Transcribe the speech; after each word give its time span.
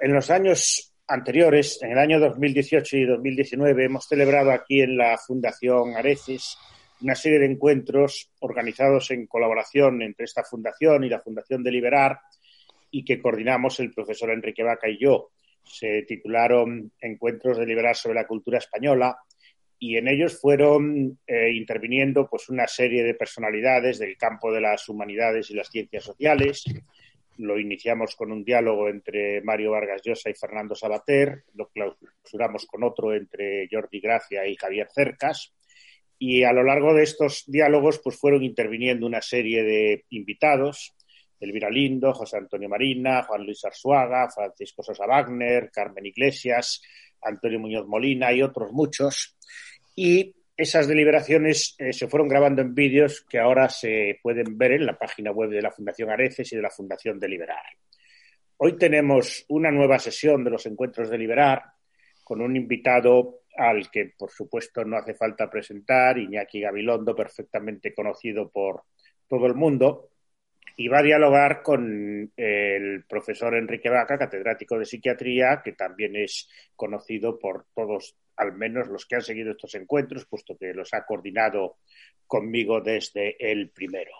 en 0.00 0.12
los 0.12 0.30
años 0.30 0.94
anteriores, 1.06 1.82
en 1.82 1.92
el 1.92 1.98
año 1.98 2.20
2018 2.20 2.96
y 2.96 3.04
2019, 3.04 3.84
hemos 3.84 4.06
celebrado 4.06 4.50
aquí 4.50 4.80
en 4.80 4.96
la 4.96 5.18
Fundación 5.18 5.96
Areces 5.96 6.56
una 7.02 7.14
serie 7.14 7.38
de 7.38 7.46
encuentros 7.46 8.30
organizados 8.40 9.10
en 9.10 9.26
colaboración 9.26 10.02
entre 10.02 10.24
esta 10.24 10.44
fundación 10.44 11.04
y 11.04 11.08
la 11.08 11.20
Fundación 11.20 11.62
de 11.62 11.72
Liberar 11.72 12.18
y 12.90 13.04
que 13.04 13.20
coordinamos 13.20 13.80
el 13.80 13.92
profesor 13.92 14.30
Enrique 14.30 14.62
Vaca 14.62 14.88
y 14.88 14.98
yo. 14.98 15.30
Se 15.62 16.02
titularon 16.02 16.92
Encuentros 17.00 17.58
de 17.58 17.66
Liberar 17.66 17.96
sobre 17.96 18.16
la 18.16 18.26
cultura 18.26 18.58
española 18.58 19.16
y 19.78 19.96
en 19.96 20.08
ellos 20.08 20.38
fueron 20.38 21.18
eh, 21.26 21.52
interviniendo 21.54 22.28
pues 22.28 22.50
una 22.50 22.66
serie 22.66 23.02
de 23.02 23.14
personalidades 23.14 23.98
del 23.98 24.16
campo 24.16 24.52
de 24.52 24.60
las 24.60 24.88
humanidades 24.88 25.50
y 25.50 25.54
las 25.54 25.70
ciencias 25.70 26.04
sociales. 26.04 26.64
Lo 27.40 27.58
iniciamos 27.58 28.16
con 28.16 28.32
un 28.32 28.44
diálogo 28.44 28.88
entre 28.88 29.40
Mario 29.42 29.72
Vargas 29.72 30.02
Llosa 30.04 30.30
y 30.30 30.34
Fernando 30.34 30.74
Sabater, 30.74 31.44
lo 31.54 31.68
clausuramos 31.70 32.66
con 32.66 32.84
otro 32.84 33.14
entre 33.14 33.68
Jordi 33.70 34.00
Gracia 34.00 34.46
y 34.46 34.56
Javier 34.56 34.88
Cercas. 34.92 35.52
Y 36.18 36.42
a 36.42 36.52
lo 36.52 36.62
largo 36.62 36.92
de 36.92 37.02
estos 37.02 37.44
diálogos 37.46 38.00
pues 38.04 38.18
fueron 38.18 38.42
interviniendo 38.42 39.06
una 39.06 39.22
serie 39.22 39.62
de 39.62 40.04
invitados, 40.10 40.94
Elvira 41.40 41.70
Lindo, 41.70 42.12
José 42.12 42.36
Antonio 42.36 42.68
Marina, 42.68 43.22
Juan 43.22 43.44
Luis 43.44 43.64
Arzuaga, 43.64 44.28
Francisco 44.30 44.82
Sosa 44.82 45.06
Wagner, 45.06 45.70
Carmen 45.72 46.04
Iglesias, 46.04 46.82
Antonio 47.22 47.58
Muñoz 47.58 47.86
Molina 47.86 48.32
y 48.32 48.42
otros 48.42 48.70
muchos 48.72 49.38
y 49.96 50.34
esas 50.60 50.86
deliberaciones 50.86 51.74
eh, 51.78 51.94
se 51.94 52.06
fueron 52.06 52.28
grabando 52.28 52.60
en 52.60 52.74
vídeos 52.74 53.24
que 53.26 53.38
ahora 53.38 53.70
se 53.70 54.18
pueden 54.22 54.58
ver 54.58 54.72
en 54.72 54.84
la 54.84 54.98
página 54.98 55.30
web 55.30 55.48
de 55.48 55.62
la 55.62 55.70
Fundación 55.70 56.10
Areces 56.10 56.52
y 56.52 56.56
de 56.56 56.60
la 56.60 56.68
Fundación 56.68 57.18
Deliberar. 57.18 57.64
Hoy 58.58 58.76
tenemos 58.76 59.46
una 59.48 59.70
nueva 59.70 59.98
sesión 59.98 60.44
de 60.44 60.50
los 60.50 60.66
encuentros 60.66 61.08
de 61.08 61.16
Liberar 61.16 61.62
con 62.22 62.42
un 62.42 62.54
invitado 62.56 63.40
al 63.56 63.90
que, 63.90 64.12
por 64.18 64.30
supuesto, 64.30 64.84
no 64.84 64.98
hace 64.98 65.14
falta 65.14 65.48
presentar, 65.48 66.18
Iñaki 66.18 66.60
Gabilondo, 66.60 67.16
perfectamente 67.16 67.94
conocido 67.94 68.50
por 68.50 68.82
todo 69.26 69.46
el 69.46 69.54
mundo, 69.54 70.10
y 70.76 70.88
va 70.88 70.98
a 70.98 71.02
dialogar 71.02 71.62
con 71.62 72.30
el 72.36 73.04
profesor 73.08 73.56
Enrique 73.56 73.88
Vaca, 73.88 74.18
catedrático 74.18 74.78
de 74.78 74.84
psiquiatría, 74.84 75.62
que 75.64 75.72
también 75.72 76.16
es 76.16 76.50
conocido 76.76 77.38
por 77.38 77.64
todos 77.74 78.14
al 78.40 78.54
menos 78.54 78.88
los 78.88 79.04
que 79.04 79.16
han 79.16 79.22
seguido 79.22 79.52
estos 79.52 79.74
encuentros, 79.74 80.24
puesto 80.24 80.56
que 80.56 80.72
los 80.72 80.94
ha 80.94 81.04
coordinado 81.04 81.76
conmigo 82.26 82.80
desde 82.80 83.36
el 83.38 83.70
primero. 83.70 84.12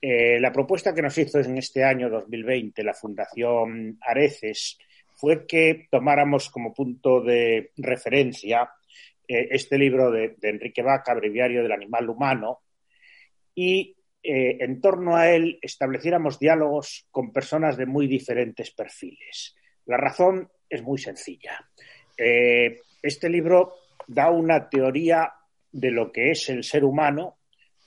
Eh, 0.00 0.40
la 0.40 0.52
propuesta 0.52 0.92
que 0.92 1.02
nos 1.02 1.16
hizo 1.18 1.38
en 1.38 1.58
este 1.58 1.84
año 1.84 2.10
2020 2.10 2.82
la 2.82 2.94
Fundación 2.94 3.98
Areces 4.00 4.78
fue 5.14 5.46
que 5.46 5.86
tomáramos 5.90 6.50
como 6.50 6.74
punto 6.74 7.20
de 7.20 7.72
referencia 7.76 8.70
eh, 9.26 9.48
este 9.50 9.78
libro 9.78 10.10
de, 10.10 10.36
Enrique 10.42 10.82
Vaca, 10.82 11.14
Breviario 11.14 11.62
del 11.62 11.72
Animal 11.72 12.10
Humano, 12.10 12.60
y 13.54 13.96
eh, 14.22 14.56
en 14.60 14.80
torno 14.80 15.16
a 15.16 15.30
él 15.30 15.58
estableciéramos 15.62 16.38
diálogos 16.38 17.06
con 17.10 17.32
personas 17.32 17.76
de 17.76 17.86
muy 17.86 18.08
diferentes 18.08 18.72
perfiles. 18.72 19.54
La 19.86 19.96
razón 19.96 20.48
es 20.68 20.82
muy 20.82 20.98
sencilla 20.98 21.68
este 23.02 23.28
libro 23.28 23.74
da 24.06 24.30
una 24.30 24.68
teoría 24.68 25.32
de 25.70 25.90
lo 25.90 26.10
que 26.10 26.30
es 26.30 26.48
el 26.48 26.64
ser 26.64 26.84
humano, 26.84 27.38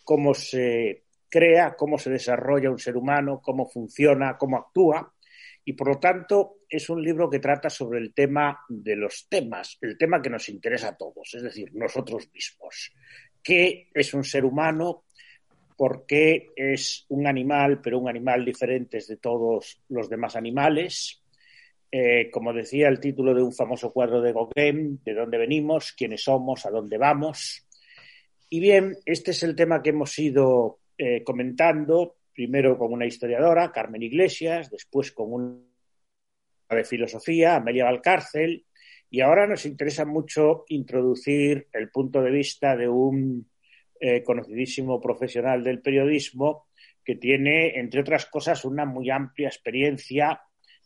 cómo 0.04 0.34
se 0.34 1.04
crea, 1.30 1.76
cómo 1.76 1.98
se 1.98 2.12
desarrolla 2.12 2.70
un 2.70 2.80
ser 2.80 2.98
humano, 2.98 3.42
cómo 3.42 3.68
funciona, 3.68 4.38
cómo 4.38 4.58
actúa. 4.58 5.14
Y 5.64 5.74
por 5.74 5.88
lo 5.88 6.00
tanto 6.00 6.58
es 6.68 6.90
un 6.90 7.02
libro 7.02 7.30
que 7.30 7.40
trata 7.40 7.70
sobre 7.70 8.00
el 8.00 8.14
tema 8.14 8.60
de 8.68 8.96
los 8.96 9.28
temas, 9.30 9.78
el 9.82 9.98
tema 9.98 10.22
que 10.22 10.30
nos 10.30 10.50
interesa 10.50 10.90
a 10.90 10.98
todos, 10.98 11.34
es 11.34 11.44
decir, 11.44 11.70
nosotros 11.74 12.30
mismos. 12.34 12.92
¿Qué 13.42 13.90
es 13.94 14.14
un 14.14 14.24
ser 14.24 14.46
humano? 14.46 15.06
¿Por 15.78 16.06
qué 16.06 16.50
es 16.56 17.06
un 17.10 17.28
animal, 17.28 17.80
pero 17.82 18.00
un 18.00 18.10
animal 18.10 18.46
diferente 18.46 19.00
de 19.08 19.18
todos 19.18 19.82
los 19.90 20.10
demás 20.10 20.36
animales? 20.36 21.21
Eh, 21.94 22.30
como 22.32 22.54
decía 22.54 22.88
el 22.88 23.02
título 23.02 23.34
de 23.34 23.44
un 23.44 23.52
famoso 23.52 23.92
cuadro 23.92 24.22
de 24.22 24.32
Gauguin, 24.32 25.02
de 25.04 25.14
dónde 25.14 25.38
venimos, 25.38 25.92
quiénes 25.92 26.24
somos, 26.24 26.66
a 26.66 26.70
dónde 26.70 26.98
vamos. 26.98 27.68
Y 28.50 28.62
bien, 28.62 28.96
este 29.06 29.32
es 29.32 29.44
el 29.44 29.58
tema 29.58 29.82
que 29.82 29.90
hemos 29.90 30.18
ido 30.18 30.80
eh, 30.98 31.22
comentando, 31.24 32.16
primero 32.34 32.78
con 32.78 32.94
una 32.94 33.06
historiadora, 33.06 33.74
Carmen 33.74 34.04
Iglesias, 34.04 34.70
después 34.72 35.12
con 35.12 35.34
una 35.34 35.58
de 36.70 36.86
filosofía, 36.86 37.58
Amelia 37.58 37.84
Valcárcel, 37.84 38.66
y 39.10 39.20
ahora 39.20 39.46
nos 39.46 39.66
interesa 39.66 40.06
mucho 40.06 40.64
introducir 40.70 41.68
el 41.74 41.90
punto 41.90 42.22
de 42.22 42.32
vista 42.32 42.78
de 42.78 42.88
un 42.88 43.50
eh, 44.00 44.24
conocidísimo 44.24 45.02
profesional 45.02 45.62
del 45.62 45.82
periodismo 45.82 46.68
que 47.04 47.18
tiene, 47.18 47.78
entre 47.78 48.00
otras 48.00 48.28
cosas, 48.28 48.64
una 48.64 48.86
muy 48.86 49.10
amplia 49.10 49.50
experiencia 49.50 50.42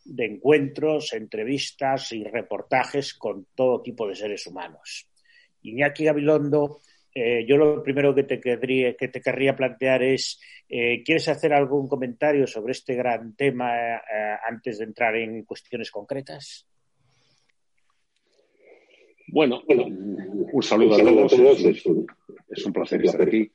de 0.08 0.24
encuentros, 0.26 1.12
entrevistas 1.12 2.12
y 2.12 2.24
reportajes 2.24 3.14
con 3.14 3.46
todo 3.54 3.82
tipo 3.82 4.06
de 4.08 4.14
seres 4.14 4.46
humanos. 4.46 5.08
Iñaki 5.62 6.04
Gabilondo, 6.04 6.80
eh, 7.14 7.44
yo 7.46 7.56
lo 7.56 7.82
primero 7.82 8.14
que 8.14 8.24
te, 8.24 8.40
querría, 8.40 8.94
que 8.94 9.08
te 9.08 9.20
querría 9.20 9.56
plantear 9.56 10.02
es, 10.02 10.40
eh, 10.68 11.02
¿quieres 11.02 11.28
hacer 11.28 11.52
algún 11.52 11.88
comentario 11.88 12.46
sobre 12.46 12.72
este 12.72 12.94
gran 12.94 13.34
tema 13.34 13.74
eh, 13.96 14.36
antes 14.46 14.78
de 14.78 14.84
entrar 14.84 15.16
en 15.16 15.44
cuestiones 15.44 15.90
concretas? 15.90 16.66
Bueno, 19.28 19.62
un 19.66 20.62
saludo 20.62 20.94
a 20.94 20.98
todos. 20.98 21.32
Es 22.48 22.64
un 22.64 22.72
placer 22.72 23.04
estar 23.04 23.22
aquí. 23.22 23.50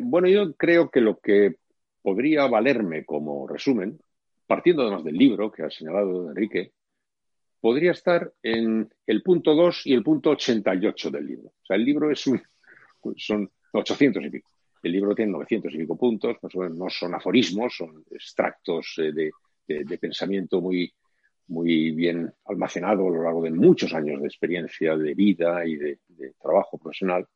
bueno, 0.00 0.28
yo 0.28 0.54
creo 0.54 0.90
que 0.90 1.00
lo 1.00 1.18
que 1.18 1.56
podría 2.02 2.46
valerme 2.46 3.04
como 3.04 3.48
resumen 3.48 3.98
partiendo 4.48 4.82
además 4.82 5.04
del 5.04 5.14
libro 5.14 5.52
que 5.52 5.62
ha 5.62 5.70
señalado 5.70 6.30
Enrique, 6.30 6.72
podría 7.60 7.92
estar 7.92 8.32
en 8.42 8.88
el 9.06 9.22
punto 9.22 9.54
2 9.54 9.82
y 9.86 9.92
el 9.92 10.02
punto 10.02 10.30
88 10.30 11.10
del 11.10 11.26
libro. 11.26 11.48
O 11.48 11.66
sea, 11.66 11.76
el 11.76 11.84
libro 11.84 12.10
es 12.10 12.26
un, 12.26 12.40
son 13.16 13.50
800 13.72 14.24
y 14.24 14.30
pico. 14.30 14.50
El 14.82 14.92
libro 14.92 15.14
tiene 15.14 15.32
900 15.32 15.74
y 15.74 15.78
pico 15.78 15.98
puntos, 15.98 16.36
no 16.54 16.88
son 16.88 17.14
aforismos, 17.14 17.76
son 17.76 18.04
extractos 18.10 18.94
eh, 18.98 19.12
de, 19.66 19.98
pensamiento 19.98 20.62
muy, 20.62 20.90
muy 21.48 21.90
bien 21.90 22.32
almacenado 22.46 23.06
a 23.06 23.10
lo 23.10 23.22
largo 23.22 23.42
de 23.42 23.50
muchos 23.50 23.92
años 23.92 24.20
de 24.22 24.28
experiencia 24.28 24.96
de 24.96 25.14
vida 25.14 25.66
y 25.66 25.76
de, 25.76 25.98
trabajo 26.40 26.78
profesional. 26.78 27.26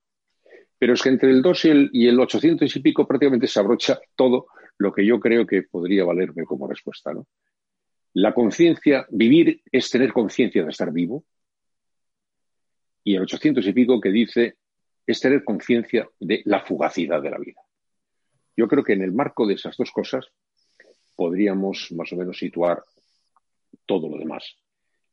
Pero 0.79 0.95
es 0.95 1.03
que 1.03 1.11
entre 1.11 1.31
el 1.31 1.43
2 1.43 1.65
y 1.67 1.69
el, 1.69 1.91
y 1.93 2.09
el 2.09 2.19
800 2.19 2.75
y 2.75 2.81
pico 2.81 3.07
prácticamente 3.07 3.47
se 3.49 3.61
abrocha 3.61 4.01
todo 4.17 4.47
lo 4.79 4.93
que 4.93 5.05
yo 5.07 5.21
creo 5.21 5.47
que 5.47 5.63
podría 5.63 6.05
valerme 6.05 6.45
como 6.45 6.67
respuesta. 6.67 7.13
¿no? 7.13 7.27
La 8.15 8.35
conciencia, 8.35 9.07
vivir 9.11 9.63
es 9.71 9.91
tener 9.91 10.13
conciencia 10.13 10.63
de 10.63 10.71
estar 10.71 10.93
vivo. 10.93 11.25
Y 13.05 13.17
el 13.17 13.23
800 13.23 13.67
y 13.67 13.73
pico 13.73 14.01
que 14.01 14.11
dice 14.11 14.57
es 15.07 15.21
tener 15.21 15.45
conciencia 15.45 16.09
de 16.21 16.43
la 16.45 16.61
fugacidad 16.61 17.21
de 17.21 17.31
la 17.31 17.39
vida. 17.39 17.61
Yo 18.57 18.69
creo 18.69 18.85
que 18.85 18.93
en 18.93 19.03
el 19.03 19.13
marco 19.13 19.47
de 19.47 19.55
esas 19.55 19.77
dos 19.77 19.91
cosas 19.91 20.27
podríamos 21.17 21.91
más 21.93 22.13
o 22.13 22.17
menos 22.17 22.39
situar 22.39 22.83
todo 23.87 24.09
lo 24.09 24.19
demás. 24.19 24.62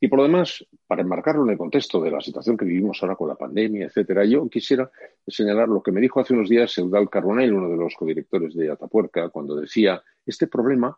Y 0.01 0.07
por 0.07 0.19
lo 0.19 0.23
demás, 0.23 0.65
para 0.87 1.01
enmarcarlo 1.01 1.43
en 1.43 1.51
el 1.51 1.57
contexto 1.57 2.01
de 2.01 2.11
la 2.11 2.21
situación 2.21 2.55
que 2.55 2.63
vivimos 2.63 3.01
ahora 3.01 3.15
con 3.15 3.27
la 3.27 3.35
pandemia, 3.35 3.87
etcétera, 3.87 4.23
yo 4.23 4.47
quisiera 4.49 4.89
señalar 5.27 5.67
lo 5.67 5.83
que 5.83 5.91
me 5.91 5.99
dijo 5.99 6.21
hace 6.21 6.33
unos 6.33 6.47
días 6.47 6.77
Eudal 6.77 7.09
Carbonell, 7.09 7.53
uno 7.53 7.69
de 7.69 7.75
los 7.75 7.95
codirectores 7.95 8.55
de 8.55 8.71
Atapuerca, 8.71 9.27
cuando 9.29 9.55
decía, 9.55 10.01
este 10.25 10.47
problema 10.47 10.97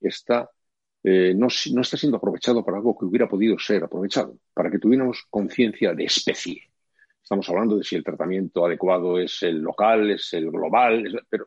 está, 0.00 0.50
eh, 1.04 1.34
no, 1.36 1.46
no 1.72 1.80
está 1.82 1.96
siendo 1.96 2.16
aprovechado 2.16 2.64
para 2.64 2.78
algo 2.78 2.98
que 2.98 3.04
hubiera 3.04 3.28
podido 3.28 3.56
ser 3.60 3.84
aprovechado, 3.84 4.36
para 4.52 4.70
que 4.70 4.80
tuviéramos 4.80 5.24
conciencia 5.30 5.94
de 5.94 6.04
especie. 6.04 6.62
Estamos 7.22 7.48
hablando 7.48 7.76
de 7.76 7.84
si 7.84 7.94
el 7.94 8.02
tratamiento 8.02 8.66
adecuado 8.66 9.18
es 9.18 9.40
el 9.44 9.60
local, 9.60 10.10
es 10.10 10.32
el 10.32 10.50
global, 10.50 11.24
pero 11.30 11.46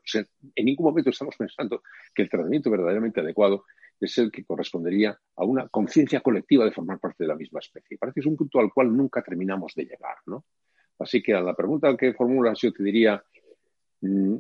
en 0.56 0.66
ningún 0.66 0.86
momento 0.86 1.10
estamos 1.10 1.36
pensando 1.38 1.84
que 2.14 2.22
el 2.22 2.30
tratamiento 2.30 2.72
verdaderamente 2.72 3.20
adecuado 3.20 3.66
es 4.00 4.18
el 4.18 4.32
que 4.32 4.44
correspondería 4.44 5.18
a 5.36 5.46
una 5.46 5.68
conciencia 5.70 6.22
colectiva 6.22 6.66
de 6.66 6.72
formar 6.72 7.00
parte 7.00 7.24
de 7.24 7.30
la 7.30 7.36
misma 7.36 7.60
especie. 7.60 7.98
Parece 7.98 8.16
que 8.16 8.20
es 8.22 8.26
un 8.26 8.38
punto 8.38 8.60
al 8.60 8.72
cual 8.74 8.96
nunca 8.96 9.22
terminamos 9.22 9.74
de 9.76 9.86
llegar, 9.86 10.18
¿no? 10.26 10.46
Así 11.00 11.22
que 11.22 11.34
a 11.34 11.42
la 11.42 11.56
pregunta 11.56 11.96
que 11.98 12.14
formulas 12.14 12.60
yo 12.62 12.72
te 12.72 12.84
diría, 12.84 13.24
mm, 14.02 14.36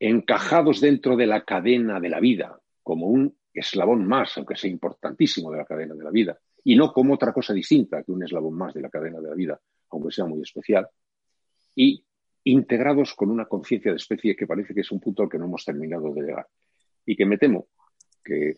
encajados 0.00 0.80
dentro 0.80 1.16
de 1.16 1.26
la 1.26 1.44
cadena 1.44 2.00
de 2.00 2.08
la 2.08 2.20
vida, 2.20 2.58
como 2.82 3.06
un 3.06 3.36
eslabón 3.52 4.06
más, 4.06 4.36
aunque 4.36 4.56
sea 4.56 4.70
importantísimo 4.70 5.50
de 5.50 5.58
la 5.58 5.64
cadena 5.64 5.94
de 5.94 6.04
la 6.04 6.10
vida, 6.10 6.38
y 6.64 6.76
no 6.76 6.92
como 6.92 7.14
otra 7.14 7.32
cosa 7.32 7.52
distinta 7.52 8.02
que 8.02 8.12
un 8.12 8.22
eslabón 8.22 8.54
más 8.54 8.74
de 8.74 8.82
la 8.82 8.90
cadena 8.90 9.20
de 9.20 9.28
la 9.28 9.34
vida, 9.34 9.60
aunque 9.90 10.10
sea 10.10 10.26
muy 10.26 10.42
especial, 10.42 10.88
y 11.74 12.04
integrados 12.44 13.14
con 13.14 13.30
una 13.30 13.46
conciencia 13.46 13.90
de 13.90 13.96
especie 13.96 14.36
que 14.36 14.46
parece 14.46 14.74
que 14.74 14.80
es 14.80 14.90
un 14.90 15.00
punto 15.00 15.22
al 15.22 15.28
que 15.28 15.38
no 15.38 15.46
hemos 15.46 15.64
terminado 15.64 16.12
de 16.12 16.22
llegar. 16.22 16.46
Y 17.06 17.16
que 17.16 17.26
me 17.26 17.38
temo 17.38 17.68
que 18.22 18.54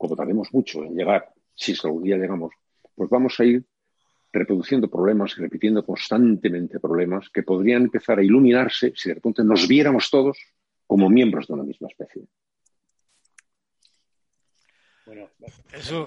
como 0.00 0.16
tardemos 0.16 0.48
mucho 0.54 0.82
en 0.82 0.96
llegar 0.96 1.30
si 1.54 1.72
es 1.72 1.80
que 1.82 1.86
algún 1.86 2.02
día 2.02 2.16
llegamos, 2.16 2.54
pues 2.94 3.10
vamos 3.10 3.38
a 3.38 3.44
ir 3.44 3.62
reproduciendo 4.32 4.88
problemas 4.88 5.34
y 5.36 5.42
repitiendo 5.42 5.84
constantemente 5.84 6.80
problemas 6.80 7.28
que 7.28 7.42
podrían 7.42 7.82
empezar 7.82 8.18
a 8.18 8.22
iluminarse 8.22 8.94
si 8.96 9.10
de 9.10 9.16
repente 9.16 9.44
nos 9.44 9.68
viéramos 9.68 10.08
todos 10.08 10.38
como 10.86 11.10
miembros 11.10 11.46
de 11.46 11.52
una 11.52 11.64
misma 11.64 11.88
especie. 11.88 12.22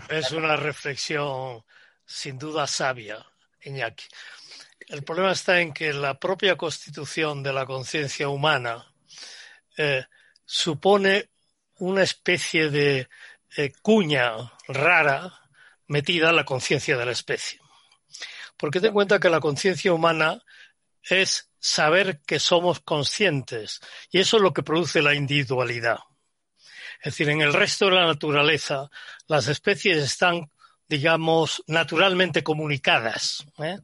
es, 0.10 0.32
una 0.32 0.56
reflexión 0.56 1.62
sin 2.04 2.40
duda 2.40 2.66
sabia, 2.66 3.24
Iñaki. 3.62 4.06
El 4.88 5.04
problema 5.04 5.34
está 5.34 5.62
en 5.62 5.72
que 5.72 5.94
la 5.94 6.18
propia 6.18 6.56
constitución 6.56 7.44
de 7.44 7.54
la 7.54 7.68
conciencia 7.68 8.28
humana 8.28 8.92
eh, 9.78 10.04
supone 10.44 11.30
una 11.78 12.04
especie 12.04 12.70
de 12.70 13.08
eh, 13.58 13.72
cuña 13.82 14.52
rara 14.68 15.34
metida 15.88 16.32
la 16.32 16.46
conciencia 16.46 16.98
de 16.98 17.06
la 17.06 17.12
especie. 17.12 17.60
Porque 18.58 18.80
ten 18.80 18.90
en 18.90 18.94
cuenta 18.94 19.20
que 19.20 19.30
la 19.30 19.40
conciencia 19.40 19.94
humana 19.94 20.42
es 21.02 21.50
saber 21.60 22.22
que 22.22 22.40
somos 22.40 22.80
conscientes 22.80 23.80
y 24.10 24.20
eso 24.20 24.38
es 24.38 24.44
lo 24.44 24.54
que 24.54 24.64
produce 24.64 25.02
la 25.02 25.14
individualidad. 25.14 26.00
Es 27.00 27.14
decir, 27.14 27.30
en 27.30 27.42
el 27.42 27.54
resto 27.54 27.86
de 27.86 27.96
la 27.96 28.06
naturaleza 28.06 28.90
las 29.28 29.48
especies 29.48 29.98
están 29.98 30.50
digamos, 30.88 31.64
naturalmente 31.66 32.44
comunicadas. 32.44 33.46
¿eh? 33.58 33.80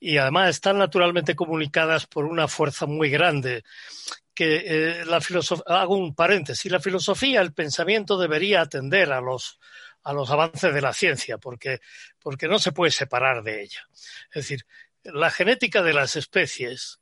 Y 0.00 0.16
además 0.16 0.50
están 0.50 0.78
naturalmente 0.78 1.34
comunicadas 1.34 2.06
por 2.06 2.24
una 2.24 2.48
fuerza 2.48 2.86
muy 2.86 3.10
grande. 3.10 3.62
Que 4.36 4.64
eh, 4.66 5.04
la 5.06 5.18
hago 5.66 5.96
un 5.96 6.14
paréntesis, 6.14 6.70
la 6.70 6.78
filosofía, 6.78 7.40
el 7.40 7.54
pensamiento 7.54 8.18
debería 8.18 8.60
atender 8.60 9.10
a 9.10 9.20
los, 9.20 9.58
a 10.02 10.12
los 10.12 10.30
avances 10.30 10.72
de 10.72 10.80
la 10.80 10.92
ciencia, 10.92 11.38
porque, 11.38 11.80
porque 12.20 12.46
no 12.46 12.58
se 12.60 12.70
puede 12.70 12.92
separar 12.92 13.42
de 13.42 13.62
ella. 13.62 13.88
Es 14.28 14.42
decir, 14.42 14.66
la 15.02 15.30
genética 15.30 15.82
de 15.82 15.94
las 15.94 16.14
especies 16.16 17.00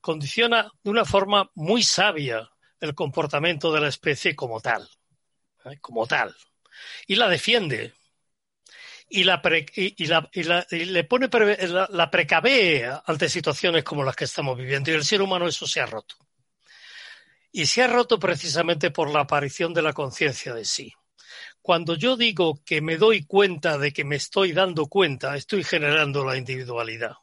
condiciona 0.00 0.70
de 0.82 0.90
una 0.90 1.04
forma 1.04 1.50
muy 1.54 1.82
sabia 1.82 2.50
el 2.80 2.94
comportamiento 2.94 3.72
de 3.72 3.80
la 3.80 3.88
especie 3.88 4.34
como 4.34 4.60
tal, 4.60 4.88
¿eh? 5.66 5.78
como 5.80 6.06
tal, 6.06 6.34
y 7.06 7.16
la 7.16 7.28
defiende 7.28 7.92
y, 9.08 9.24
la 9.24 9.42
y, 9.74 10.06
la, 10.06 10.66
y, 10.70 10.84
le 10.86 11.04
pone 11.04 11.28
la, 11.68 11.88
la 11.90 12.10
precavee 12.10 12.90
ante 13.04 13.28
situaciones 13.28 13.84
como 13.84 14.04
las 14.04 14.16
que 14.16 14.24
estamos 14.24 14.56
viviendo 14.56 14.90
y 14.90 14.94
el 14.94 15.04
ser 15.04 15.20
humano 15.20 15.46
eso 15.46 15.66
se 15.66 15.80
ha 15.80 15.86
roto. 15.86 16.16
Y 17.52 17.66
se 17.66 17.82
ha 17.82 17.86
roto 17.88 18.18
precisamente 18.18 18.90
por 18.90 19.10
la 19.10 19.20
aparición 19.20 19.74
de 19.74 19.82
la 19.82 19.92
conciencia 19.92 20.54
de 20.54 20.64
sí. 20.64 20.92
Cuando 21.62 21.94
yo 21.94 22.16
digo 22.16 22.62
que 22.64 22.80
me 22.80 22.96
doy 22.96 23.24
cuenta 23.24 23.76
de 23.78 23.92
que 23.92 24.04
me 24.04 24.16
estoy 24.16 24.52
dando 24.52 24.86
cuenta, 24.86 25.36
estoy 25.36 25.64
generando 25.64 26.24
la 26.24 26.36
individualidad. 26.36 27.16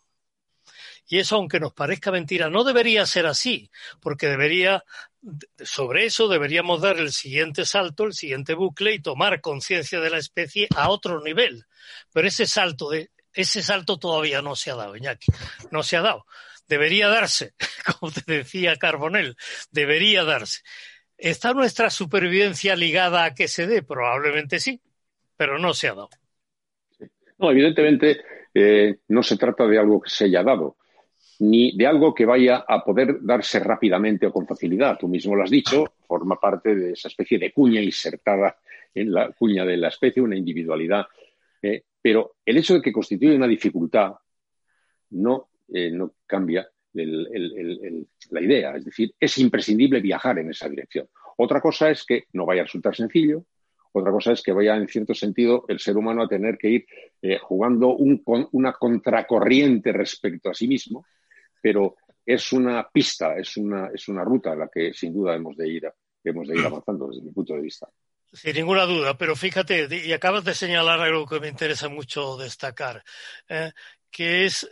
Y 1.07 1.19
eso, 1.19 1.37
aunque 1.37 1.59
nos 1.59 1.73
parezca 1.73 2.11
mentira, 2.11 2.49
no 2.49 2.63
debería 2.65 3.05
ser 3.05 3.27
así, 3.27 3.71
porque 4.01 4.27
debería, 4.27 4.83
sobre 5.57 6.05
eso 6.05 6.27
deberíamos 6.27 6.81
dar 6.81 6.97
el 6.97 7.13
siguiente 7.13 7.65
salto, 7.65 8.03
el 8.03 8.13
siguiente 8.13 8.53
bucle 8.53 8.93
y 8.93 9.01
tomar 9.01 9.39
conciencia 9.39 10.01
de 10.01 10.09
la 10.09 10.17
especie 10.17 10.67
a 10.75 10.89
otro 10.89 11.21
nivel. 11.21 11.65
Pero 12.11 12.27
ese 12.27 12.45
salto 12.45 12.89
de, 12.89 13.09
ese 13.33 13.63
salto 13.63 13.97
todavía 13.97 14.41
no 14.41 14.55
se 14.55 14.71
ha 14.71 14.75
dado, 14.75 14.97
Iñaki. 14.97 15.31
No 15.71 15.81
se 15.81 15.95
ha 15.95 16.01
dado. 16.01 16.25
Debería 16.67 17.07
darse, 17.07 17.53
como 17.99 18.11
te 18.11 18.21
decía 18.31 18.75
Carbonell, 18.77 19.35
debería 19.71 20.23
darse. 20.23 20.61
¿Está 21.17 21.53
nuestra 21.53 21.89
supervivencia 21.89 22.75
ligada 22.75 23.23
a 23.23 23.33
que 23.33 23.47
se 23.47 23.65
dé? 23.65 23.81
Probablemente 23.81 24.59
sí, 24.59 24.79
pero 25.35 25.57
no 25.57 25.73
se 25.73 25.87
ha 25.87 25.95
dado. 25.95 26.09
No, 27.39 27.51
evidentemente 27.51 28.21
eh, 28.53 28.97
no 29.07 29.23
se 29.23 29.37
trata 29.37 29.67
de 29.67 29.79
algo 29.79 30.01
que 30.01 30.09
se 30.09 30.25
haya 30.25 30.43
dado 30.43 30.77
ni 31.39 31.75
de 31.77 31.85
algo 31.85 32.13
que 32.13 32.25
vaya 32.25 32.65
a 32.67 32.83
poder 32.83 33.19
darse 33.21 33.59
rápidamente 33.59 34.25
o 34.25 34.31
con 34.31 34.47
facilidad. 34.47 34.97
Tú 34.97 35.07
mismo 35.07 35.35
lo 35.35 35.43
has 35.43 35.49
dicho, 35.49 35.85
forma 36.07 36.39
parte 36.39 36.75
de 36.75 36.93
esa 36.93 37.09
especie 37.09 37.37
de 37.37 37.51
cuña 37.51 37.81
insertada 37.81 38.57
en 38.93 39.11
la 39.11 39.31
cuña 39.31 39.63
de 39.65 39.77
la 39.77 39.89
especie, 39.89 40.21
una 40.21 40.35
individualidad. 40.35 41.05
Eh, 41.61 41.83
pero 42.01 42.37
el 42.45 42.57
hecho 42.57 42.75
de 42.75 42.81
que 42.81 42.91
constituye 42.91 43.35
una 43.35 43.47
dificultad 43.47 44.13
no, 45.11 45.49
eh, 45.73 45.91
no 45.91 46.13
cambia 46.25 46.67
la 46.93 48.41
idea. 48.41 48.75
Es 48.75 48.85
decir, 48.85 49.13
es 49.19 49.37
imprescindible 49.37 50.01
viajar 50.01 50.39
en 50.39 50.49
esa 50.49 50.67
dirección. 50.67 51.07
Otra 51.37 51.61
cosa 51.61 51.91
es 51.91 52.03
que 52.03 52.25
no 52.33 52.45
vaya 52.45 52.61
a 52.61 52.65
resultar 52.65 52.95
sencillo, 52.95 53.45
otra 53.91 54.11
cosa 54.11 54.31
es 54.31 54.43
que 54.43 54.51
vaya, 54.51 54.75
en 54.75 54.87
cierto 54.87 55.13
sentido, 55.13 55.65
el 55.67 55.79
ser 55.79 55.97
humano 55.97 56.23
a 56.23 56.27
tener 56.27 56.57
que 56.57 56.69
ir 56.69 56.85
eh, 57.21 57.39
jugando 57.39 57.95
una 57.95 58.73
contracorriente 58.73 59.91
respecto 59.91 60.49
a 60.49 60.53
sí 60.53 60.67
mismo, 60.67 61.05
pero 61.61 61.95
es 62.25 62.51
una 62.53 62.87
pista, 62.89 63.37
es 63.37 63.57
una, 63.57 63.89
es 63.93 64.07
una 64.07 64.23
ruta 64.23 64.53
en 64.53 64.59
la 64.59 64.67
que 64.67 64.93
sin 64.93 65.13
duda 65.13 65.35
hemos 65.35 65.55
de 65.55 65.67
ir, 65.67 65.91
hemos 66.23 66.47
de 66.47 66.57
ir 66.59 66.65
avanzando 66.65 67.07
desde 67.07 67.23
mi 67.23 67.31
punto 67.31 67.55
de 67.55 67.61
vista. 67.61 67.87
Sin 68.31 68.53
ninguna 68.53 68.85
duda, 68.85 69.17
pero 69.17 69.35
fíjate, 69.35 69.87
y 70.05 70.11
acabas 70.11 70.43
de 70.43 70.53
señalar 70.53 70.99
algo 70.99 71.25
que 71.25 71.39
me 71.39 71.47
interesa 71.47 71.87
mucho 71.87 72.37
destacar, 72.37 73.03
eh, 73.47 73.71
que 74.11 74.45
es 74.45 74.69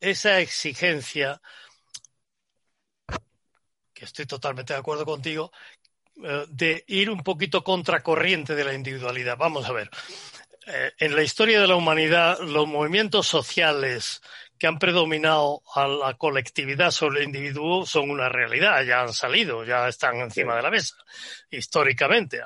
esa 0.00 0.40
exigencia, 0.40 1.40
que 3.94 4.04
estoy 4.04 4.26
totalmente 4.26 4.72
de 4.72 4.78
acuerdo 4.78 5.04
contigo, 5.04 5.50
eh, 6.22 6.46
de 6.48 6.84
ir 6.88 7.10
un 7.10 7.22
poquito 7.22 7.62
contracorriente 7.62 8.54
de 8.54 8.64
la 8.64 8.74
individualidad. 8.74 9.36
Vamos 9.36 9.66
a 9.66 9.72
ver. 9.72 9.90
en 10.98 11.16
la 11.16 11.22
historia 11.22 11.62
de 11.62 11.66
la 11.66 11.76
humanidad, 11.76 12.40
los 12.40 12.68
movimientos 12.68 13.26
sociales 13.26 14.20
que 14.58 14.66
han 14.66 14.78
predominado 14.78 15.62
a 15.74 15.86
la 15.86 16.14
colectividad 16.14 16.90
sobre 16.90 17.20
el 17.20 17.26
individuo 17.26 17.86
son 17.86 18.10
una 18.10 18.28
realidad, 18.28 18.82
ya 18.82 19.02
han 19.02 19.12
salido, 19.12 19.64
ya 19.64 19.88
están 19.88 20.16
encima 20.16 20.56
de 20.56 20.62
la 20.62 20.70
mesa, 20.70 20.96
históricamente. 21.50 22.40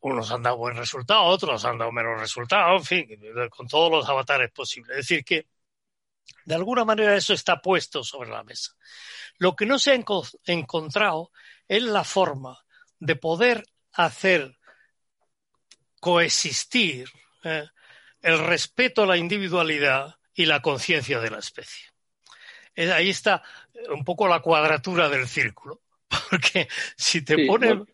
Unos 0.00 0.30
han 0.32 0.42
dado 0.42 0.56
buen 0.56 0.76
resultado, 0.76 1.22
otros 1.24 1.64
han 1.64 1.78
dado 1.78 1.92
menos 1.92 2.18
resultado, 2.18 2.76
en 2.76 2.84
fin, 2.84 3.06
con 3.50 3.68
todos 3.68 3.90
los 3.90 4.08
avatares 4.08 4.50
posibles. 4.50 4.98
Es 4.98 5.08
decir, 5.08 5.24
que 5.24 5.46
de 6.44 6.54
alguna 6.54 6.84
manera 6.84 7.14
eso 7.14 7.34
está 7.34 7.60
puesto 7.60 8.02
sobre 8.02 8.30
la 8.30 8.42
mesa. 8.42 8.72
Lo 9.38 9.54
que 9.54 9.66
no 9.66 9.78
se 9.78 9.92
ha 9.92 10.04
encontrado 10.46 11.30
es 11.68 11.82
la 11.82 12.04
forma 12.04 12.58
de 12.98 13.16
poder 13.16 13.64
hacer 13.92 14.58
coexistir 16.00 17.08
eh, 17.44 17.66
el 18.22 18.38
respeto 18.38 19.02
a 19.02 19.06
la 19.06 19.16
individualidad 19.16 20.16
y 20.34 20.46
la 20.46 20.60
conciencia 20.60 21.20
de 21.20 21.30
la 21.30 21.38
especie. 21.38 21.86
Ahí 22.76 23.10
está 23.10 23.42
un 23.90 24.04
poco 24.04 24.28
la 24.28 24.40
cuadratura 24.40 25.08
del 25.08 25.28
círculo. 25.28 25.82
Porque 26.30 26.68
si 26.96 27.22
te 27.22 27.46
pones. 27.46 27.74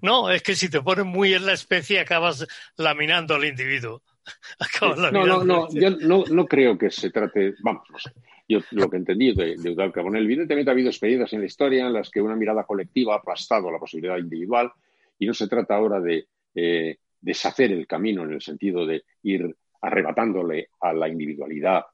No, 0.00 0.30
es 0.30 0.42
que 0.42 0.54
si 0.54 0.70
te 0.70 0.80
pones 0.80 1.04
muy 1.04 1.34
en 1.34 1.44
la 1.44 1.52
especie 1.52 2.00
acabas 2.00 2.46
laminando 2.76 3.34
al 3.34 3.44
individuo. 3.44 4.02
no, 4.80 5.10
no, 5.10 5.44
no, 5.44 5.68
yo 5.70 5.90
no, 5.90 6.46
creo 6.46 6.76
que 6.76 6.90
se 6.90 7.10
trate. 7.10 7.54
Vamos, 7.62 7.88
no 7.90 7.98
sé. 7.98 8.10
Yo 8.48 8.58
lo 8.72 8.90
que 8.90 8.96
entendí 8.96 9.32
de, 9.32 9.56
de 9.56 9.70
Eudal 9.70 9.92
Carbonell, 9.92 10.24
evidentemente 10.24 10.70
ha 10.70 10.74
habido 10.74 10.90
experiencias 10.90 11.32
en 11.32 11.40
la 11.40 11.46
historia 11.46 11.86
en 11.86 11.92
las 11.92 12.10
que 12.10 12.20
una 12.20 12.34
mirada 12.34 12.64
colectiva 12.64 13.14
ha 13.14 13.18
aplastado 13.18 13.70
la 13.70 13.78
posibilidad 13.78 14.18
individual 14.18 14.72
y 15.18 15.26
no 15.26 15.34
se 15.34 15.46
trata 15.46 15.76
ahora 15.76 16.00
de 16.00 16.26
eh, 16.54 16.98
deshacer 17.20 17.70
el 17.72 17.86
camino 17.86 18.24
en 18.24 18.32
el 18.32 18.42
sentido 18.42 18.86
de 18.86 19.04
ir 19.22 19.54
arrebatándole 19.82 20.70
a 20.80 20.92
la 20.92 21.08
individualidad 21.08 21.84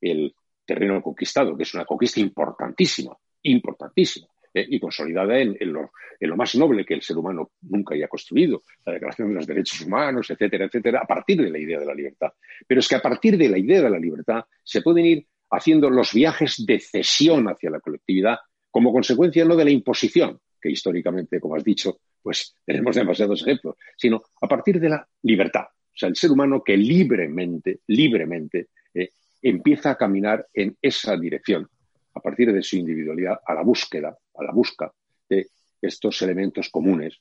el 0.00 0.34
terreno 0.64 1.02
conquistado, 1.02 1.56
que 1.56 1.64
es 1.64 1.74
una 1.74 1.84
conquista 1.84 2.20
importantísima, 2.20 3.16
importantísima, 3.42 4.28
eh, 4.54 4.66
y 4.68 4.78
consolidada 4.78 5.36
en, 5.38 5.56
lo, 5.72 5.90
más 6.36 6.54
noble 6.54 6.84
que 6.84 6.94
el 6.94 7.02
ser 7.02 7.18
humano 7.18 7.50
nunca 7.62 7.96
haya 7.96 8.06
construido, 8.06 8.62
la 8.86 8.92
Declaración 8.92 9.28
de 9.30 9.34
los 9.34 9.46
Derechos 9.48 9.80
Humanos, 9.80 10.30
etcétera, 10.30 10.66
etcétera, 10.66 11.00
a 11.02 11.06
partir 11.06 11.42
de 11.42 11.50
la 11.50 11.58
idea 11.58 11.80
de 11.80 11.86
la 11.86 11.94
libertad. 11.94 12.28
Pero 12.64 12.78
es 12.78 12.86
que 12.86 12.94
a 12.94 13.02
partir 13.02 13.36
de 13.36 13.48
la 13.48 13.58
idea 13.58 13.82
de 13.82 13.90
la 13.90 13.98
libertad 13.98 14.44
se 14.62 14.80
pueden 14.80 15.06
ir 15.06 15.26
haciendo 15.50 15.90
los 15.90 16.14
viajes 16.14 16.64
de 16.64 16.78
cesión 16.78 17.48
hacia 17.48 17.68
la 17.68 17.80
colectividad 17.80 18.38
como 18.70 18.92
consecuencia 18.92 19.44
no 19.44 19.56
de 19.56 19.64
la 19.64 19.70
imposición, 19.72 20.40
que 20.60 20.70
históricamente, 20.70 21.40
como 21.40 21.56
has 21.56 21.64
dicho, 21.64 21.98
pues 22.22 22.54
tenemos 22.64 22.94
demasiados 22.94 23.42
ejemplos, 23.42 23.76
sino 23.96 24.22
a 24.40 24.46
partir 24.46 24.78
de 24.78 24.88
la 24.88 25.08
libertad. 25.22 25.64
O 25.64 25.96
sea, 25.96 26.08
el 26.08 26.16
ser 26.16 26.30
humano 26.30 26.62
que 26.64 26.76
libremente, 26.76 27.80
libremente, 27.88 28.68
eh, 28.94 29.10
empieza 29.42 29.90
a 29.90 29.96
caminar 29.96 30.46
en 30.54 30.76
esa 30.80 31.16
dirección, 31.16 31.68
a 32.14 32.20
partir 32.20 32.52
de 32.52 32.62
su 32.62 32.76
individualidad, 32.76 33.40
a 33.44 33.54
la 33.54 33.62
búsqueda, 33.62 34.16
a 34.34 34.44
la 34.44 34.52
busca 34.52 34.92
de 35.28 35.48
estos 35.80 36.22
elementos 36.22 36.68
comunes 36.70 37.20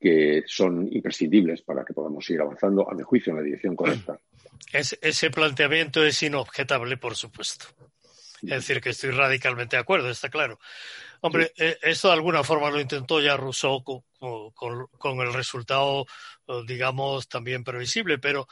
que 0.00 0.42
son 0.46 0.88
imprescindibles 0.92 1.62
para 1.62 1.84
que 1.84 1.94
podamos 1.94 2.28
ir 2.28 2.40
avanzando, 2.40 2.88
a 2.90 2.94
mi 2.94 3.02
juicio, 3.02 3.30
en 3.30 3.38
la 3.38 3.42
dirección 3.42 3.74
correcta. 3.74 4.18
ese 4.72 5.30
planteamiento 5.30 6.04
es 6.04 6.22
inobjetable, 6.22 6.96
por 6.96 7.16
supuesto. 7.16 7.66
Es 8.42 8.50
decir, 8.50 8.80
que 8.80 8.90
estoy 8.90 9.10
radicalmente 9.10 9.76
de 9.76 9.80
acuerdo, 9.80 10.10
está 10.10 10.28
claro. 10.28 10.58
Hombre, 11.20 11.52
eh, 11.56 11.78
esto 11.82 12.08
de 12.08 12.14
alguna 12.14 12.44
forma 12.44 12.70
lo 12.70 12.80
intentó 12.80 13.20
ya 13.20 13.36
Rousseau 13.36 13.82
con, 13.82 15.20
el 15.20 15.32
resultado, 15.32 16.04
eh, 16.46 16.62
digamos, 16.66 17.28
también 17.28 17.64
previsible, 17.64 18.18
pero 18.18 18.46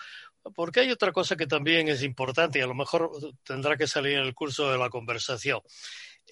porque 0.54 0.80
hay 0.80 0.90
otra 0.90 1.12
cosa 1.12 1.36
que 1.36 1.46
también 1.46 1.88
es 1.88 2.02
importante 2.02 2.58
y 2.58 2.62
a 2.62 2.66
lo 2.66 2.74
mejor 2.74 3.10
tendrá 3.44 3.76
que 3.76 3.86
salir 3.86 4.14
en 4.14 4.24
el 4.24 4.34
curso 4.34 4.72
de 4.72 4.78
la 4.78 4.88
conversación. 4.88 5.60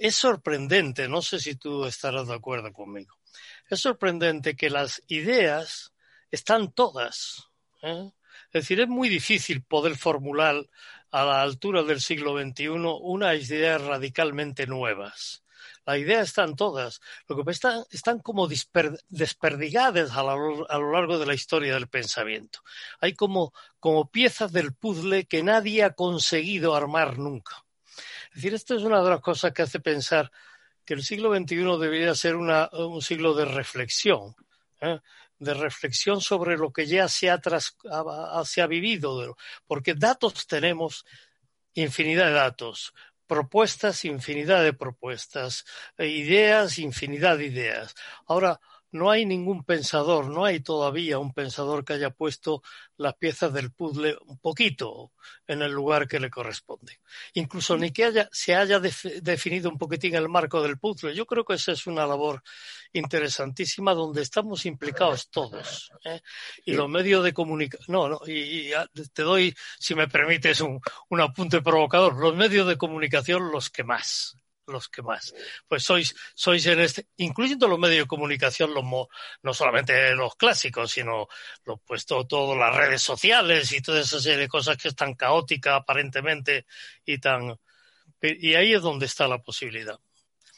Es 0.01 0.17
sorprendente, 0.17 1.09
no 1.09 1.21
sé 1.21 1.39
si 1.39 1.57
tú 1.57 1.85
estarás 1.85 2.27
de 2.27 2.35
acuerdo 2.35 2.73
conmigo, 2.73 3.15
es 3.69 3.81
sorprendente 3.81 4.57
que 4.57 4.71
las 4.71 5.03
ideas 5.09 5.93
están 6.31 6.73
todas. 6.73 7.51
¿eh? 7.83 8.11
Es 8.47 8.63
decir, 8.63 8.81
es 8.81 8.89
muy 8.89 9.11
difícil 9.11 9.63
poder 9.63 9.99
formular 9.99 10.57
a 11.11 11.25
la 11.27 11.43
altura 11.43 11.83
del 11.83 12.01
siglo 12.01 12.33
XXI 12.33 12.69
unas 13.03 13.51
ideas 13.51 13.83
radicalmente 13.83 14.67
nuevas. 14.67 15.45
Las 15.85 15.99
ideas 15.99 16.29
están 16.29 16.57
todas. 16.57 17.03
Lo 17.29 17.45
que 17.45 17.51
están, 17.51 17.85
están 17.91 18.21
como 18.21 18.49
desperdigadas 18.49 20.13
a 20.13 20.21
a 20.21 20.79
lo, 20.79 20.93
largo 20.93 21.19
de 21.19 21.27
la 21.27 21.35
historia 21.35 21.75
del 21.75 21.89
pensamiento. 21.89 22.61
Hay 23.01 23.13
como, 23.13 23.53
como 23.79 24.11
piezas 24.11 24.51
del 24.51 24.73
puzzle 24.73 25.27
que 25.27 25.43
nadie 25.43 25.85
ha 25.85 25.93
conseguido 25.93 26.75
armar 26.75 27.19
nunca. 27.19 27.67
Es 28.31 28.37
decir, 28.37 28.55
esto 28.55 28.77
es 28.77 28.83
una 28.83 29.03
de 29.03 29.11
las 29.11 29.21
cosas 29.21 29.53
que 29.53 29.63
hace 29.63 29.81
pensar 29.81 30.31
que 30.85 30.95
el 30.95 31.03
siglo 31.03 31.35
XXI 31.35 31.79
debería 31.79 32.15
ser 32.15 32.37
un 32.37 33.03
siglo 33.03 33.35
de 33.35 33.45
reflexión. 33.45 34.35
¿eh? 34.81 34.99
de 35.41 35.55
reflexión 35.55 36.21
sobre 36.21 36.57
lo 36.57 36.71
que 36.71 36.87
ya 36.87 37.09
se 37.09 37.31
ha, 37.31 37.41
se 38.45 38.63
ha 38.63 38.67
vivido, 38.67 39.37
porque 39.67 39.95
datos 39.95 40.47
tenemos 40.47 41.07
infinidad 41.73 42.27
de 42.27 42.33
datos, 42.33 42.93
propuestas, 43.27 44.05
infinidad 44.05 44.63
de 44.63 44.75
propuestas, 44.75 45.65
e 45.97 46.09
ideas, 46.09 46.79
infinidad 46.79 47.39
de 47.39 47.47
ideas. 47.47 47.95
Ahora, 48.27 48.61
no 48.93 49.11
hay 49.11 49.25
ningún 49.25 49.65
pensador, 49.65 50.27
no 50.27 50.45
hay 50.45 50.61
todavía 50.61 51.19
un 51.19 51.33
pensador 51.33 51.85
que 51.85 51.95
haya 51.95 52.11
puesto 52.11 52.63
las 52.97 53.15
piezas 53.15 53.53
del 53.53 53.73
puzzle 53.73 54.17
un 54.27 54.39
poquito 54.39 55.13
en 55.47 55.63
el 55.63 55.73
lugar 55.73 56.09
que 56.09 56.21
le 56.21 56.31
corresponde. 56.31 57.01
Incluso 57.35 57.77
ni 57.77 57.93
que 57.93 58.05
haya, 58.05 58.29
se 58.33 58.55
haya 58.55 58.81
definido 58.81 59.71
un 59.71 59.79
poquitín 59.79 60.15
el 60.15 60.29
marco 60.29 60.63
del 60.63 60.79
puzzle. 60.79 61.15
Yo 61.15 61.27
creo 61.27 61.45
que 61.45 61.55
esa 61.55 61.73
es 61.73 61.87
una 61.87 62.07
labor 62.07 62.43
interesantísima 62.93 63.95
donde 63.95 64.23
estamos 64.23 64.67
implicados 64.67 65.31
todos. 65.31 65.93
¿eh? 66.05 66.21
Y 66.65 66.73
los 66.73 66.89
medios 66.89 67.25
de 67.25 67.33
comunicación. 67.33 67.87
No, 67.89 68.09
no, 68.09 68.21
y, 68.27 68.73
te 69.13 69.23
doy, 69.23 69.55
si 69.79 69.95
me 69.95 70.09
permites, 70.09 70.61
un, 70.61 70.81
un 71.09 71.21
apunte 71.21 71.63
provocador. 71.63 72.17
Los 72.17 72.35
medios 72.35 72.67
de 72.67 72.77
comunicación, 72.77 73.51
los 73.51 73.71
que 73.71 73.85
más 73.85 74.40
los 74.71 74.89
que 74.89 75.03
más. 75.03 75.35
Pues 75.69 75.83
sois, 75.83 76.15
sois 76.35 76.65
en 76.67 76.81
este, 76.81 77.07
incluyendo 77.19 77.69
los 77.69 77.79
medios 77.79 78.05
de 78.05 78.09
comunicación, 78.09 78.73
los, 78.75 78.85
no 78.85 79.55
solamente 79.55 80.15
los 80.15 80.37
clásicos, 80.37 80.91
sino 80.91 81.29
los 81.65 81.81
puesto 81.81 82.27
todas 82.27 82.59
las 82.59 82.77
redes 82.77 83.03
sociales 83.03 83.73
y 83.73 83.83
toda 83.83 84.01
esa 84.01 84.21
serie 84.21 84.39
de 84.39 84.49
cosas 84.49 84.77
que 84.77 84.89
es 84.89 84.97
tan 84.97 85.15
caótica 85.15 85.77
aparentemente 85.77 86.67
y 87.05 87.19
tan, 87.19 87.57
y 88.23 88.55
ahí 88.55 88.75
es 88.75 88.83
donde 88.83 89.07
está 89.07 89.29
la 89.29 89.43
posibilidad. 89.43 89.99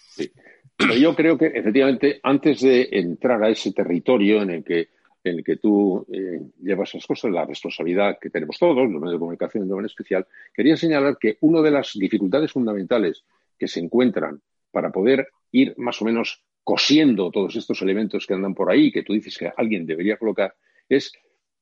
Sí. 0.08 0.30
Pero 0.76 0.94
yo 0.94 1.14
creo 1.14 1.38
que 1.38 1.46
efectivamente 1.46 2.20
antes 2.22 2.60
de 2.60 2.88
entrar 2.90 3.42
a 3.42 3.50
ese 3.50 3.72
territorio 3.72 4.42
en 4.42 4.50
el 4.50 4.64
que 4.64 4.88
en 5.24 5.38
el 5.38 5.44
que 5.44 5.56
tú 5.56 6.04
eh, 6.12 6.40
llevas 6.60 6.90
esas 6.90 7.06
cosas, 7.06 7.30
la 7.30 7.44
responsabilidad 7.44 8.18
que 8.20 8.30
tenemos 8.30 8.58
todos, 8.58 8.76
los 8.76 9.00
medios 9.00 9.12
de 9.12 9.18
comunicación 9.18 9.68
manera 9.68 9.86
especial, 9.86 10.26
quería 10.52 10.76
señalar 10.76 11.16
que 11.18 11.38
una 11.40 11.60
de 11.62 11.70
las 11.70 11.92
dificultades 11.94 12.52
fundamentales 12.52 13.24
que 13.58 13.68
se 13.68 13.80
encuentran 13.80 14.40
para 14.70 14.90
poder 14.90 15.28
ir 15.50 15.74
más 15.76 16.00
o 16.02 16.04
menos 16.04 16.44
cosiendo 16.64 17.30
todos 17.30 17.56
estos 17.56 17.82
elementos 17.82 18.26
que 18.26 18.34
andan 18.34 18.54
por 18.54 18.70
ahí, 18.70 18.92
que 18.92 19.02
tú 19.02 19.12
dices 19.12 19.36
que 19.36 19.52
alguien 19.56 19.86
debería 19.86 20.16
colocar, 20.16 20.54
es 20.88 21.12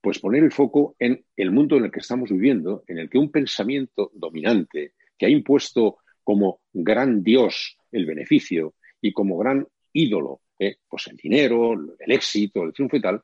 pues 0.01 0.19
poner 0.19 0.43
el 0.43 0.53
foco 0.53 0.97
en 0.99 1.25
el 1.37 1.51
mundo 1.51 1.77
en 1.77 1.85
el 1.85 1.91
que 1.91 2.01
estamos 2.01 2.31
viviendo, 2.31 2.85
en 2.87 2.99
el 2.99 3.11
que 3.11 3.19
un 3.19 3.31
pensamiento 3.31 4.11
dominante 4.15 4.95
que 5.19 5.27
ha 5.27 5.29
impuesto 5.29 5.99
como 6.25 6.61
gran 6.73 7.23
Dios 7.23 7.77
el 7.93 8.07
beneficio 8.07 8.75
y 9.01 9.13
como 9.13 9.37
gran 9.37 9.67
ídolo, 9.93 10.41
eh, 10.59 10.77
pues 10.89 11.09
el 11.09 11.17
dinero, 11.17 11.73
el 11.73 12.13
éxito, 12.13 12.63
el 12.63 12.73
triunfo 12.73 12.97
y 12.97 13.01
tal, 13.01 13.23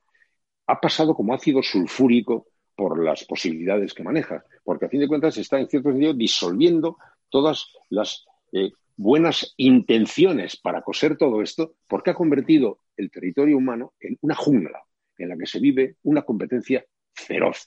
ha 0.66 0.80
pasado 0.80 1.14
como 1.14 1.32
ácido 1.32 1.62
sulfúrico 1.62 2.48
por 2.74 3.02
las 3.02 3.24
posibilidades 3.24 3.94
que 3.94 4.02
maneja, 4.02 4.44
porque 4.62 4.86
a 4.86 4.88
fin 4.88 5.00
de 5.00 5.08
cuentas 5.08 5.38
está 5.38 5.58
en 5.58 5.68
cierto 5.68 5.90
sentido 5.90 6.12
disolviendo 6.12 6.98
todas 7.30 7.72
las 7.88 8.25
eh, 8.52 8.70
buenas 8.96 9.54
intenciones 9.56 10.56
para 10.56 10.82
coser 10.82 11.16
todo 11.16 11.42
esto, 11.42 11.74
porque 11.86 12.10
ha 12.10 12.14
convertido 12.14 12.80
el 12.96 13.10
territorio 13.10 13.56
humano 13.56 13.94
en 14.00 14.16
una 14.22 14.34
jungla 14.34 14.82
en 15.18 15.28
la 15.28 15.36
que 15.36 15.46
se 15.46 15.60
vive 15.60 15.96
una 16.02 16.22
competencia 16.22 16.84
feroz, 17.12 17.66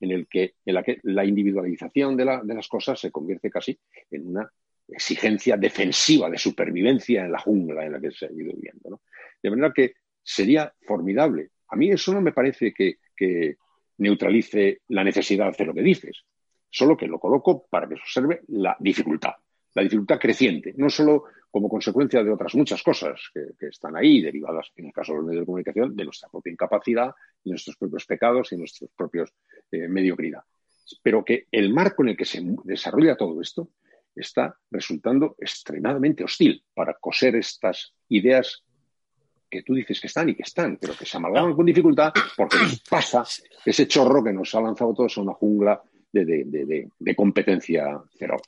en, 0.00 0.12
el 0.12 0.26
que, 0.28 0.54
en 0.64 0.74
la 0.74 0.82
que 0.82 0.98
la 1.02 1.24
individualización 1.24 2.16
de, 2.16 2.24
las 2.24 2.68
cosas 2.68 2.98
se 2.98 3.10
convierte 3.10 3.50
casi 3.50 3.78
en 4.10 4.28
una 4.28 4.50
exigencia 4.88 5.56
defensiva 5.56 6.28
de 6.28 6.38
supervivencia 6.38 7.24
en 7.24 7.32
la 7.32 7.38
jungla 7.38 7.84
en 7.84 7.92
la 7.92 8.00
que 8.00 8.10
se 8.10 8.26
ha 8.26 8.32
ido 8.32 8.52
viviendo. 8.54 9.00
De 9.42 9.50
manera 9.50 9.72
que 9.72 9.94
sería 10.22 10.72
formidable. 10.82 11.50
A 11.68 11.76
mí 11.76 11.90
eso 11.90 12.12
no 12.12 12.20
me 12.20 12.32
parece 12.32 12.72
que, 12.72 12.96
que 13.16 13.56
neutralice 13.98 14.80
la 14.88 15.04
necesidad 15.04 15.44
de 15.44 15.50
hacer 15.50 15.66
lo 15.68 15.74
que 15.74 15.82
dices, 15.82 16.24
solo 16.68 16.96
que 16.96 17.06
lo 17.06 17.20
coloco 17.20 17.66
para 17.68 17.88
que 17.88 17.96
se 17.96 18.02
observe 18.02 18.40
la 18.48 18.76
dificultad 18.80 19.34
la 19.74 19.82
dificultad 19.82 20.18
creciente, 20.18 20.74
no 20.76 20.90
solo 20.90 21.24
como 21.50 21.68
consecuencia 21.68 22.22
de 22.22 22.30
otras 22.30 22.54
muchas 22.54 22.82
cosas 22.82 23.20
que, 23.34 23.66
están 23.66 23.96
ahí, 23.96 24.20
derivadas, 24.20 24.70
en 24.76 24.86
el 24.86 24.92
caso 24.92 25.12
de 25.12 25.18
los 25.18 25.26
medios 25.26 25.42
de 25.42 25.46
comunicación, 25.46 25.96
de 25.96 26.04
nuestra 26.04 26.28
propia 26.28 26.52
incapacidad, 26.52 27.14
de 27.44 27.50
nuestros 27.50 27.76
propios 27.76 28.06
pecados 28.06 28.52
y 28.52 28.56
nuestros 28.56 28.90
propios 28.96 29.32
eh, 29.70 29.88
mediocridad. 29.88 30.42
Pero 31.02 31.24
que 31.24 31.46
el 31.50 31.72
marco 31.72 32.02
en 32.02 32.10
el 32.10 32.16
que 32.16 32.24
se 32.24 32.40
desarrolla 32.64 33.16
todo 33.16 33.40
esto 33.40 33.70
está 34.14 34.56
resultando 34.70 35.36
extremadamente 35.38 36.24
hostil 36.24 36.62
para 36.74 36.94
coser 36.94 37.36
estas 37.36 37.94
ideas 38.08 38.64
que 39.48 39.62
tú 39.62 39.74
dices 39.74 40.00
que 40.00 40.06
están 40.06 40.28
y 40.28 40.36
que 40.36 40.42
están, 40.42 40.78
pero 40.80 40.94
que 40.96 41.04
se 41.04 41.16
amalgaman 41.16 41.54
con 41.54 41.66
dificultad 41.66 42.12
porque 42.36 42.56
nos 42.58 42.80
pasa 42.88 43.24
ese 43.64 43.88
chorro 43.88 44.22
que 44.22 44.32
nos 44.32 44.54
ha 44.54 44.60
lanzado 44.60 44.94
todos 44.94 45.18
a 45.18 45.22
una 45.22 45.32
jungla 45.34 45.82
de, 46.12 47.14
competencia 47.16 48.00
feroz 48.16 48.42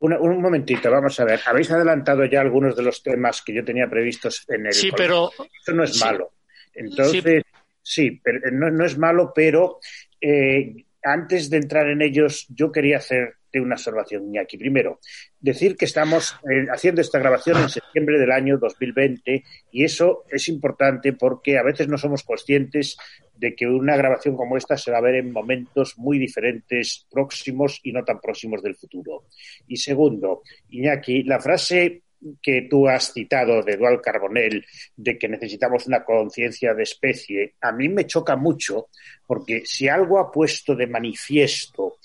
un 0.00 0.42
momentito, 0.42 0.90
vamos 0.90 1.18
a 1.20 1.24
ver. 1.24 1.40
Habéis 1.46 1.70
adelantado 1.70 2.24
ya 2.26 2.40
algunos 2.40 2.76
de 2.76 2.82
los 2.82 3.02
temas 3.02 3.42
que 3.42 3.54
yo 3.54 3.64
tenía 3.64 3.88
previstos 3.88 4.44
en 4.48 4.66
el. 4.66 4.72
Sí, 4.72 4.90
pero. 4.96 5.30
Esto 5.30 5.72
no 5.72 5.84
es 5.84 5.98
malo. 6.00 6.32
Entonces, 6.74 7.42
sí, 7.80 8.20
pero 8.22 8.40
no, 8.52 8.84
es 8.84 8.98
malo, 8.98 9.32
pero 9.34 9.78
eh, 10.20 10.84
antes 11.02 11.48
de 11.48 11.56
entrar 11.56 11.88
en 11.88 12.02
ellos, 12.02 12.46
yo 12.50 12.70
quería 12.70 12.98
hacer 12.98 13.35
una 13.54 13.74
observación, 13.74 14.26
Iñaki. 14.26 14.58
Primero, 14.58 15.00
decir 15.40 15.76
que 15.76 15.84
estamos 15.84 16.36
eh, 16.50 16.66
haciendo 16.72 17.00
esta 17.00 17.18
grabación 17.18 17.58
en 17.58 17.68
septiembre 17.68 18.18
del 18.18 18.32
año 18.32 18.58
2020 18.58 19.44
y 19.72 19.84
eso 19.84 20.24
es 20.30 20.48
importante 20.48 21.12
porque 21.12 21.58
a 21.58 21.62
veces 21.62 21.88
no 21.88 21.98
somos 21.98 22.22
conscientes 22.22 22.96
de 23.36 23.54
que 23.54 23.66
una 23.66 23.96
grabación 23.96 24.36
como 24.36 24.56
esta 24.56 24.76
se 24.76 24.90
va 24.90 24.98
a 24.98 25.02
ver 25.02 25.16
en 25.16 25.32
momentos 25.32 25.98
muy 25.98 26.18
diferentes, 26.18 27.06
próximos 27.10 27.80
y 27.82 27.92
no 27.92 28.04
tan 28.04 28.20
próximos 28.20 28.62
del 28.62 28.76
futuro. 28.76 29.24
Y 29.66 29.76
segundo, 29.76 30.42
Iñaki, 30.70 31.22
la 31.22 31.40
frase 31.40 32.02
que 32.42 32.66
tú 32.68 32.88
has 32.88 33.12
citado 33.12 33.62
de 33.62 33.76
Dual 33.76 34.00
Carbonell, 34.00 34.64
de 34.96 35.18
que 35.18 35.28
necesitamos 35.28 35.86
una 35.86 36.04
conciencia 36.04 36.74
de 36.74 36.82
especie, 36.82 37.54
a 37.60 37.72
mí 37.72 37.88
me 37.88 38.06
choca 38.06 38.36
mucho, 38.36 38.88
porque 39.26 39.62
si 39.64 39.88
algo 39.88 40.18
ha 40.18 40.30
puesto 40.30 40.74
de 40.74 40.86
manifiesto 40.86 41.98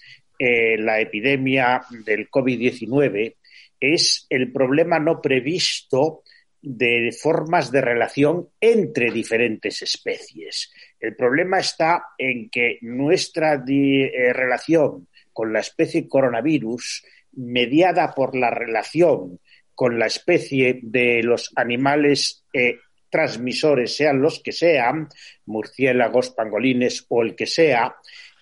eh, 0.43 0.75
la 0.79 0.99
epidemia 0.99 1.83
del 2.03 2.27
COVID-19 2.27 3.35
es 3.79 4.25
el 4.27 4.51
problema 4.51 4.97
no 4.97 5.21
previsto 5.21 6.23
de 6.59 7.11
formas 7.11 7.71
de 7.71 7.79
relación 7.79 8.49
entre 8.59 9.11
diferentes 9.11 9.83
especies. 9.83 10.71
El 10.99 11.15
problema 11.15 11.59
está 11.59 12.05
en 12.17 12.49
que 12.49 12.79
nuestra 12.81 13.63
eh, 13.67 14.33
relación 14.33 15.07
con 15.31 15.53
la 15.53 15.59
especie 15.59 16.07
coronavirus, 16.07 17.03
mediada 17.33 18.15
por 18.15 18.35
la 18.35 18.49
relación 18.49 19.39
con 19.75 19.99
la 19.99 20.07
especie 20.07 20.79
de 20.81 21.21
los 21.21 21.51
animales 21.55 22.45
eh, 22.51 22.79
transmisores, 23.11 23.95
sean 23.95 24.23
los 24.23 24.41
que 24.41 24.53
sean, 24.53 25.07
murciélagos, 25.45 26.31
pangolines 26.31 27.05
o 27.09 27.21
el 27.21 27.35
que 27.35 27.45
sea, 27.45 27.95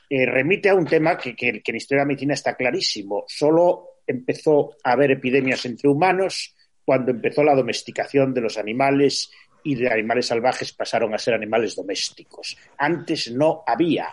eh, 0.10 0.26
remite 0.26 0.70
a 0.70 0.76
un 0.76 0.86
tema 0.86 1.18
que, 1.18 1.36
que, 1.36 1.62
en 1.64 1.76
historia 1.76 2.02
de 2.02 2.06
la 2.06 2.08
medicina 2.08 2.34
está 2.34 2.56
clarísimo. 2.56 3.26
Solo 3.28 4.02
empezó 4.08 4.72
a 4.84 4.94
haber 4.94 5.12
epidemias 5.12 5.66
entre 5.66 5.90
humanos 5.90 6.56
cuando 6.84 7.12
empezó 7.12 7.44
la 7.44 7.54
domesticación 7.54 8.34
de 8.34 8.42
los 8.42 8.58
animales 8.58 9.32
y 9.64 9.76
de 9.76 9.92
animales 9.92 10.28
salvajes 10.28 10.74
pasaron 10.74 11.14
a 11.14 11.20
ser 11.20 11.36
animales 11.36 11.76
domésticos. 11.76 12.58
Antes 12.78 13.32
no 13.32 13.64
había. 13.68 14.10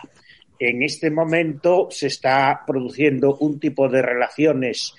En 0.59 0.83
este 0.83 1.09
momento 1.09 1.87
se 1.89 2.07
está 2.07 2.61
produciendo 2.65 3.37
un 3.37 3.59
tipo 3.59 3.89
de 3.89 4.01
relaciones 4.01 4.93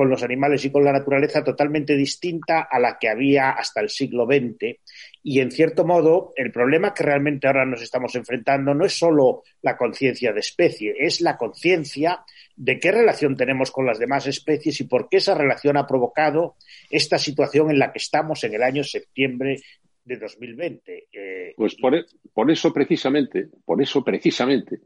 con 0.00 0.08
los 0.08 0.22
animales 0.22 0.64
y 0.64 0.72
con 0.72 0.82
la 0.82 0.94
naturaleza 0.94 1.44
totalmente 1.44 1.94
distinta 1.94 2.62
a 2.70 2.78
la 2.78 2.96
que 2.98 3.10
había 3.10 3.50
hasta 3.50 3.82
el 3.82 3.90
siglo 3.90 4.24
XX. 4.24 4.78
Y, 5.22 5.40
en 5.40 5.50
cierto 5.50 5.84
modo, 5.84 6.32
el 6.36 6.50
problema 6.52 6.94
que 6.94 7.04
realmente 7.04 7.46
ahora 7.46 7.66
nos 7.66 7.82
estamos 7.82 8.14
enfrentando 8.14 8.72
no 8.72 8.86
es 8.86 8.98
solo 8.98 9.42
la 9.60 9.76
conciencia 9.76 10.32
de 10.32 10.40
especie, 10.40 10.94
es 10.98 11.20
la 11.20 11.36
conciencia 11.36 12.24
de 12.56 12.80
qué 12.80 12.92
relación 12.92 13.36
tenemos 13.36 13.70
con 13.70 13.84
las 13.84 13.98
demás 13.98 14.26
especies 14.26 14.80
y 14.80 14.84
por 14.84 15.10
qué 15.10 15.18
esa 15.18 15.34
relación 15.34 15.76
ha 15.76 15.86
provocado 15.86 16.56
esta 16.88 17.18
situación 17.18 17.70
en 17.70 17.78
la 17.78 17.92
que 17.92 17.98
estamos 17.98 18.42
en 18.44 18.54
el 18.54 18.62
año 18.62 18.82
septiembre 18.82 19.60
de 20.02 20.16
2020. 20.16 21.08
Eh, 21.12 21.52
pues 21.58 21.74
por, 21.74 21.94
e, 21.94 22.06
por, 22.32 22.50
eso 22.50 22.72
precisamente, 22.72 23.48
por 23.66 23.82
eso 23.82 24.02
precisamente 24.02 24.80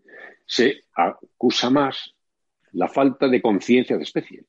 se 0.45 0.81
acusa 0.93 1.71
más 1.71 2.17
la 2.73 2.89
falta 2.89 3.29
de 3.29 3.41
conciencia 3.41 3.97
de 3.97 4.03
especie. 4.03 4.45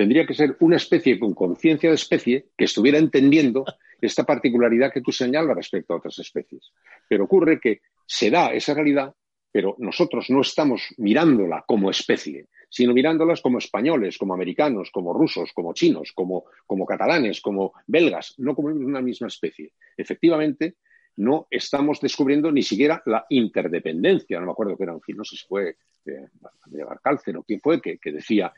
Tendría 0.00 0.24
que 0.24 0.32
ser 0.32 0.56
una 0.60 0.76
especie 0.76 1.18
con 1.18 1.34
conciencia 1.34 1.90
de 1.90 1.96
especie 1.96 2.46
que 2.56 2.64
estuviera 2.64 2.96
entendiendo 2.96 3.66
esta 4.00 4.24
particularidad 4.24 4.90
que 4.90 5.02
tú 5.02 5.12
señalas 5.12 5.54
respecto 5.54 5.92
a 5.92 5.98
otras 5.98 6.18
especies. 6.18 6.72
Pero 7.06 7.24
ocurre 7.24 7.60
que 7.60 7.82
se 8.06 8.30
da 8.30 8.50
esa 8.54 8.72
realidad, 8.72 9.12
pero 9.52 9.76
nosotros 9.78 10.30
no 10.30 10.40
estamos 10.40 10.94
mirándola 10.96 11.64
como 11.68 11.90
especie, 11.90 12.46
sino 12.70 12.94
mirándolas 12.94 13.42
como 13.42 13.58
españoles, 13.58 14.16
como 14.16 14.32
americanos, 14.32 14.90
como 14.90 15.12
rusos, 15.12 15.52
como 15.52 15.74
chinos, 15.74 16.12
como, 16.14 16.44
como 16.66 16.86
catalanes, 16.86 17.42
como 17.42 17.74
belgas, 17.86 18.36
no 18.38 18.54
como 18.54 18.68
una 18.68 19.02
misma 19.02 19.26
especie. 19.26 19.74
Efectivamente, 19.98 20.76
no 21.16 21.46
estamos 21.50 22.00
descubriendo 22.00 22.50
ni 22.50 22.62
siquiera 22.62 23.02
la 23.04 23.26
interdependencia. 23.28 24.40
No 24.40 24.46
me 24.46 24.52
acuerdo 24.52 24.78
que 24.78 24.84
era 24.84 24.94
un 24.94 25.02
fin, 25.02 25.18
no 25.18 25.24
sé 25.24 25.36
si 25.36 25.46
fue 25.46 25.76
eh, 26.06 26.28
de 26.66 26.84
Barcalcer 26.84 27.36
o 27.36 27.42
quién 27.42 27.60
fue, 27.60 27.82
que, 27.82 27.98
que 27.98 28.12
decía 28.12 28.50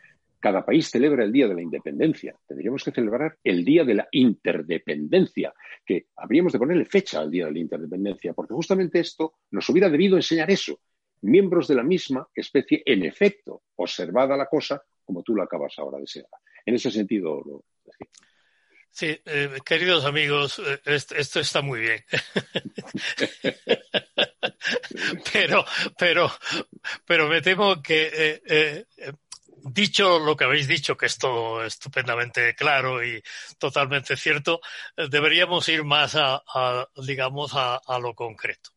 cada 0.42 0.64
país 0.64 0.90
celebra 0.90 1.24
el 1.24 1.32
Día 1.32 1.46
de 1.46 1.54
la 1.54 1.62
Independencia. 1.62 2.34
Tendríamos 2.46 2.82
que 2.82 2.90
celebrar 2.90 3.38
el 3.44 3.64
Día 3.64 3.84
de 3.84 3.94
la 3.94 4.08
Interdependencia, 4.10 5.54
que 5.86 6.08
habríamos 6.16 6.52
de 6.52 6.58
ponerle 6.58 6.84
fecha 6.84 7.20
al 7.20 7.30
Día 7.30 7.46
de 7.46 7.52
la 7.52 7.60
Interdependencia, 7.60 8.32
porque 8.32 8.52
justamente 8.52 8.98
esto 8.98 9.34
nos 9.52 9.68
hubiera 9.68 9.88
debido 9.88 10.16
enseñar 10.16 10.50
eso, 10.50 10.80
miembros 11.22 11.68
de 11.68 11.76
la 11.76 11.84
misma 11.84 12.26
especie, 12.34 12.82
en 12.84 13.04
efecto, 13.04 13.62
observada 13.76 14.36
la 14.36 14.46
cosa 14.46 14.82
como 15.04 15.22
tú 15.22 15.36
la 15.36 15.44
acabas 15.44 15.78
ahora 15.78 15.98
de 15.98 16.08
ser. 16.08 16.26
En 16.66 16.74
ese 16.74 16.90
sentido 16.90 17.62
Sí, 18.90 19.16
eh, 19.24 19.58
queridos 19.64 20.04
amigos, 20.04 20.58
eh, 20.58 20.80
esto 20.84 21.40
está 21.40 21.62
muy 21.62 21.80
bien. 21.80 22.04
pero, 25.32 25.64
pero, 25.96 26.30
pero 27.06 27.28
me 27.28 27.40
temo 27.40 27.80
que 27.80 28.42
eh, 28.44 28.84
dicho 29.64 30.18
lo 30.18 30.36
que 30.36 30.44
habéis 30.44 30.68
dicho, 30.68 30.96
que 30.96 31.06
es 31.06 31.18
todo 31.18 31.64
estupendamente 31.64 32.54
claro 32.54 33.04
y 33.04 33.22
totalmente 33.58 34.16
cierto, 34.16 34.60
deberíamos 34.96 35.68
ir 35.68 35.84
más 35.84 36.16
a, 36.16 36.42
digamos, 36.96 37.52
a, 37.54 37.80
lo 38.00 38.14
concreto. 38.14 38.70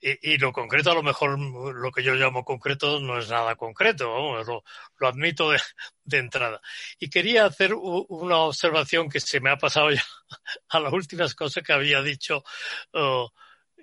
Y, 0.00 0.36
lo 0.36 0.52
concreto, 0.52 0.90
a 0.90 0.94
lo 0.94 1.02
mejor 1.02 1.38
lo 1.38 1.90
que 1.90 2.02
yo 2.02 2.14
llamo 2.14 2.44
concreto 2.44 3.00
no 3.00 3.18
es 3.18 3.30
nada 3.30 3.56
concreto, 3.56 4.42
lo, 4.44 5.08
admito 5.08 5.50
de, 5.50 6.18
entrada. 6.18 6.60
Y 6.98 7.08
quería 7.08 7.46
hacer 7.46 7.72
una 7.74 8.36
observación 8.38 9.08
que 9.08 9.20
se 9.20 9.40
me 9.40 9.50
ha 9.50 9.56
pasado 9.56 9.90
ya 9.90 10.04
a 10.68 10.80
las 10.80 10.92
últimas 10.92 11.34
cosas 11.34 11.62
que 11.62 11.72
había 11.72 12.02
dicho 12.02 12.44
oh, 12.92 13.32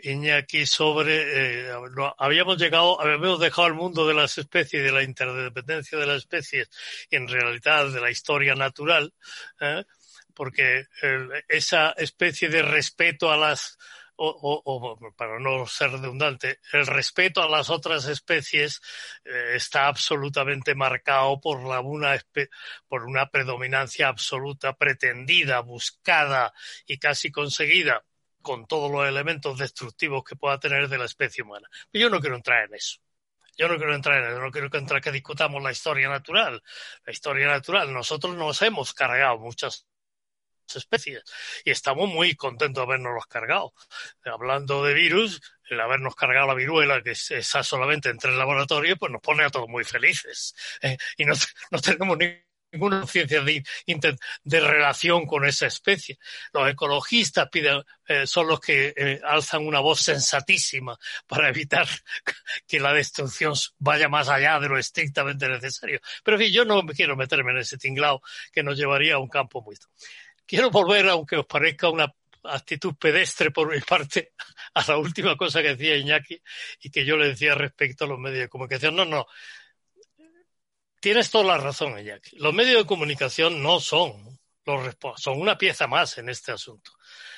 Iñaki 0.03 0.65
sobre 0.65 1.67
eh, 1.67 1.71
habíamos 2.17 2.57
llegado 2.57 2.99
habíamos 2.99 3.39
dejado 3.39 3.67
el 3.67 3.73
mundo 3.73 4.07
de 4.07 4.13
las 4.13 4.37
especies 4.37 4.83
de 4.83 4.91
la 4.91 5.03
interdependencia 5.03 5.97
de 5.97 6.05
las 6.05 6.17
especies 6.17 6.69
en 7.09 7.27
realidad 7.27 7.91
de 7.91 8.01
la 8.01 8.11
historia 8.11 8.55
natural 8.55 9.13
¿eh? 9.59 9.83
porque 10.33 10.85
esa 11.47 11.91
especie 11.91 12.49
de 12.49 12.61
respeto 12.61 13.31
a 13.31 13.37
las 13.37 13.77
o, 14.23 15.13
para 15.17 15.39
no 15.39 15.65
ser 15.65 15.91
redundante, 15.91 16.59
el 16.73 16.85
respeto 16.85 17.41
a 17.41 17.49
las 17.49 17.69
otras 17.69 18.05
especies 18.05 18.81
eh, 19.25 19.53
está 19.55 19.87
absolutamente 19.87 20.75
marcado 20.75 21.39
por, 21.39 21.63
la, 21.63 21.79
una, 21.79 22.19
por 22.87 23.05
una 23.05 23.29
predominancia 23.29 24.07
absoluta, 24.07 24.73
pretendida, 24.73 25.59
buscada 25.61 26.53
y 26.85 26.99
casi 26.99 27.31
conseguida 27.31 28.03
con 28.41 28.67
todos 28.67 28.91
los 28.91 29.07
elementos 29.07 29.57
destructivos 29.57 30.23
que 30.23 30.35
pueda 30.35 30.59
tener 30.59 30.87
de 30.87 30.97
la 30.97 31.05
especie 31.05 31.43
humana. 31.43 31.67
Pero 31.91 32.03
yo 32.03 32.09
no 32.09 32.19
quiero 32.19 32.35
entrar 32.35 32.65
en 32.65 32.75
eso. 32.75 32.99
Yo 33.57 33.67
no 33.67 33.77
quiero 33.77 33.93
entrar 33.93 34.23
en 34.23 34.31
eso, 34.31 34.39
no 34.39 34.51
quiero 34.51 34.69
entrar 34.71 35.01
que 35.01 35.11
discutamos 35.11 35.61
la 35.61 35.71
historia 35.71 36.09
natural. 36.09 36.63
La 37.05 37.11
historia 37.11 37.47
natural, 37.47 37.93
nosotros 37.93 38.35
nos 38.35 38.61
hemos 38.61 38.93
cargado 38.93 39.37
muchas 39.37 39.87
especies 40.75 41.23
y 41.65 41.71
estamos 41.71 42.09
muy 42.09 42.35
contentos 42.35 42.81
de 42.81 42.93
habernos 42.93 43.25
cargado. 43.27 43.73
Hablando 44.23 44.83
de 44.83 44.93
virus, 44.93 45.41
el 45.69 45.79
habernos 45.79 46.15
cargado 46.15 46.47
la 46.47 46.53
viruela, 46.53 47.01
que 47.01 47.11
está 47.11 47.63
solamente 47.63 48.09
en 48.09 48.17
tres 48.17 48.35
laboratorios, 48.35 48.97
pues 48.99 49.11
nos 49.11 49.21
pone 49.21 49.43
a 49.43 49.49
todos 49.49 49.67
muy 49.67 49.83
felices. 49.83 50.55
¿eh? 50.81 50.97
y 51.17 51.25
no, 51.25 51.33
no 51.71 51.79
tenemos 51.79 52.17
ni 52.17 52.27
ninguna 52.71 53.05
ciencia 53.05 53.41
de, 53.41 53.63
de, 54.43 54.59
relación 54.59 55.25
con 55.25 55.45
esa 55.45 55.67
especie. 55.67 56.17
Los 56.53 56.69
ecologistas 56.69 57.49
piden, 57.49 57.83
eh, 58.07 58.25
son 58.25 58.47
los 58.47 58.59
que 58.59 58.93
eh, 58.95 59.19
alzan 59.23 59.65
una 59.65 59.79
voz 59.79 60.01
sensatísima 60.01 60.97
para 61.27 61.49
evitar 61.49 61.87
que 62.67 62.79
la 62.79 62.93
destrucción 62.93 63.53
vaya 63.79 64.09
más 64.09 64.29
allá 64.29 64.59
de 64.59 64.69
lo 64.69 64.77
estrictamente 64.77 65.47
necesario. 65.47 65.99
Pero 66.23 66.37
en 66.37 66.43
fin, 66.43 66.53
yo 66.53 66.65
no 66.65 66.85
quiero 66.87 67.15
meterme 67.15 67.51
en 67.51 67.59
ese 67.59 67.77
tinglao 67.77 68.21
que 68.51 68.63
nos 68.63 68.77
llevaría 68.77 69.15
a 69.15 69.19
un 69.19 69.29
campo 69.29 69.61
muy. 69.61 69.75
Quiero 70.45 70.69
volver, 70.69 71.07
aunque 71.09 71.37
os 71.37 71.45
parezca 71.45 71.89
una 71.89 72.13
actitud 72.43 72.95
pedestre 72.95 73.51
por 73.51 73.73
mi 73.73 73.81
parte, 73.81 74.33
a 74.73 74.83
la 74.87 74.97
última 74.97 75.35
cosa 75.35 75.61
que 75.61 75.75
decía 75.75 75.97
Iñaki 75.97 76.41
y 76.81 76.89
que 76.89 77.05
yo 77.05 77.17
le 77.17 77.29
decía 77.29 77.55
respecto 77.55 78.05
a 78.05 78.07
los 78.07 78.19
medios 78.19 78.41
de 78.41 78.49
comunicación. 78.49 78.95
No, 78.95 79.05
no, 79.05 79.27
Tienes 81.01 81.31
toda 81.31 81.43
la 81.43 81.57
razón, 81.57 81.97
Jack. 82.01 82.29
Los 82.33 82.53
medios 82.53 82.83
de 82.83 82.87
comunicación 82.87 83.61
no 83.61 83.79
son 83.79 84.39
los 84.65 84.95
son 85.17 85.41
una 85.41 85.57
pieza 85.57 85.87
más 85.87 86.17
en 86.19 86.29
este 86.29 86.51
asunto. 86.51 86.91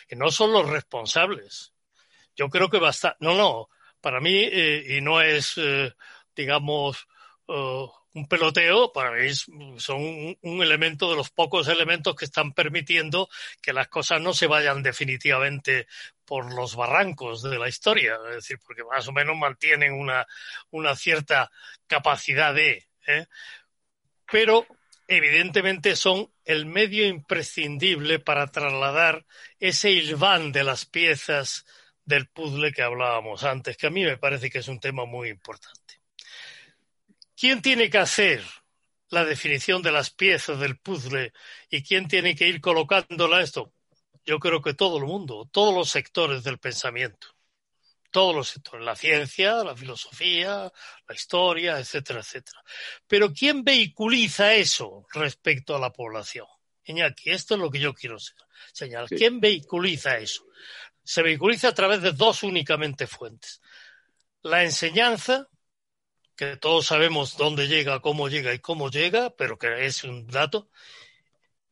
Y 0.10 0.16
no 0.16 0.32
son 0.32 0.52
los 0.52 0.70
responsables. 0.70 1.74
Yo 2.36 2.50
creo 2.50 2.70
que 2.70 2.80
basta. 2.80 3.16
No, 3.22 3.36
no. 3.36 3.70
Para 4.02 4.20
mí, 4.20 4.36
eh, 4.36 4.98
y 4.98 5.02
no 5.02 5.22
es, 5.22 5.54
eh, 5.58 5.94
digamos, 6.36 7.08
uh, 7.48 7.88
un 8.16 8.28
peloteo, 8.28 8.92
para 8.92 9.12
mí 9.12 9.34
son 9.34 10.02
un, 10.02 10.38
un, 10.42 10.62
elemento 10.62 11.10
de 11.10 11.16
los 11.16 11.32
pocos 11.32 11.68
elementos 11.70 12.16
que 12.16 12.26
están 12.26 12.52
permitiendo 12.52 13.30
que 13.62 13.74
las 13.74 13.88
cosas 13.88 14.22
no 14.22 14.34
se 14.34 14.48
vayan 14.48 14.84
definitivamente 14.84 15.88
por 16.26 16.54
los 16.54 16.76
barrancos 16.76 17.42
de 17.44 17.58
la 17.58 17.70
historia. 17.70 18.18
Es 18.30 18.36
decir, 18.36 18.60
porque 18.66 18.84
más 18.84 19.08
o 19.08 19.14
menos 19.14 19.38
mantienen 19.38 19.94
una, 19.94 20.28
una 20.70 20.96
cierta 20.96 21.50
capacidad 21.88 22.54
de. 22.54 22.86
¿Eh? 23.08 23.28
pero 24.32 24.66
evidentemente 25.08 25.96
son 25.96 26.32
el 26.46 26.66
medio 26.66 27.06
imprescindible 27.06 28.20
para 28.20 28.48
trasladar 28.48 29.26
ese 29.60 29.92
hilván 29.92 30.52
de 30.52 30.64
las 30.64 30.86
piezas 30.86 31.66
del 32.06 32.28
puzzle 32.28 32.74
que 32.74 32.82
hablábamos 32.82 33.44
antes, 33.44 33.78
que 33.78 33.88
a 33.88 33.92
mí 33.92 34.04
me 34.04 34.18
parece 34.18 34.50
que 34.50 34.60
es 34.60 34.68
un 34.68 34.80
tema 34.80 35.06
muy 35.06 35.30
importante. 35.30 36.02
¿Quién 37.36 37.62
tiene 37.62 37.90
que 37.90 37.98
hacer 37.98 38.44
la 39.10 39.26
definición 39.26 39.82
de 39.82 39.92
las 39.92 40.10
piezas 40.10 40.60
del 40.60 40.78
puzzle 40.78 41.34
y 41.70 41.84
quién 41.84 42.08
tiene 42.08 42.36
que 42.36 42.48
ir 42.48 42.62
colocándola 42.62 43.42
esto? 43.42 43.74
Yo 44.26 44.40
creo 44.40 44.62
que 44.62 44.74
todo 44.74 44.98
el 44.98 45.06
mundo, 45.06 45.50
todos 45.52 45.74
los 45.74 45.90
sectores 45.90 46.44
del 46.44 46.58
pensamiento 46.58 47.33
todos 48.14 48.36
los 48.36 48.48
sectores, 48.48 48.86
la 48.86 48.96
ciencia, 48.96 49.64
la 49.64 49.76
filosofía, 49.76 50.72
la 51.08 51.16
historia, 51.16 51.80
etcétera, 51.80 52.20
etcétera. 52.20 52.64
Pero 53.08 53.34
¿quién 53.34 53.64
vehiculiza 53.64 54.54
eso 54.54 55.06
respecto 55.12 55.76
a 55.76 55.80
la 55.80 55.92
población? 55.92 56.46
Iñaki, 56.86 57.32
esto 57.32 57.56
es 57.56 57.60
lo 57.60 57.72
que 57.72 57.80
yo 57.80 57.94
quiero 57.94 58.18
señalar. 58.72 59.10
¿Quién 59.10 59.40
vehiculiza 59.40 60.18
eso? 60.20 60.46
Se 61.04 61.24
vehiculiza 61.24 61.70
a 61.70 61.74
través 61.74 62.02
de 62.02 62.12
dos 62.12 62.44
únicamente 62.44 63.08
fuentes. 63.08 63.62
La 64.44 64.64
enseñanza, 64.64 65.50
que 66.36 66.56
todos 66.58 66.86
sabemos 66.86 67.36
dónde 67.36 67.68
llega, 67.68 68.00
cómo 68.00 68.30
llega 68.30 68.54
y 68.54 68.60
cómo 68.60 68.92
llega, 68.92 69.32
pero 69.32 69.58
que 69.58 69.86
es 69.86 70.04
un 70.04 70.28
dato, 70.28 70.70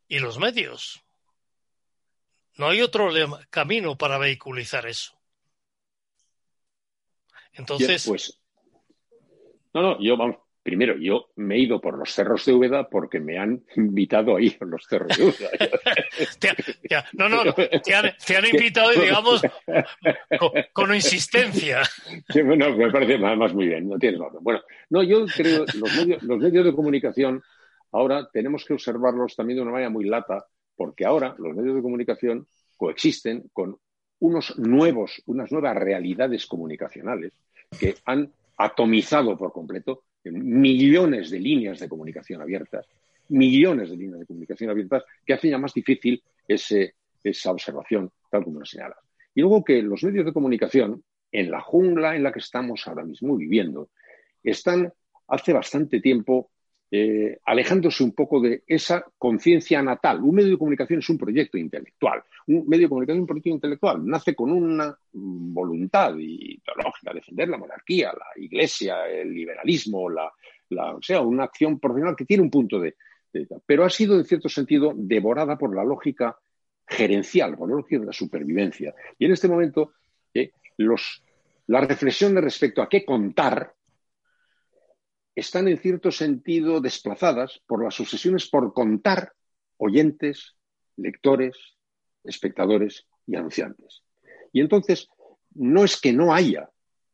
y 0.07 0.19
los 0.19 0.39
medios. 0.39 1.03
No 2.55 2.69
hay 2.69 2.81
otro 2.81 3.11
camino 3.51 3.95
para 3.95 4.17
vehiculizar 4.17 4.87
eso. 4.87 5.20
Entonces. 7.53 8.05
Pues, 8.07 8.41
no, 9.73 9.81
no, 9.81 10.01
yo 10.01 10.17
vamos. 10.17 10.37
Primero, 10.63 10.95
yo 10.95 11.31
me 11.37 11.55
he 11.55 11.59
ido 11.61 11.81
por 11.81 11.97
los 11.97 12.13
cerros 12.13 12.45
de 12.45 12.53
Úbeda 12.53 12.87
porque 12.87 13.19
me 13.19 13.39
han 13.39 13.63
invitado 13.75 14.35
a 14.35 14.41
ir 14.41 14.57
a 14.61 14.65
los 14.65 14.85
cerros 14.87 15.17
de 15.17 15.23
Úbeda. 15.23 15.49
no, 17.13 17.29
no, 17.29 17.51
te 17.53 17.95
han, 17.95 18.45
invitado, 18.53 18.91
digamos, 18.91 19.41
con, 20.71 20.93
insistencia. 20.93 21.81
me 22.35 22.91
parece 22.91 23.15
además 23.15 23.55
muy 23.55 23.69
bien, 23.69 23.89
no 23.89 23.97
tienes 23.97 24.19
razón. 24.19 24.43
Bueno, 24.43 24.61
no, 24.91 25.01
yo 25.01 25.25
creo 25.25 25.65
los 25.73 25.95
medios, 25.95 26.21
los 26.21 26.37
medios 26.37 26.63
de 26.63 26.73
comunicación 26.73 27.41
ahora 27.91 28.29
tenemos 28.31 28.63
que 28.63 28.73
observarlos 28.73 29.35
también 29.35 29.57
de 29.57 29.63
una 29.63 29.71
manera 29.71 29.89
muy 29.89 30.05
lata, 30.05 30.45
porque 30.75 31.05
ahora 31.05 31.35
los 31.39 31.55
medios 31.55 31.75
de 31.75 31.81
comunicación 31.81 32.47
coexisten 32.77 33.49
con 33.51 33.77
unos 34.21 34.57
nuevos, 34.57 35.21
unas 35.25 35.51
nuevas 35.51 35.75
realidades 35.75 36.45
comunicacionales 36.45 37.33
que 37.79 37.95
han 38.05 38.31
atomizado 38.57 39.37
por 39.37 39.51
completo 39.51 40.03
millones 40.23 41.31
de 41.31 41.39
líneas 41.39 41.79
de 41.79 41.89
comunicación 41.89 42.41
abiertas, 42.41 42.87
millones 43.29 43.89
de 43.89 43.97
líneas 43.97 44.19
de 44.19 44.25
comunicación 44.27 44.69
abiertas 44.69 45.03
que 45.25 45.33
hacen 45.33 45.51
ya 45.51 45.57
más 45.57 45.73
difícil 45.73 46.21
esa 46.47 47.51
observación, 47.51 48.11
tal 48.29 48.43
como 48.43 48.59
lo 48.59 48.65
señala. 48.65 48.95
Y 49.33 49.41
luego 49.41 49.63
que 49.63 49.81
los 49.81 50.03
medios 50.03 50.25
de 50.25 50.33
comunicación, 50.33 51.03
en 51.31 51.49
la 51.49 51.61
jungla 51.61 52.15
en 52.15 52.23
la 52.23 52.31
que 52.31 52.39
estamos 52.39 52.87
ahora 52.87 53.03
mismo 53.03 53.35
viviendo, 53.35 53.89
están 54.43 54.93
hace 55.27 55.53
bastante 55.53 55.99
tiempo 55.99 56.51
eh, 56.93 57.39
alejándose 57.45 58.03
un 58.03 58.11
poco 58.11 58.41
de 58.41 58.63
esa 58.67 59.05
conciencia 59.17 59.81
natal. 59.81 60.21
Un 60.21 60.35
medio 60.35 60.51
de 60.51 60.57
comunicación 60.57 60.99
es 60.99 61.09
un 61.09 61.17
proyecto 61.17 61.57
intelectual. 61.57 62.21
Un 62.47 62.67
medio 62.67 62.83
de 62.83 62.89
comunicación 62.89 63.19
es 63.19 63.21
un 63.21 63.27
proyecto 63.27 63.49
intelectual. 63.49 64.05
Nace 64.05 64.35
con 64.35 64.51
una 64.51 64.93
voluntad 65.13 66.13
ideológica, 66.17 67.13
defender 67.13 67.47
la 67.47 67.57
monarquía, 67.57 68.11
la 68.11 68.43
iglesia, 68.43 69.07
el 69.07 69.33
liberalismo, 69.33 70.09
la, 70.09 70.33
o 70.93 71.01
sea, 71.01 71.21
una 71.21 71.45
acción 71.45 71.79
profesional 71.79 72.15
que 72.15 72.25
tiene 72.25 72.43
un 72.43 72.51
punto 72.51 72.77
de, 72.77 72.95
Pero 73.65 73.85
ha 73.85 73.89
sido, 73.89 74.17
en 74.17 74.25
cierto 74.25 74.49
sentido, 74.49 74.91
devorada 74.93 75.57
por 75.57 75.73
la 75.73 75.85
lógica 75.85 76.37
gerencial, 76.85 77.57
por 77.57 77.69
la 77.69 77.77
lógica 77.77 78.01
de 78.01 78.07
la 78.07 78.13
supervivencia. 78.13 78.93
Y 79.17 79.25
en 79.25 79.31
este 79.31 79.47
momento, 79.47 79.93
eh, 80.33 80.51
los, 80.75 81.23
las 81.67 81.87
reflexiones 81.87 82.43
respecto 82.43 82.81
a 82.81 82.89
qué 82.89 83.05
contar 83.05 83.73
están 85.35 85.67
en 85.67 85.77
cierto 85.77 86.11
sentido 86.11 86.81
desplazadas 86.81 87.61
por 87.65 87.83
las 87.83 87.99
obsesiones 87.99 88.49
por 88.49 88.73
contar 88.73 89.33
oyentes, 89.77 90.55
lectores, 90.97 91.57
espectadores 92.23 93.07
y 93.25 93.35
anunciantes. 93.35 94.03
Y 94.51 94.61
entonces, 94.61 95.09
no 95.55 95.83
es 95.83 95.99
que 95.99 96.13
no 96.13 96.33
haya 96.33 96.69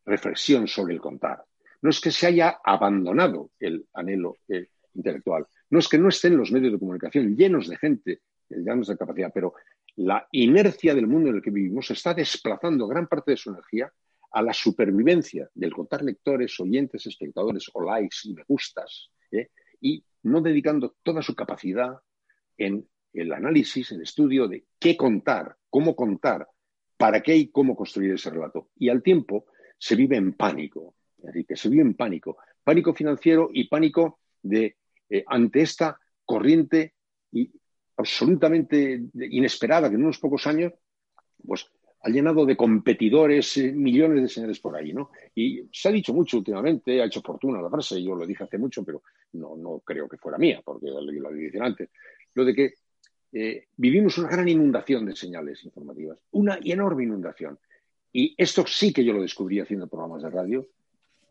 reflexión 0.05 0.67
sobre 0.67 0.93
el 0.93 1.01
contar, 1.01 1.43
no 1.81 1.89
es 1.89 2.01
que 2.01 2.11
se 2.11 2.27
haya 2.27 2.59
abandonado 2.63 3.51
el 3.59 3.85
anhelo 3.93 4.37
eh, 4.47 4.67
intelectual, 4.95 5.45
no 5.69 5.79
es 5.79 5.87
que 5.87 5.97
no 5.97 6.09
estén 6.09 6.37
los 6.37 6.51
medios 6.51 6.73
de 6.73 6.79
comunicación 6.79 7.35
llenos 7.35 7.67
de 7.67 7.77
gente, 7.77 8.21
llenos 8.49 8.87
de 8.87 8.97
capacidad, 8.97 9.31
pero 9.33 9.53
la 9.97 10.27
inercia 10.31 10.93
del 10.93 11.07
mundo 11.07 11.29
en 11.29 11.37
el 11.37 11.41
que 11.41 11.51
vivimos 11.51 11.89
está 11.91 12.13
desplazando 12.13 12.87
gran 12.87 13.07
parte 13.07 13.31
de 13.31 13.37
su 13.37 13.49
energía 13.49 13.91
a 14.37 14.41
la 14.43 14.53
supervivencia 14.53 15.49
del 15.55 15.73
contar 15.73 16.03
lectores, 16.03 16.59
oyentes, 16.59 17.07
espectadores 17.07 17.71
o 17.73 17.83
likes 17.83 18.17
y 18.25 18.35
me 18.35 18.43
gustas, 18.47 19.09
¿eh? 19.31 19.49
y 19.81 20.03
no 20.21 20.41
dedicando 20.41 20.95
toda 21.01 21.23
su 21.23 21.33
capacidad 21.33 21.97
en 22.55 22.87
el 23.13 23.33
análisis, 23.33 23.91
el 23.93 24.03
estudio 24.03 24.47
de 24.47 24.65
qué 24.77 24.95
contar, 24.95 25.55
cómo 25.71 25.95
contar, 25.95 26.47
para 26.97 27.23
qué 27.23 27.35
y 27.35 27.47
cómo 27.49 27.75
construir 27.75 28.13
ese 28.13 28.29
relato. 28.29 28.69
Y 28.77 28.89
al 28.89 29.01
tiempo 29.01 29.47
se 29.75 29.95
vive 29.95 30.17
en 30.17 30.33
pánico, 30.33 30.93
que 31.47 31.55
se 31.55 31.69
vive 31.69 31.81
en 31.81 31.95
pánico, 31.95 32.37
pánico 32.63 32.93
financiero 32.93 33.49
y 33.51 33.67
pánico 33.67 34.19
de 34.43 34.77
eh, 35.09 35.23
ante 35.25 35.61
esta 35.61 35.99
corriente 36.23 36.93
y 37.31 37.51
absolutamente 37.95 39.01
inesperada 39.15 39.89
que 39.89 39.95
en 39.95 40.03
unos 40.03 40.19
pocos 40.19 40.45
años, 40.45 40.73
pues 41.43 41.71
ha 42.07 42.09
llenado 42.09 42.45
de 42.45 42.55
competidores 42.55 43.57
eh, 43.57 43.73
millones 43.73 44.21
de 44.21 44.29
señores 44.29 44.61
por 44.61 44.77
ahí, 44.77 44.93
¿no? 44.93 45.11
Y 45.35 45.67
se 45.73 45.89
ha 45.89 45.91
dicho 45.91 46.13
mucho 46.13 46.37
últimamente, 46.37 47.01
ha 47.01 47.05
hecho 47.05 47.21
fortuna 47.21 47.61
la 47.61 47.69
frase, 47.69 48.01
yo 48.01 48.15
lo 48.15 48.25
dije 48.25 48.45
hace 48.45 48.57
mucho, 48.57 48.81
pero 48.81 49.03
no, 49.33 49.57
no 49.57 49.79
creo 49.79 50.07
que 50.07 50.15
fuera 50.15 50.37
mía, 50.37 50.61
porque 50.63 50.87
lo 50.87 51.31
dije 51.33 51.59
antes, 51.59 51.89
lo 52.33 52.45
de 52.45 52.55
que 52.55 52.73
eh, 53.33 53.67
vivimos 53.75 54.17
una 54.19 54.29
gran 54.29 54.47
inundación 54.47 55.05
de 55.05 55.17
señales 55.17 55.65
informativas, 55.65 56.17
una 56.31 56.57
enorme 56.63 57.03
inundación. 57.03 57.59
Y 58.13 58.33
esto 58.37 58.65
sí 58.65 58.93
que 58.93 59.03
yo 59.03 59.11
lo 59.11 59.21
descubrí 59.21 59.59
haciendo 59.59 59.87
programas 59.87 60.23
de 60.23 60.29
radio. 60.29 60.65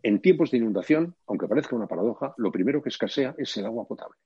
En 0.03 0.21
tiempos 0.21 0.51
de 0.51 0.59
inundación, 0.59 1.15
aunque 1.27 1.49
parezca 1.49 1.75
una 1.75 1.87
paradoja, 1.87 2.35
lo 2.37 2.53
primero 2.53 2.83
que 2.83 2.91
escasea 2.91 3.35
es 3.39 3.57
el 3.57 3.65
agua 3.65 3.89
potable. 3.89 4.17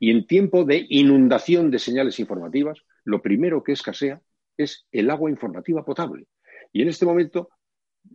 Y 0.00 0.10
en 0.10 0.26
tiempo 0.26 0.64
de 0.64 0.84
inundación 0.88 1.70
de 1.70 1.78
señales 1.78 2.18
informativas, 2.18 2.80
lo 3.04 3.22
primero 3.22 3.62
que 3.62 3.72
escasea 3.72 4.20
es 4.58 4.86
el 4.92 5.08
agua 5.10 5.30
informativa 5.30 5.84
potable. 5.84 6.26
Y 6.72 6.82
en 6.82 6.88
este 6.88 7.06
momento, 7.06 7.48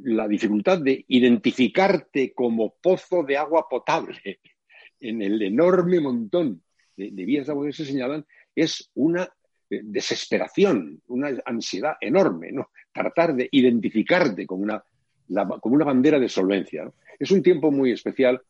la 0.04 0.28
dificultad 0.28 0.80
de 0.80 1.04
identificarte 1.08 2.34
como 2.34 2.76
pozo 2.82 3.24
de 3.24 3.38
agua 3.38 3.68
potable 3.70 4.40
en 5.00 5.22
el 5.22 5.42
enorme 5.42 6.00
montón 6.00 6.62
de, 6.96 7.10
vías 7.10 7.48
de 7.48 7.54
agua 7.54 7.66
que 7.66 7.74
se 7.74 7.86
señalan 7.86 8.26
es 8.56 8.92
una 8.94 9.24
eh, 9.70 9.82
desesperación, 9.84 11.02
una 11.08 11.30
ansiedad 11.46 11.96
enorme, 12.00 12.52
¿no? 12.52 12.70
Tratar 12.92 13.36
de 13.36 13.50
identificarte 13.52 14.46
como 14.46 14.64
una, 14.64 14.84
como 15.60 15.76
una 15.76 15.86
bandera 15.86 16.20
de 16.20 16.30
solvencia. 16.30 16.92
Es 17.18 17.32
un 17.32 17.42
tiempo 17.42 17.72
muy 17.72 17.92
especial. 17.92 18.42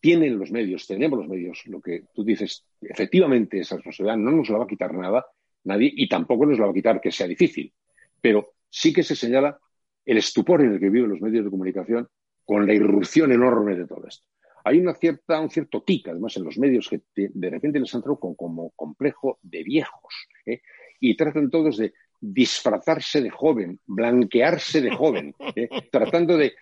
Tienen 0.00 0.38
los 0.38 0.50
medios, 0.50 0.86
tenemos 0.86 1.18
los 1.18 1.28
medios, 1.28 1.66
lo 1.66 1.80
que 1.80 2.04
tú 2.14 2.24
dices, 2.24 2.64
efectivamente 2.80 3.58
esa 3.58 3.76
responsabilidad 3.76 4.18
no 4.18 4.30
nos 4.32 4.48
la 4.50 4.58
va 4.58 4.64
a 4.64 4.68
quitar 4.68 4.94
nada, 4.94 5.24
nadie 5.64 5.92
y 5.94 6.08
tampoco 6.08 6.46
nos 6.46 6.58
lo 6.58 6.66
va 6.66 6.70
a 6.70 6.74
quitar 6.74 7.00
que 7.00 7.12
sea 7.12 7.26
difícil. 7.26 7.72
Pero 8.20 8.54
sí 8.68 8.92
que 8.92 9.02
se 9.02 9.16
señala 9.16 9.58
el 10.04 10.18
estupor 10.18 10.62
en 10.62 10.72
el 10.72 10.80
que 10.80 10.90
viven 10.90 11.10
los 11.10 11.20
medios 11.20 11.44
de 11.44 11.50
comunicación 11.50 12.08
con 12.44 12.66
la 12.66 12.74
irrupción 12.74 13.32
enorme 13.32 13.74
de 13.76 13.86
todo 13.86 14.06
esto. 14.06 14.26
Hay 14.64 14.78
una 14.78 14.94
cierta, 14.94 15.40
un 15.40 15.50
cierto 15.50 15.82
tic, 15.82 16.08
además, 16.08 16.36
en 16.36 16.44
los 16.44 16.58
medios 16.58 16.88
que 16.88 17.02
de 17.14 17.50
repente 17.50 17.78
les 17.78 17.94
han 17.94 17.98
entrado 17.98 18.18
como 18.18 18.70
complejo 18.70 19.38
de 19.42 19.62
viejos 19.62 20.14
¿eh? 20.46 20.62
y 21.00 21.16
tratan 21.16 21.50
todos 21.50 21.76
de 21.76 21.92
disfrazarse 22.18 23.20
de 23.20 23.28
joven, 23.28 23.78
blanquearse 23.84 24.80
de 24.80 24.90
joven, 24.90 25.34
¿eh? 25.54 25.68
tratando 25.92 26.38
de, 26.38 26.54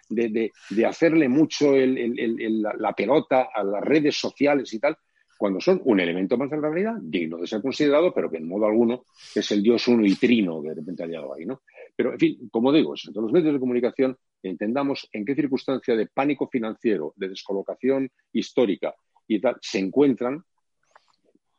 hacerle 0.84 1.28
mucho 1.28 1.74
la 1.76 2.92
pelota 2.92 3.48
a 3.54 3.62
las 3.62 3.82
redes 3.82 4.16
sociales 4.16 4.72
y 4.74 4.80
tal, 4.80 4.96
cuando 5.42 5.60
son 5.60 5.82
un 5.86 5.98
elemento 5.98 6.38
más 6.38 6.48
de 6.50 6.56
la 6.56 6.70
realidad, 6.70 6.94
digno 7.02 7.36
de 7.36 7.48
ser 7.48 7.60
considerado, 7.60 8.14
pero 8.14 8.30
que 8.30 8.36
en 8.36 8.46
modo 8.46 8.64
alguno 8.64 9.06
es 9.34 9.50
el 9.50 9.60
dios 9.60 9.88
uno 9.88 10.06
y 10.06 10.14
trino 10.14 10.62
que 10.62 10.68
de 10.68 10.76
repente 10.76 11.02
ha 11.02 11.06
llegado 11.08 11.34
ahí, 11.34 11.44
¿no? 11.44 11.62
Pero, 11.96 12.12
en 12.12 12.18
fin, 12.20 12.48
como 12.48 12.70
digo, 12.70 12.94
entre 12.94 13.20
los 13.20 13.32
medios 13.32 13.52
de 13.52 13.58
comunicación 13.58 14.16
entendamos 14.40 15.08
en 15.10 15.24
qué 15.24 15.34
circunstancia 15.34 15.96
de 15.96 16.06
pánico 16.06 16.46
financiero, 16.46 17.12
de 17.16 17.30
descolocación 17.30 18.08
histórica 18.32 18.94
y 19.26 19.40
tal, 19.40 19.56
se 19.60 19.80
encuentran 19.80 20.44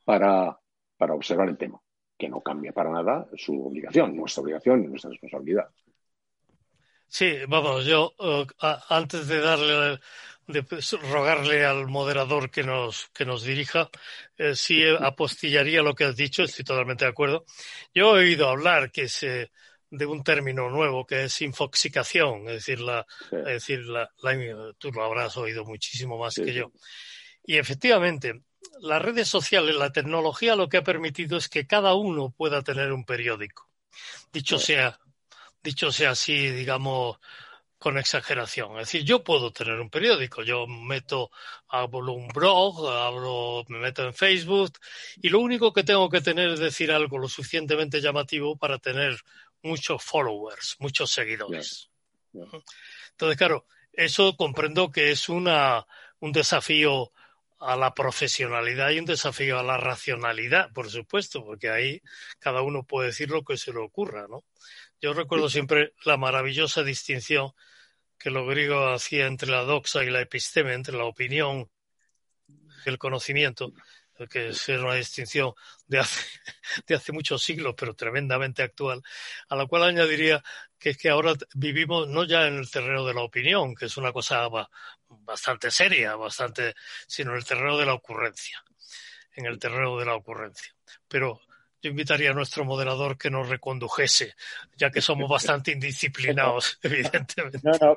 para, 0.06 0.58
observar 0.98 1.50
el 1.50 1.58
tema, 1.58 1.78
que 2.18 2.30
no 2.30 2.40
cambia 2.40 2.72
para 2.72 2.90
nada 2.90 3.28
su 3.36 3.66
obligación, 3.66 4.16
nuestra 4.16 4.44
obligación 4.44 4.86
y 4.86 4.88
nuestra 4.88 5.10
responsabilidad. 5.10 5.68
Sí, 7.06 7.34
vamos, 7.50 7.86
yo 7.86 8.14
eh, 8.18 8.46
antes 8.88 9.28
de 9.28 9.42
darle 9.42 10.00
de 10.48 10.66
rogarle 11.10 11.66
al 11.66 11.88
moderador 11.88 12.50
que 12.50 12.64
nos, 12.64 13.08
que 13.14 13.26
nos 13.26 13.44
dirija, 13.44 13.90
eh, 14.38 14.56
sí 14.56 14.84
apostillaría 15.00 15.82
lo 15.82 15.96
que 15.96 16.06
has 16.06 16.16
dicho, 16.16 16.44
estoy 16.44 16.66
totalmente 16.66 17.06
de 17.06 17.12
acuerdo. 17.12 17.46
Yo 17.94 18.18
he 18.18 18.26
oído 18.26 18.50
hablar 18.50 18.92
que 18.92 19.08
se, 19.08 19.52
de 19.90 20.06
un 20.06 20.24
término 20.24 20.70
nuevo 20.70 21.06
que 21.06 21.26
es 21.26 21.42
infoxicación, 21.42 22.48
es 22.50 22.56
decir, 22.56 22.80
la, 22.80 23.06
es 23.32 23.46
decir 23.46 23.80
la, 23.86 24.10
tú 24.78 24.92
lo 24.92 25.04
habrás 25.04 25.38
oído 25.38 25.66
muchísimo 25.66 26.18
más 26.18 26.36
que 26.36 26.54
yo. 26.54 26.72
Y 27.46 27.58
efectivamente, 27.58 28.42
las 28.82 29.02
redes 29.02 29.28
sociales, 29.28 29.76
la 29.76 29.92
tecnología 29.92 30.56
lo 30.56 30.68
que 30.68 30.78
ha 30.78 30.84
permitido 30.84 31.38
es 31.38 31.48
que 31.48 31.68
cada 31.68 31.94
uno 31.94 32.34
pueda 32.36 32.62
tener 32.64 32.92
un 32.92 33.06
periódico. 33.06 33.70
Dicho 34.32 34.58
sea, 34.58 35.00
dicho 35.62 35.92
sea 35.92 36.12
así, 36.12 36.50
digamos, 36.50 37.20
con 37.84 37.98
exageración. 37.98 38.80
Es 38.80 38.88
decir, 38.88 39.04
yo 39.04 39.26
puedo 39.26 39.52
tener 39.52 39.78
un 39.82 39.90
periódico, 39.90 40.42
yo 40.42 40.66
meto, 40.68 41.32
hablo 41.68 42.14
un 42.14 42.30
blog, 42.30 42.88
hablo, 42.88 43.66
me 43.68 43.78
meto 43.78 44.06
en 44.06 44.14
Facebook 44.14 44.80
y 45.18 45.28
lo 45.28 45.40
único 45.40 45.74
que 45.74 45.84
tengo 45.84 46.10
que 46.10 46.22
tener 46.22 46.52
es 46.52 46.60
decir 46.62 46.94
algo 46.94 47.18
lo 47.18 47.28
suficientemente 47.28 48.00
llamativo 48.00 48.56
para 48.56 48.80
tener 48.80 49.20
muchos 49.62 50.02
followers, 50.02 50.78
muchos 50.80 51.12
seguidores. 51.12 51.90
Entonces, 53.12 53.38
claro, 53.38 53.66
eso 53.92 54.38
comprendo 54.38 54.90
que 54.90 55.12
es 55.12 55.28
una, 55.28 55.86
un 56.22 56.32
desafío 56.32 57.12
a 57.60 57.76
la 57.76 57.94
profesionalidad 57.94 58.92
y 58.92 59.00
un 59.00 59.06
desafío 59.06 59.60
a 59.60 59.64
la 59.64 59.76
racionalidad, 59.76 60.72
por 60.72 60.90
supuesto, 60.90 61.44
porque 61.44 61.70
ahí 61.70 62.02
cada 62.40 62.62
uno 62.62 62.84
puede 62.84 63.08
decir 63.08 63.30
lo 63.30 63.44
que 63.44 63.58
se 63.58 63.74
le 63.74 63.80
ocurra, 63.80 64.26
¿no? 64.30 64.46
Yo 65.02 65.12
recuerdo 65.12 65.50
siempre 65.50 65.94
la 66.06 66.16
maravillosa 66.16 66.82
distinción 66.82 67.52
que 68.24 68.30
los 68.30 68.48
griegos 68.48 68.96
hacían 68.96 69.34
entre 69.34 69.50
la 69.50 69.64
doxa 69.64 70.02
y 70.02 70.10
la 70.10 70.22
episteme, 70.22 70.74
entre 70.74 70.96
la 70.96 71.04
opinión 71.04 71.70
y 72.48 72.90
el 72.90 72.98
conocimiento, 72.98 73.74
que 74.30 74.48
es 74.48 74.70
una 74.70 74.94
distinción 74.94 75.52
de 75.88 76.00
hace, 76.00 76.22
de 76.88 76.96
hace 76.96 77.12
muchos 77.12 77.44
siglos, 77.44 77.76
pero 77.78 77.94
tremendamente 77.96 78.64
actual, 78.64 79.04
a 79.50 79.58
la 79.58 79.66
cual 79.66 79.84
añadiría 79.84 80.42
que 80.80 80.92
es 80.92 80.98
que 80.98 81.10
ahora 81.10 81.34
vivimos 81.54 82.08
no 82.08 82.24
ya 82.24 82.48
en 82.48 82.60
el 82.60 82.72
terreno 82.72 83.06
de 83.06 83.14
la 83.14 83.24
opinión, 83.24 83.76
que 83.76 83.88
es 83.88 83.98
una 83.98 84.14
cosa 84.14 84.48
bastante 85.10 85.70
seria, 85.70 86.16
bastante, 86.16 86.76
sino 87.06 87.32
en 87.32 87.38
el 87.38 87.46
terreno 87.46 87.78
de 87.78 87.86
la 87.86 87.94
ocurrencia, 87.94 88.64
en 89.34 89.48
el 89.48 89.60
terreno 89.60 89.98
de 89.98 90.06
la 90.06 90.16
ocurrencia. 90.16 90.74
Pero 91.10 91.42
yo 91.84 91.90
invitaría 91.90 92.32
a 92.32 92.34
nuestro 92.34 92.64
moderador 92.64 93.18
que 93.18 93.30
nos 93.30 93.50
recondujese, 93.50 94.36
ya 94.78 94.90
que 94.90 95.02
somos 95.02 95.30
bastante 95.30 95.74
indisciplinados, 95.74 96.80
evidentemente. 96.84 97.60
No, 97.62 97.72
no, 97.74 97.96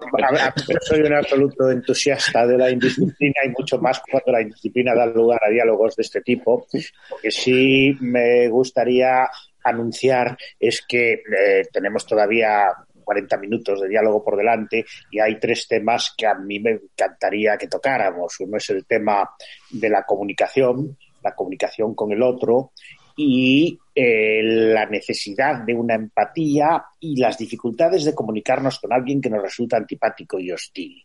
yo 0.69 0.79
soy 0.81 1.03
un 1.03 1.15
absoluto 1.15 1.71
entusiasta 1.71 2.45
de 2.49 2.59
la 2.59 2.69
indisciplina 2.69 3.37
y 3.45 3.51
mucho 3.51 3.79
más 3.79 4.03
cuando 4.11 4.33
la 4.33 4.43
indisciplina 4.43 4.93
da 4.93 5.07
lugar 5.07 5.41
a 5.47 5.51
diálogos 5.51 5.95
de 5.95 6.03
este 6.03 6.21
tipo. 6.21 6.67
Lo 6.73 7.17
que 7.19 7.31
sí 7.31 7.97
me 8.01 8.49
gustaría 8.49 9.29
anunciar 9.63 10.37
es 10.59 10.85
que 10.87 11.13
eh, 11.13 11.63
tenemos 11.73 12.05
todavía 12.05 12.67
40 13.05 13.37
minutos 13.37 13.81
de 13.81 13.89
diálogo 13.89 14.25
por 14.25 14.37
delante 14.37 14.85
y 15.13 15.21
hay 15.21 15.39
tres 15.39 15.69
temas 15.69 16.13
que 16.19 16.27
a 16.27 16.35
mí 16.35 16.59
me 16.59 16.73
encantaría 16.73 17.57
que 17.57 17.69
tocáramos. 17.69 18.41
Uno 18.41 18.57
es 18.57 18.69
el 18.71 18.85
tema 18.85 19.31
de 19.71 19.89
la 19.89 20.03
comunicación, 20.03 20.99
la 21.23 21.37
comunicación 21.37 21.95
con 21.95 22.11
el 22.11 22.23
otro 22.23 22.73
y 23.17 23.79
eh, 23.95 24.43
la 24.43 24.87
necesidad 24.87 25.65
de 25.65 25.75
una 25.75 25.95
empatía 25.95 26.85
y 27.01 27.17
las 27.19 27.39
dificultades 27.39 28.05
de 28.05 28.15
comunicarnos 28.15 28.79
con 28.79 28.93
alguien 28.93 29.21
que 29.21 29.31
nos 29.31 29.43
resulta 29.43 29.79
antipático 29.79 30.39
y 30.39 30.53
hostil. 30.53 31.03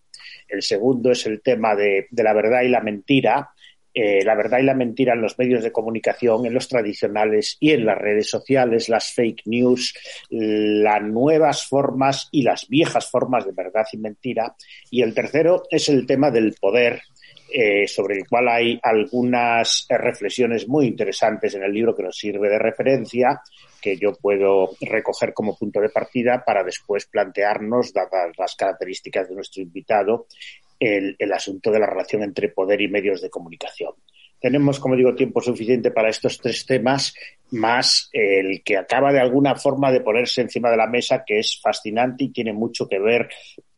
El 0.48 0.62
segundo 0.62 1.12
es 1.12 1.26
el 1.26 1.42
tema 1.42 1.74
de, 1.76 2.08
la 2.12 2.34
verdad 2.34 2.64
y 2.64 2.68
la 2.68 2.82
mentira, 2.82 3.50
eh, 3.94 4.24
la 4.24 4.36
verdad 4.36 4.60
y 4.60 4.64
la 4.64 4.74
mentira 4.74 5.14
en 5.14 5.22
los 5.22 5.38
medios 5.40 5.64
de 5.64 5.72
comunicación, 5.72 6.46
en 6.46 6.54
los 6.54 6.68
tradicionales 6.68 7.58
y 7.60 7.72
en 7.72 7.86
las 7.86 7.98
redes 7.98 8.30
sociales, 8.30 8.90
las 8.90 9.14
fake 9.14 9.44
news, 9.46 9.94
las 10.30 11.02
nuevas 11.04 11.68
formas 11.68 12.28
y 12.32 12.44
las 12.44 12.68
viejas 12.68 13.10
formas 13.10 13.46
de 13.46 13.54
verdad 13.54 13.86
y 13.92 13.98
mentira. 13.98 14.56
Y 14.90 15.02
el 15.02 15.14
tercero 15.14 15.64
es 15.70 15.88
el 15.88 16.06
tema 16.06 16.30
del 16.30 16.56
poder 16.60 17.02
eh, 17.52 17.88
sobre 17.88 18.18
el 18.18 18.28
cual 18.28 18.48
hay 18.50 18.80
algunas 18.82 19.86
reflexiones 19.90 20.68
muy 20.68 20.88
interesantes 20.88 21.56
en 21.56 21.64
el 21.64 21.74
libro 21.74 21.96
que 21.96 22.04
nos 22.04 22.18
sirve 22.18 22.50
de 22.50 22.60
referencia, 22.60 23.42
que 23.82 23.98
yo 23.98 24.14
puedo 24.14 24.72
recoger 24.82 25.34
como 25.34 25.58
punto 25.58 25.80
de 25.80 25.90
partida 25.90 26.44
para 26.46 26.64
después 26.64 27.06
plantearnos, 27.08 27.94
dadas 27.94 28.32
las 28.38 28.56
características 28.56 29.30
de 29.30 29.36
nuestro 29.36 29.62
invitado, 29.62 30.28
el, 30.80 31.16
el 31.20 31.34
asunto 31.34 31.72
de 31.72 31.80
la 31.80 31.88
relación 31.88 32.24
entre 32.24 32.50
poder 32.50 32.82
y 32.82 32.88
medios 32.88 33.22
de 33.22 33.30
comunicación 33.30 33.94
tenemos, 34.42 34.80
como 34.80 34.96
digo, 34.96 35.14
tiempo 35.14 35.40
suficiente 35.40 35.92
para 35.92 36.10
estos 36.10 36.40
tres 36.40 36.66
temas, 36.66 37.14
más 37.52 38.10
el 38.12 38.64
que 38.64 38.76
acaba 38.76 39.14
de 39.14 39.20
alguna 39.20 39.56
forma 39.56 39.92
de 39.92 40.02
ponerse 40.02 40.42
encima 40.42 40.72
de 40.72 40.78
la 40.78 40.88
mesa, 40.88 41.24
que 41.26 41.38
es 41.38 41.60
fascinante 41.62 42.24
y 42.24 42.32
tiene 42.32 42.52
mucho 42.52 42.88
que 42.90 43.00
ver 43.00 43.30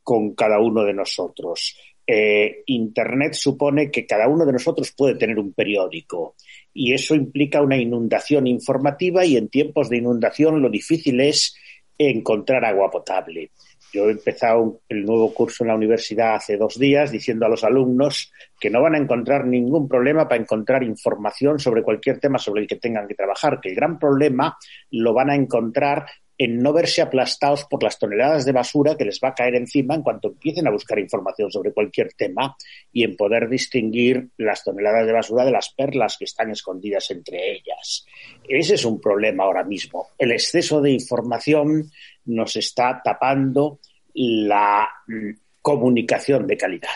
con 0.02 0.34
cada 0.34 0.60
uno 0.62 0.86
de 0.86 0.94
nosotros. 0.94 1.78
Eh, 2.06 2.64
Internet 2.66 3.34
supone 3.34 3.90
que 3.90 4.06
cada 4.06 4.28
uno 4.28 4.46
de 4.46 4.52
nosotros 4.52 4.92
puede 4.92 5.16
tener 5.16 5.40
un 5.40 5.54
periódico 5.54 6.36
y 6.74 6.94
eso 6.94 7.16
implica 7.16 7.62
una 7.62 7.78
inundación 7.78 8.46
informativa 8.48 9.26
y 9.26 9.38
en 9.38 9.48
tiempos 9.48 9.90
de 9.90 9.98
inundación 9.98 10.62
lo 10.62 10.70
difícil 10.70 11.22
es 11.22 11.56
encontrar 11.98 12.66
agua 12.66 12.90
potable. 12.92 13.52
Yo 13.94 14.10
he 14.10 14.14
empezado 14.14 14.82
el 14.90 15.06
nuevo 15.06 15.32
curso 15.36 15.64
en 15.64 15.68
la 15.68 15.76
universidad 15.76 16.36
hace 16.36 16.58
dos 16.58 16.80
días 16.80 17.12
diciendo 17.12 17.46
a 17.46 17.50
los 17.50 17.64
alumnos 17.64 18.34
que 18.60 18.72
no 18.72 18.82
van 18.82 18.96
a 18.96 18.98
encontrar 18.98 19.46
ningún 19.46 19.88
problema 19.88 20.28
para 20.28 20.42
encontrar 20.42 20.82
información 20.82 21.60
sobre 21.60 21.84
cualquier 21.84 22.20
tema 22.20 22.40
sobre 22.40 22.64
el 22.64 22.68
que 22.68 22.78
tengan 22.78 23.08
que 23.08 23.14
trabajar, 23.14 23.62
que 23.62 23.70
el 23.70 23.76
gran 23.76 24.00
problema 24.00 24.58
lo 24.90 25.14
van 25.14 25.30
a 25.30 25.36
encontrar 25.36 26.08
en 26.38 26.62
no 26.62 26.74
verse 26.74 27.02
aplastados 27.02 27.66
por 27.66 27.84
las 27.84 28.00
toneladas 28.00 28.46
de 28.46 28.52
basura 28.52 28.96
que 28.98 29.06
les 29.06 29.20
va 29.24 29.30
a 29.30 29.36
caer 29.36 29.56
encima 29.56 29.96
en 29.96 30.02
cuanto 30.02 30.30
empiecen 30.30 30.68
a 30.68 30.72
buscar 30.72 30.98
información 31.00 31.52
sobre 31.52 31.74
cualquier 31.74 32.14
tema 32.14 32.56
y 32.92 33.04
en 33.04 33.16
poder 33.16 33.48
distinguir 33.50 34.30
las 34.38 34.64
toneladas 34.64 35.06
de 35.06 35.14
basura 35.14 35.46
de 35.46 35.52
las 35.52 35.74
perlas 35.74 36.18
que 36.18 36.26
están 36.26 36.50
escondidas 36.52 37.12
entre 37.12 37.52
ellas. 37.52 38.06
Ese 38.48 38.76
es 38.76 38.86
un 38.86 39.00
problema 39.00 39.44
ahora 39.44 39.64
mismo. 39.64 40.08
El 40.18 40.32
exceso 40.32 40.82
de 40.82 40.92
información 40.92 41.92
nos 42.26 42.56
está 42.56 43.02
tapando 43.04 43.80
la 44.14 44.88
mm, 45.08 45.32
comunicación 45.62 46.48
de 46.48 46.58
calidad. 46.58 46.90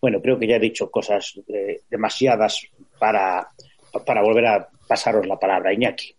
Bueno, 0.00 0.20
creo 0.20 0.38
que 0.38 0.46
ya 0.46 0.56
he 0.56 0.60
dicho 0.60 0.90
cosas 0.90 1.34
eh, 1.48 1.82
demasiadas 1.88 2.66
para, 2.98 3.48
para 4.04 4.22
volver 4.22 4.46
a 4.46 4.68
pasaros 4.86 5.26
la 5.26 5.38
palabra, 5.38 5.72
Iñaki. 5.72 6.14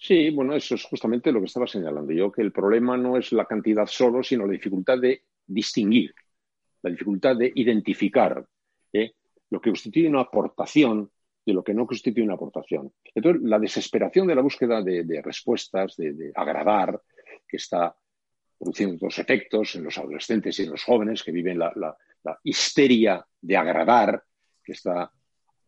Sí, 0.00 0.30
bueno, 0.30 0.54
eso 0.54 0.76
es 0.76 0.84
justamente 0.84 1.32
lo 1.32 1.40
que 1.40 1.46
estaba 1.46 1.66
señalando 1.66 2.12
yo, 2.12 2.30
que 2.30 2.42
el 2.42 2.52
problema 2.52 2.96
no 2.96 3.16
es 3.16 3.32
la 3.32 3.46
cantidad 3.46 3.86
solo, 3.86 4.22
sino 4.22 4.46
la 4.46 4.52
dificultad 4.52 4.98
de 4.98 5.24
distinguir, 5.44 6.14
la 6.82 6.90
dificultad 6.90 7.36
de 7.36 7.50
identificar 7.52 8.46
¿eh? 8.92 9.12
lo 9.50 9.60
que 9.60 9.70
constituye 9.70 10.08
una 10.08 10.20
aportación 10.20 11.10
de 11.44 11.52
lo 11.52 11.64
que 11.64 11.74
no 11.74 11.84
constituye 11.84 12.24
una 12.24 12.34
aportación. 12.34 12.92
Entonces, 13.12 13.42
la 13.42 13.58
desesperación 13.58 14.28
de 14.28 14.36
la 14.36 14.42
búsqueda 14.42 14.82
de, 14.82 15.20
respuestas, 15.20 15.96
de, 15.96 16.30
agradar, 16.34 17.00
que 17.48 17.56
está 17.56 17.96
produciendo 18.56 18.98
dos 19.00 19.18
efectos 19.18 19.74
en 19.74 19.84
los 19.84 19.98
adolescentes 19.98 20.58
y 20.60 20.62
en 20.62 20.70
los 20.70 20.84
jóvenes 20.84 21.24
que 21.24 21.32
viven 21.32 21.58
la, 21.58 21.72
la 21.74 22.38
histeria 22.44 23.26
de 23.40 23.56
agradar, 23.56 24.22
que 24.62 24.72
está 24.72 25.10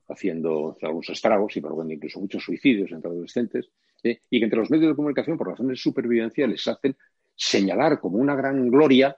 haciendo 0.08 0.76
algunos 0.82 1.08
estragos 1.08 1.56
y 1.56 1.60
provocando 1.60 1.94
incluso 1.94 2.20
muchos 2.20 2.44
suicidios 2.44 2.92
entre 2.92 3.10
adolescentes, 3.10 3.70
y 4.02 4.38
que 4.38 4.44
entre 4.44 4.58
los 4.58 4.70
medios 4.70 4.90
de 4.90 4.96
comunicación, 4.96 5.36
por 5.36 5.48
razones 5.48 5.78
de 5.78 5.82
supervivencia, 5.82 6.46
les 6.46 6.66
hacen 6.66 6.96
señalar 7.34 8.00
como 8.00 8.18
una 8.18 8.34
gran 8.34 8.70
gloria, 8.70 9.16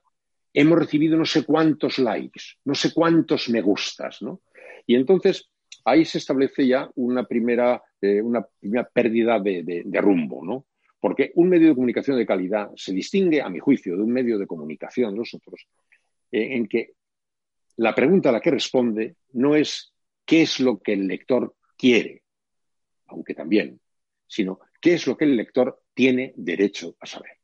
hemos 0.52 0.78
recibido 0.78 1.16
no 1.16 1.24
sé 1.24 1.44
cuántos 1.44 1.98
likes, 1.98 2.42
no 2.64 2.74
sé 2.74 2.92
cuántos 2.92 3.48
me 3.48 3.60
gustas, 3.60 4.22
¿no? 4.22 4.42
Y 4.86 4.94
entonces 4.94 5.50
ahí 5.84 6.04
se 6.04 6.18
establece 6.18 6.66
ya 6.66 6.90
una 6.94 7.24
primera, 7.24 7.82
eh, 8.00 8.20
una 8.22 8.84
pérdida 8.84 9.40
de, 9.40 9.84
rumbo, 10.00 10.44
¿no? 10.44 10.66
Porque 11.00 11.32
un 11.34 11.48
medio 11.48 11.68
de 11.68 11.74
comunicación 11.74 12.16
de 12.16 12.26
calidad 12.26 12.70
se 12.76 12.92
distingue, 12.92 13.40
a 13.42 13.48
mi 13.48 13.58
juicio, 13.58 13.96
de 13.96 14.02
un 14.02 14.12
medio 14.12 14.38
de 14.38 14.46
comunicación, 14.46 15.16
nosotros, 15.16 15.66
eh, 16.30 16.54
en 16.54 16.68
que 16.68 16.92
la 17.76 17.94
pregunta 17.94 18.28
a 18.28 18.32
la 18.32 18.40
que 18.40 18.50
responde 18.50 19.16
no 19.32 19.56
es 19.56 19.92
qué 20.24 20.42
es 20.42 20.60
lo 20.60 20.78
que 20.78 20.92
el 20.92 21.08
lector 21.08 21.56
quiere, 21.76 22.22
aunque 23.06 23.34
también, 23.34 23.80
sino 24.26 24.60
qué 24.82 24.94
es 24.94 25.06
lo 25.06 25.16
que 25.16 25.24
el 25.24 25.36
lector 25.36 25.80
tiene 25.94 26.34
derecho 26.36 26.96
a 27.00 27.06
saber. 27.06 27.38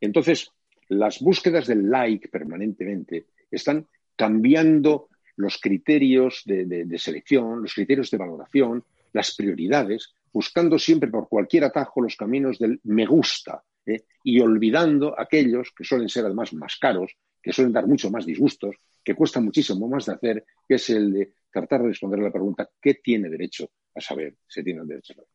Entonces, 0.00 0.50
las 0.88 1.20
búsquedas 1.20 1.68
del 1.68 1.88
like 1.88 2.28
permanentemente 2.28 3.26
están 3.50 3.86
cambiando 4.16 5.08
los 5.36 5.58
criterios 5.58 6.42
de, 6.44 6.98
selección, 6.98 7.62
los 7.62 7.72
criterios 7.72 8.10
de 8.10 8.18
valoración, 8.18 8.84
las 9.12 9.36
prioridades, 9.36 10.12
buscando 10.32 10.78
siempre 10.78 11.10
por 11.10 11.28
cualquier 11.28 11.64
atajo 11.64 12.02
los 12.02 12.16
caminos 12.16 12.58
del 12.58 12.80
me 12.84 13.06
gusta 13.06 13.62
¿eh? 13.86 14.04
y 14.24 14.40
olvidando 14.40 15.18
aquellos 15.18 15.70
que 15.70 15.84
suelen 15.84 16.08
ser 16.08 16.24
además 16.24 16.52
más 16.54 16.76
caros, 16.76 17.16
que 17.40 17.52
suelen 17.52 17.72
dar 17.72 17.86
mucho 17.86 18.10
más 18.10 18.26
disgustos, 18.26 18.74
que 19.04 19.14
cuestan 19.14 19.44
muchísimo 19.44 19.88
más 19.88 20.06
de 20.06 20.14
hacer, 20.14 20.44
que 20.66 20.74
es 20.74 20.90
el 20.90 21.12
de 21.12 21.32
tratar 21.52 21.82
de 21.82 21.88
responder 21.88 22.18
a 22.18 22.24
la 22.24 22.32
pregunta 22.32 22.68
¿qué 22.82 22.94
tiene 22.94 23.30
derecho 23.30 23.70
a 23.94 24.00
saber? 24.00 24.36
Se 24.46 24.64
tiene 24.64 24.84
derecho 24.84 25.12
a 25.12 25.16
saber. 25.16 25.28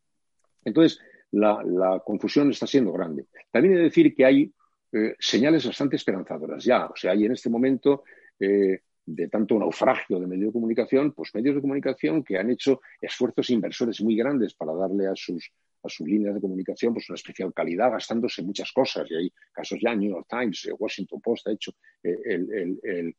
Entonces, 0.65 0.99
la, 1.33 2.01
confusión 2.05 2.49
está 2.51 2.67
siendo 2.67 2.91
grande. 2.91 3.25
También 3.51 3.75
he 3.75 3.77
de 3.77 3.83
decir 3.83 4.13
que 4.15 4.25
hay 4.25 4.53
eh, 4.91 5.15
señales 5.19 5.65
bastante 5.65 5.95
esperanzadoras 5.95 6.63
ya. 6.63 6.85
O 6.85 6.95
sea, 6.95 7.11
hay 7.11 7.25
en 7.25 7.31
este 7.33 7.49
momento 7.49 8.03
eh, 8.39 8.81
de 9.05 9.27
tanto 9.29 9.57
naufragio 9.57 10.19
de 10.19 10.27
medios 10.27 10.49
de 10.49 10.53
comunicación, 10.53 11.11
pues 11.11 11.33
medios 11.33 11.55
de 11.55 11.61
comunicación 11.61 12.23
que 12.23 12.37
han 12.37 12.51
hecho 12.51 12.81
esfuerzos 13.01 13.49
inversores 13.49 14.01
muy 14.01 14.15
grandes 14.15 14.53
para 14.53 14.73
darle 14.73 15.07
a 15.07 15.15
sus, 15.15 15.51
a 15.83 15.89
sus 15.89 16.07
líneas 16.07 16.35
de 16.35 16.41
comunicación 16.41 16.93
pues 16.93 17.09
una 17.09 17.15
especial 17.15 17.53
calidad, 17.53 17.91
gastándose 17.91 18.43
muchas 18.43 18.71
cosas. 18.71 19.09
Y 19.09 19.15
hay 19.15 19.33
casos 19.51 19.79
ya, 19.81 19.95
New 19.95 20.11
York 20.11 20.27
Times, 20.29 20.65
eh, 20.65 20.73
Washington 20.77 21.19
Post 21.19 21.47
ha 21.47 21.51
hecho, 21.51 21.73
el, 22.03 23.15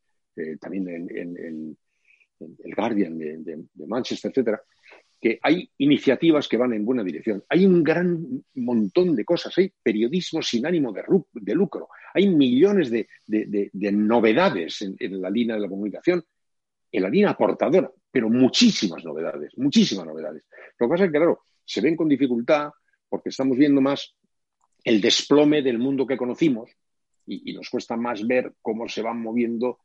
también 0.59 0.87
el, 0.89 1.77
Guardian 2.75 3.17
de, 3.17 3.65
de 3.73 3.87
Manchester, 3.87 4.31
etcétera, 4.31 4.61
que 5.19 5.39
hay 5.41 5.69
iniciativas 5.77 6.47
que 6.47 6.57
van 6.57 6.73
en 6.73 6.85
buena 6.85 7.03
dirección. 7.03 7.43
Hay 7.49 7.65
un 7.65 7.83
gran 7.83 8.43
montón 8.55 9.15
de 9.15 9.25
cosas, 9.25 9.57
hay 9.57 9.71
periodismo 9.81 10.41
sin 10.41 10.65
ánimo 10.65 10.93
de, 10.93 11.55
lucro, 11.55 11.89
hay 12.13 12.27
millones 12.27 12.91
de, 12.91 13.07
novedades 13.73 14.81
en, 14.81 15.21
la 15.21 15.29
línea 15.29 15.55
de 15.55 15.61
la 15.61 15.69
comunicación, 15.69 16.23
en 16.91 17.01
la 17.01 17.09
línea 17.09 17.31
aportadora, 17.31 17.91
pero 18.11 18.29
muchísimas 18.29 19.03
novedades, 19.03 19.57
muchísimas 19.57 20.05
novedades. 20.05 20.43
Lo 20.79 20.87
que 20.87 20.91
pasa 20.91 21.05
es 21.05 21.11
que, 21.11 21.17
claro, 21.17 21.41
se 21.63 21.81
ven 21.81 21.95
con 21.95 22.07
dificultad 22.07 22.69
porque 23.09 23.29
estamos 23.29 23.57
viendo 23.57 23.81
más 23.81 24.15
el 24.83 25.01
desplome 25.01 25.61
del 25.61 25.79
mundo 25.79 26.05
que 26.05 26.17
conocimos 26.17 26.69
y, 27.25 27.53
nos 27.53 27.69
cuesta 27.69 27.97
más 27.97 28.25
ver 28.25 28.53
cómo 28.61 28.87
se 28.87 29.01
van 29.01 29.19
moviendo 29.19 29.79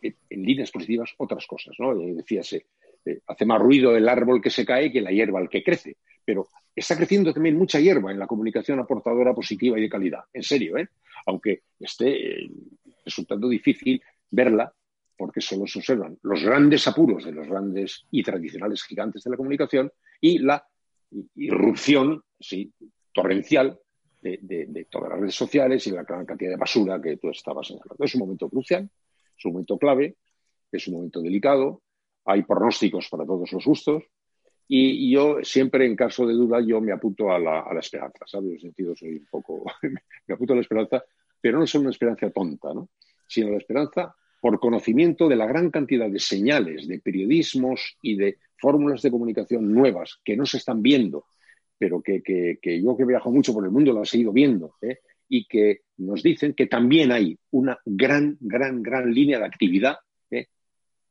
en, 0.00 0.16
líneas 0.28 0.70
positivas 0.70 1.10
otras 1.16 1.46
cosas, 1.46 1.74
¿no? 1.78 1.94
Decíase, 1.94 2.66
eh, 3.04 3.20
hace 3.26 3.44
más 3.44 3.60
ruido 3.60 3.96
el 3.96 4.08
árbol 4.08 4.40
que 4.40 4.50
se 4.50 4.64
cae 4.64 4.92
que 4.92 5.00
la 5.00 5.10
hierba 5.10 5.40
al 5.40 5.48
que 5.48 5.62
crece. 5.62 5.96
pero 6.24 6.48
está 6.74 6.96
creciendo 6.96 7.32
también 7.32 7.56
mucha 7.56 7.80
hierba 7.80 8.12
en 8.12 8.18
la 8.18 8.26
comunicación 8.26 8.78
aportadora 8.78 9.34
positiva 9.34 9.78
y 9.78 9.82
de 9.82 9.88
calidad, 9.88 10.24
en 10.32 10.42
serio, 10.42 10.76
¿eh? 10.78 10.88
aunque 11.26 11.62
esté 11.78 12.44
eh, 12.44 12.50
resultando 13.04 13.48
difícil 13.48 14.02
verla 14.30 14.72
porque 15.16 15.40
solo 15.40 15.66
se 15.66 15.78
observan 15.78 16.18
los 16.22 16.42
grandes 16.42 16.86
apuros 16.88 17.24
de 17.24 17.32
los 17.32 17.46
grandes 17.46 18.06
y 18.10 18.22
tradicionales 18.22 18.82
gigantes 18.82 19.22
de 19.22 19.30
la 19.30 19.36
comunicación 19.36 19.92
y 20.20 20.38
la 20.38 20.66
irrupción 21.36 22.22
sí, 22.40 22.72
torrencial 23.12 23.78
de, 24.22 24.86
todas 24.90 25.10
las 25.10 25.20
redes 25.20 25.34
sociales 25.34 25.86
y 25.86 25.90
la 25.90 26.04
gran 26.04 26.24
cantidad 26.24 26.50
de 26.50 26.56
basura 26.56 27.00
que 27.00 27.16
tú 27.16 27.30
estabas 27.30 27.66
señalando. 27.66 27.96
Es 28.04 28.14
un 28.14 28.20
momento 28.20 28.48
crucial, 28.48 28.88
es 29.36 29.44
un 29.44 29.52
momento 29.52 29.78
clave, 29.78 30.16
es 30.70 30.86
un 30.88 30.94
momento 30.94 31.20
delicado, 31.20 31.82
hay 32.24 32.42
pronósticos 32.42 33.08
para 33.08 33.24
todos 33.24 33.52
los 33.52 33.64
gustos 33.64 34.04
y, 34.68 35.12
yo 35.12 35.38
siempre, 35.42 35.84
en 35.84 35.96
caso 35.96 36.26
de 36.26 36.34
duda, 36.34 36.60
yo 36.64 36.80
me 36.80 36.92
apunto 36.92 37.30
a 37.30 37.38
la, 37.38 37.64
esperanza, 37.78 38.24
¿sabes? 38.26 38.50
En 38.50 38.56
ese 38.56 38.66
sentido 38.68 38.96
soy 38.96 39.16
un 39.16 39.26
poco, 39.30 39.64
me 40.26 40.34
apunto 40.34 40.54
a 40.54 40.56
la 40.56 40.62
esperanza, 40.62 41.04
pero 41.40 41.58
no 41.58 41.64
es 41.64 41.74
una 41.74 41.90
esperanza 41.90 42.30
tonta, 42.30 42.72
¿no? 42.72 42.88
sino 43.26 43.50
la 43.50 43.58
esperanza 43.58 44.14
por 44.40 44.58
conocimiento 44.58 45.28
de 45.28 45.36
la 45.36 45.46
gran 45.46 45.70
cantidad 45.70 46.10
de 46.10 46.18
señales, 46.18 46.88
de 46.88 47.00
periodismos 47.00 47.96
y 48.02 48.16
de 48.16 48.38
fórmulas 48.58 49.02
de 49.02 49.10
comunicación 49.10 49.72
nuevas 49.72 50.20
que 50.24 50.36
no 50.36 50.46
se 50.46 50.58
están 50.58 50.82
viendo, 50.82 51.26
pero 51.78 52.02
que, 52.02 52.22
yo 52.82 52.96
que 52.96 53.04
viajo 53.04 53.30
mucho 53.30 53.52
por 53.52 53.64
el 53.64 53.70
mundo 53.70 53.92
las 53.92 54.12
he 54.14 54.18
ido 54.18 54.32
viendo, 54.32 54.74
¿eh? 54.82 54.98
y 55.28 55.46
que 55.46 55.82
nos 55.98 56.22
dicen 56.22 56.54
que 56.54 56.66
también 56.66 57.10
hay 57.12 57.38
una 57.50 57.78
gran, 57.84 58.36
gran, 58.40 58.82
gran 58.82 59.12
línea 59.12 59.38
de 59.38 59.46
actividad. 59.46 59.96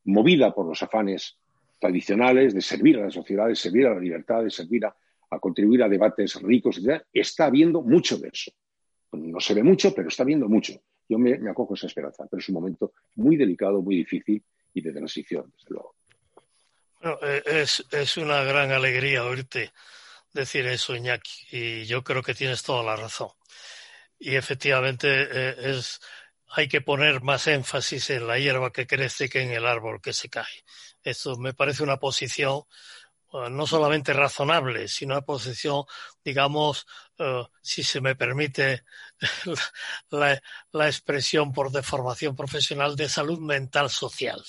Movida 0.05 0.53
por 0.53 0.67
los 0.67 0.81
afanes 0.81 1.37
tradicionales 1.79 2.53
de 2.53 2.61
servir 2.61 2.97
a 2.97 3.05
la 3.05 3.11
sociedad, 3.11 3.47
de 3.47 3.55
servir 3.55 3.87
a 3.87 3.93
la 3.93 3.99
libertad, 3.99 4.43
de 4.43 4.51
servir 4.51 4.85
a, 4.85 4.95
contribuir 5.39 5.81
a 5.83 5.89
debates 5.89 6.41
ricos, 6.41 6.77
etc. 6.77 7.01
Está 7.11 7.45
habiendo 7.45 7.81
mucho 7.81 8.17
de 8.17 8.29
eso. 8.29 8.51
No 9.13 9.39
se 9.39 9.53
ve 9.53 9.63
mucho, 9.63 9.93
pero 9.93 10.09
está 10.09 10.23
habiendo 10.23 10.47
mucho. 10.47 10.73
Yo 11.09 11.17
me, 11.17 11.33
acojo 11.49 11.73
a 11.73 11.75
esa 11.75 11.87
esperanza, 11.87 12.27
pero 12.29 12.39
es 12.39 12.49
un 12.49 12.55
momento 12.55 12.93
muy 13.15 13.35
delicado, 13.35 13.81
muy 13.81 13.95
difícil 13.95 14.43
y 14.73 14.81
de 14.81 14.93
transición, 14.93 15.51
desde 15.57 15.69
luego. 15.69 15.95
Eh, 17.23 17.65
es, 17.91 18.17
una 18.17 18.43
gran 18.43 18.71
alegría 18.71 19.25
oírte 19.25 19.71
decir 20.33 20.67
eso, 20.67 20.95
Iñaki, 20.95 21.47
y 21.51 21.85
yo 21.85 22.03
creo 22.03 22.21
que 22.21 22.35
tienes 22.35 22.63
toda 22.63 22.83
la 22.83 22.95
razón. 22.95 23.29
Y 24.19 24.35
efectivamente 24.35 25.07
eh, 25.09 25.55
es, 25.71 25.99
hay 26.53 26.67
que 26.67 26.81
poner 26.81 27.21
más 27.21 27.47
énfasis 27.47 28.09
en 28.09 28.27
la 28.27 28.37
hierba 28.37 28.71
que 28.71 28.87
crece 28.87 29.29
que 29.29 29.41
en 29.41 29.51
el 29.51 29.65
árbol 29.65 30.01
que 30.01 30.13
se 30.13 30.29
cae. 30.29 30.65
Eso 31.03 31.37
me 31.37 31.53
parece 31.53 31.83
una 31.83 31.97
posición 31.97 32.63
eh, 33.33 33.49
no 33.49 33.65
solamente 33.65 34.11
razonable, 34.11 34.89
sino 34.89 35.13
una 35.13 35.21
posición, 35.21 35.85
digamos, 36.23 36.85
eh, 37.17 37.43
si 37.61 37.83
se 37.83 38.01
me 38.01 38.15
permite 38.15 38.83
la, 40.09 40.41
expresión 40.87 41.53
por 41.53 41.71
deformación 41.71 42.35
profesional 42.35 42.95
de 42.97 43.07
salud 43.07 43.39
mental 43.39 43.89
social. 43.89 44.43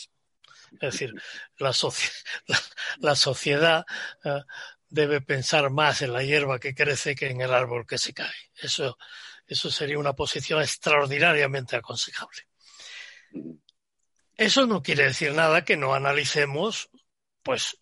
Es 0.72 0.80
decir, 0.80 1.14
la, 1.58 3.14
sociedad 3.14 3.86
eh, 4.24 4.42
debe 4.88 5.20
pensar 5.20 5.70
más 5.70 6.02
en 6.02 6.12
la 6.12 6.24
hierba 6.24 6.58
que 6.58 6.74
crece 6.74 7.14
que 7.14 7.30
en 7.30 7.40
el 7.40 7.54
árbol 7.54 7.86
que 7.86 7.98
se 7.98 8.12
cae. 8.12 8.34
Eso, 8.56 8.98
eso 9.46 9.70
sería 9.70 9.98
una 9.98 10.14
posición 10.14 10.60
extraordinariamente 10.60 11.76
aconsejable. 11.76 12.46
Eso 14.36 14.66
no 14.66 14.82
quiere 14.82 15.04
decir 15.04 15.32
nada 15.32 15.64
que 15.64 15.76
no 15.76 15.94
analicemos, 15.94 16.90
pues, 17.42 17.76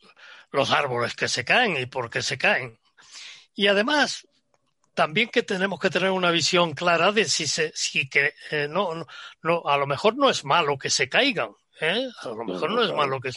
los 0.51 0.71
árboles 0.71 1.15
que 1.15 1.29
se 1.29 1.45
caen 1.45 1.77
y 1.77 1.87
por 1.87 2.11
qué 2.11 2.23
se 2.23 2.39
caen. 2.39 2.79
Y 3.55 3.69
además, 3.69 4.27
también 4.95 5.29
que 5.29 5.43
tenemos 5.43 5.79
que 5.79 5.91
tener 5.91 6.11
una 6.11 6.31
visión 6.31 6.73
clara 6.73 7.13
de 7.13 7.25
si 7.25 7.47
se, 7.47 7.73
si 7.75 8.09
que 8.09 8.35
eh, 8.51 8.67
no, 8.69 9.07
no, 9.43 9.63
a 9.65 9.77
lo 9.77 9.87
mejor 9.87 10.17
no 10.17 10.29
es 10.29 10.45
malo 10.45 10.77
que 10.77 10.91
se 10.91 11.09
caigan, 11.09 11.55
¿eh? 11.83 12.09
A 12.23 12.29
lo 12.29 12.45
mejor 12.45 12.71
no 12.71 12.83
es 12.83 12.93
malo 12.93 13.21
que, 13.21 13.31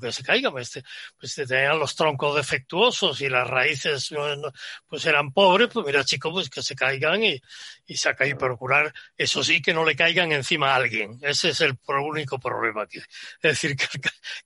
que 0.00 0.12
se 0.12 0.22
caigan, 0.22 0.52
pues, 0.52 0.82
pues 1.18 1.34
tenían 1.34 1.78
los 1.78 1.94
troncos 1.94 2.36
defectuosos 2.36 3.20
y 3.20 3.28
las 3.28 3.48
raíces 3.48 4.14
pues 4.86 5.06
eran 5.06 5.32
pobres, 5.32 5.68
pues 5.72 5.86
mira 5.86 6.04
chicos, 6.04 6.32
pues 6.32 6.50
que 6.50 6.62
se 6.62 6.74
caigan 6.74 7.22
y, 7.22 7.40
y 7.86 7.96
saca 7.96 8.26
y 8.26 8.34
procurar, 8.34 8.92
eso 9.16 9.42
sí, 9.42 9.60
que 9.60 9.74
no 9.74 9.84
le 9.84 9.96
caigan 9.96 10.32
encima 10.32 10.72
a 10.72 10.76
alguien. 10.76 11.18
Ese 11.22 11.50
es 11.50 11.60
el 11.60 11.78
único 11.86 12.38
problema 12.38 12.86
que 12.86 12.98
Es 12.98 13.06
decir, 13.40 13.76
que, 13.76 13.86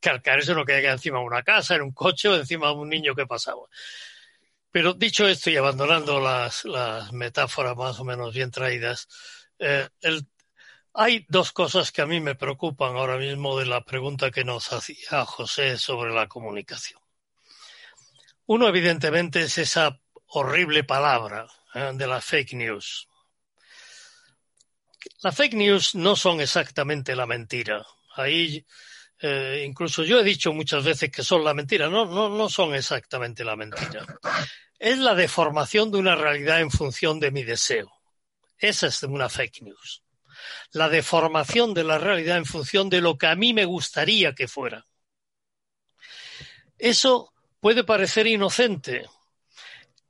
que 0.01 0.11
al 0.11 0.23
caerse 0.23 0.55
no 0.55 0.65
caiga 0.65 0.93
encima 0.93 1.19
de 1.19 1.25
una 1.25 1.43
casa, 1.43 1.77
en 1.77 1.83
un 1.83 1.93
coche 1.93 2.29
o 2.29 2.37
encima 2.37 2.69
de 2.69 2.75
un 2.75 2.89
niño 2.89 3.15
que 3.15 3.27
pasaba. 3.27 3.63
Pero 4.71 4.93
dicho 4.93 5.27
esto 5.27 5.49
y 5.51 5.57
abandonando 5.57 6.21
las, 6.21 6.65
las 6.67 7.13
metáforas 7.13 7.77
más 7.77 7.99
o 7.99 8.05
menos 8.05 8.35
bien 8.35 8.51
traídas, 8.51 9.09
eh, 9.59 9.89
el 10.03 10.27
hay 10.99 11.27
dos 11.29 11.53
cosas 11.53 11.93
que 11.93 12.01
a 12.01 12.07
mí 12.07 12.21
me 12.21 12.35
preocupan 12.35 12.97
ahora 12.97 13.19
mismo 13.19 13.59
de 13.59 13.67
la 13.67 13.85
pregunta 13.85 14.31
que 14.31 14.45
nos 14.45 14.73
hacía 14.73 15.27
José 15.27 15.77
sobre 15.77 16.13
la 16.15 16.27
comunicación. 16.27 16.99
Uno, 18.47 18.67
evidentemente, 18.67 19.43
es 19.43 19.59
esa 19.59 20.01
horrible 20.29 20.85
palabra 20.85 21.47
¿eh? 21.75 21.91
de 21.93 22.07
la 22.07 22.23
fake 22.23 22.55
news. 22.55 23.09
Las 25.21 25.37
fake 25.37 25.53
news 25.53 25.95
no 25.95 26.17
son 26.17 26.41
exactamente 26.41 27.15
la 27.15 27.27
mentira. 27.27 27.85
Ahí, 28.15 28.65
eh, 29.21 29.65
incluso 29.67 30.03
yo 30.03 30.21
he 30.21 30.25
dicho 30.25 30.55
muchas 30.55 30.83
veces 30.83 31.11
que 31.11 31.23
son 31.23 31.45
la 31.45 31.53
mentira. 31.53 31.91
No, 31.91 32.07
no, 32.07 32.31
no 32.31 32.49
son 32.49 32.75
exactamente 32.75 33.45
la 33.45 33.55
mentira. 33.55 34.07
Es 34.79 34.97
la 34.97 35.15
deformación 35.15 35.91
de 35.91 35.99
una 35.99 36.17
realidad 36.17 36.61
en 36.61 36.71
función 36.71 37.21
de 37.21 37.31
mi 37.31 37.43
deseo. 37.43 37.93
Esa 38.57 38.87
es 38.87 39.03
una 39.03 39.29
fake 39.29 39.61
news 39.61 40.06
la 40.73 40.89
deformación 40.89 41.75
de 41.75 41.85
la 41.85 41.99
realidad 41.99 42.37
en 42.37 42.47
función 42.47 42.89
de 42.89 43.01
lo 43.01 43.19
que 43.19 43.27
a 43.27 43.35
mí 43.35 43.53
me 43.53 43.65
gustaría 43.65 44.35
que 44.35 44.49
fuera. 44.49 44.87
Eso 46.79 47.33
puede 47.61 47.85
parecer 47.85 48.27
inocente. 48.27 49.07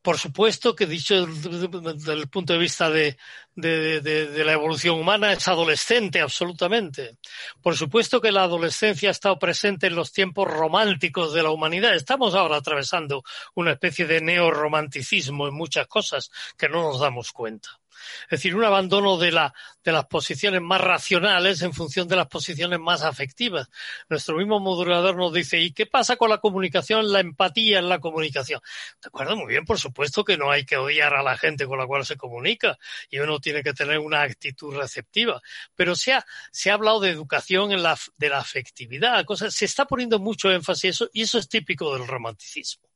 Por 0.06 0.18
supuesto 0.18 0.76
que 0.76 0.86
dicho 0.86 1.26
desde 1.26 2.12
el 2.12 2.28
punto 2.28 2.52
de 2.52 2.60
vista 2.60 2.88
de, 2.90 3.16
la 3.56 4.52
evolución 4.52 5.00
humana 5.00 5.32
es 5.32 5.48
adolescente 5.48 6.20
absolutamente. 6.20 7.18
Por 7.60 7.76
supuesto 7.76 8.20
que 8.20 8.30
la 8.30 8.44
adolescencia 8.44 9.08
ha 9.08 9.10
estado 9.10 9.36
presente 9.36 9.88
en 9.88 9.96
los 9.96 10.12
tiempos 10.12 10.46
románticos 10.46 11.34
de 11.34 11.42
la 11.42 11.50
humanidad. 11.50 11.96
Estamos 11.96 12.36
ahora 12.36 12.58
atravesando 12.58 13.24
una 13.56 13.72
especie 13.72 14.06
de 14.06 14.20
neorromanticismo 14.20 15.48
en 15.48 15.54
muchas 15.54 15.88
cosas 15.88 16.30
que 16.56 16.68
no 16.68 16.84
nos 16.84 17.00
damos 17.00 17.32
cuenta. 17.32 17.80
Es 18.24 18.30
decir, 18.30 18.54
un 18.54 18.64
abandono 18.64 19.16
de, 19.18 19.32
la, 19.32 19.54
de 19.84 19.92
las 19.92 20.06
posiciones 20.06 20.60
más 20.62 20.80
racionales 20.80 21.62
en 21.62 21.72
función 21.72 22.08
de 22.08 22.16
las 22.16 22.26
posiciones 22.26 22.78
más 22.78 23.02
afectivas. 23.02 23.68
Nuestro 24.08 24.36
mismo 24.36 24.60
modulador 24.60 25.16
nos 25.16 25.32
dice, 25.32 25.60
¿y 25.60 25.72
qué 25.72 25.86
pasa 25.86 26.16
con 26.16 26.30
la 26.30 26.38
comunicación, 26.38 27.12
la 27.12 27.20
empatía 27.20 27.78
en 27.78 27.88
la 27.88 27.98
comunicación? 27.98 28.60
De 29.02 29.08
acuerdo, 29.08 29.36
muy 29.36 29.46
bien, 29.46 29.64
por 29.64 29.78
supuesto 29.78 30.24
que 30.24 30.36
no 30.36 30.50
hay 30.50 30.64
que 30.64 30.76
odiar 30.76 31.14
a 31.14 31.22
la 31.22 31.36
gente 31.36 31.66
con 31.66 31.78
la 31.78 31.86
cual 31.86 32.04
se 32.04 32.16
comunica 32.16 32.78
y 33.10 33.18
uno 33.18 33.38
tiene 33.38 33.62
que 33.62 33.72
tener 33.74 33.98
una 33.98 34.22
actitud 34.22 34.74
receptiva. 34.76 35.40
Pero 35.74 35.94
se 35.94 36.14
ha, 36.14 36.26
se 36.50 36.70
ha 36.70 36.74
hablado 36.74 37.00
de 37.00 37.10
educación 37.10 37.72
en 37.72 37.82
la, 37.82 37.98
de 38.16 38.28
la 38.28 38.38
afectividad, 38.38 39.24
cosas, 39.24 39.54
se 39.54 39.64
está 39.64 39.84
poniendo 39.84 40.18
mucho 40.18 40.50
énfasis 40.50 40.86
eso, 40.86 41.10
y 41.12 41.22
eso 41.22 41.38
es 41.38 41.48
típico 41.48 41.96
del 41.96 42.06
romanticismo. 42.06 42.88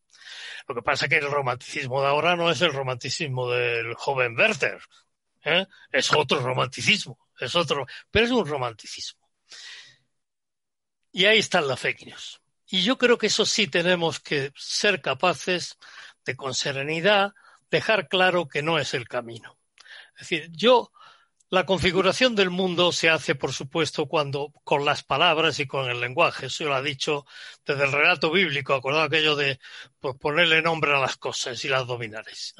Lo 0.71 0.77
que 0.77 0.83
pasa 0.83 1.07
es 1.07 1.09
que 1.09 1.19
el 1.19 1.29
romanticismo 1.29 2.01
de 2.01 2.07
ahora 2.07 2.37
no 2.37 2.49
es 2.49 2.61
el 2.63 2.73
romanticismo 2.73 3.51
del 3.51 3.93
joven 3.95 4.39
Werther, 4.39 4.81
¿eh? 5.43 5.67
es 5.91 6.13
otro 6.13 6.39
romanticismo, 6.39 7.19
es 7.41 7.57
otro, 7.57 7.89
pero 8.09 8.27
es 8.27 8.31
un 8.31 8.47
romanticismo. 8.47 9.29
Y 11.11 11.25
ahí 11.25 11.41
están 11.41 11.67
las 11.67 11.81
fake 11.81 12.07
news. 12.07 12.41
Y 12.69 12.83
yo 12.85 12.99
creo 12.99 13.19
que 13.19 13.27
eso 13.27 13.45
sí 13.45 13.67
tenemos 13.67 14.21
que 14.21 14.53
ser 14.55 15.03
capaces 15.03 15.77
de 16.25 16.37
con 16.37 16.55
serenidad 16.55 17.33
dejar 17.69 18.07
claro 18.07 18.47
que 18.47 18.63
no 18.63 18.79
es 18.79 18.95
el 18.95 19.09
camino. 19.09 19.59
Es 20.15 20.21
decir, 20.21 20.51
yo 20.53 20.93
la 21.51 21.67
configuración 21.67 22.37
del 22.37 22.49
mundo 22.49 22.93
se 22.93 23.11
hace, 23.11 23.35
por 23.35 23.53
supuesto, 23.53 24.07
cuando 24.07 24.53
con 24.63 24.85
las 24.85 25.03
palabras 25.03 25.59
y 25.59 25.67
con 25.67 25.91
el 25.91 26.01
lenguaje. 26.01 26.47
Eso 26.47 26.65
lo 26.65 26.77
ha 26.77 26.83
dicho 26.83 27.27
desde 27.67 27.85
el 27.85 27.93
relato 27.93 28.31
bíblico, 28.31 28.73
acordado 28.73 29.03
aquello 29.03 29.35
de 29.35 29.59
pues, 29.99 30.17
ponerle 30.17 30.63
nombre 30.63 30.95
a 30.95 31.01
las 31.01 31.17
cosas 31.17 31.63
y 31.65 31.69
las 31.69 31.89
dominares. 31.89 32.55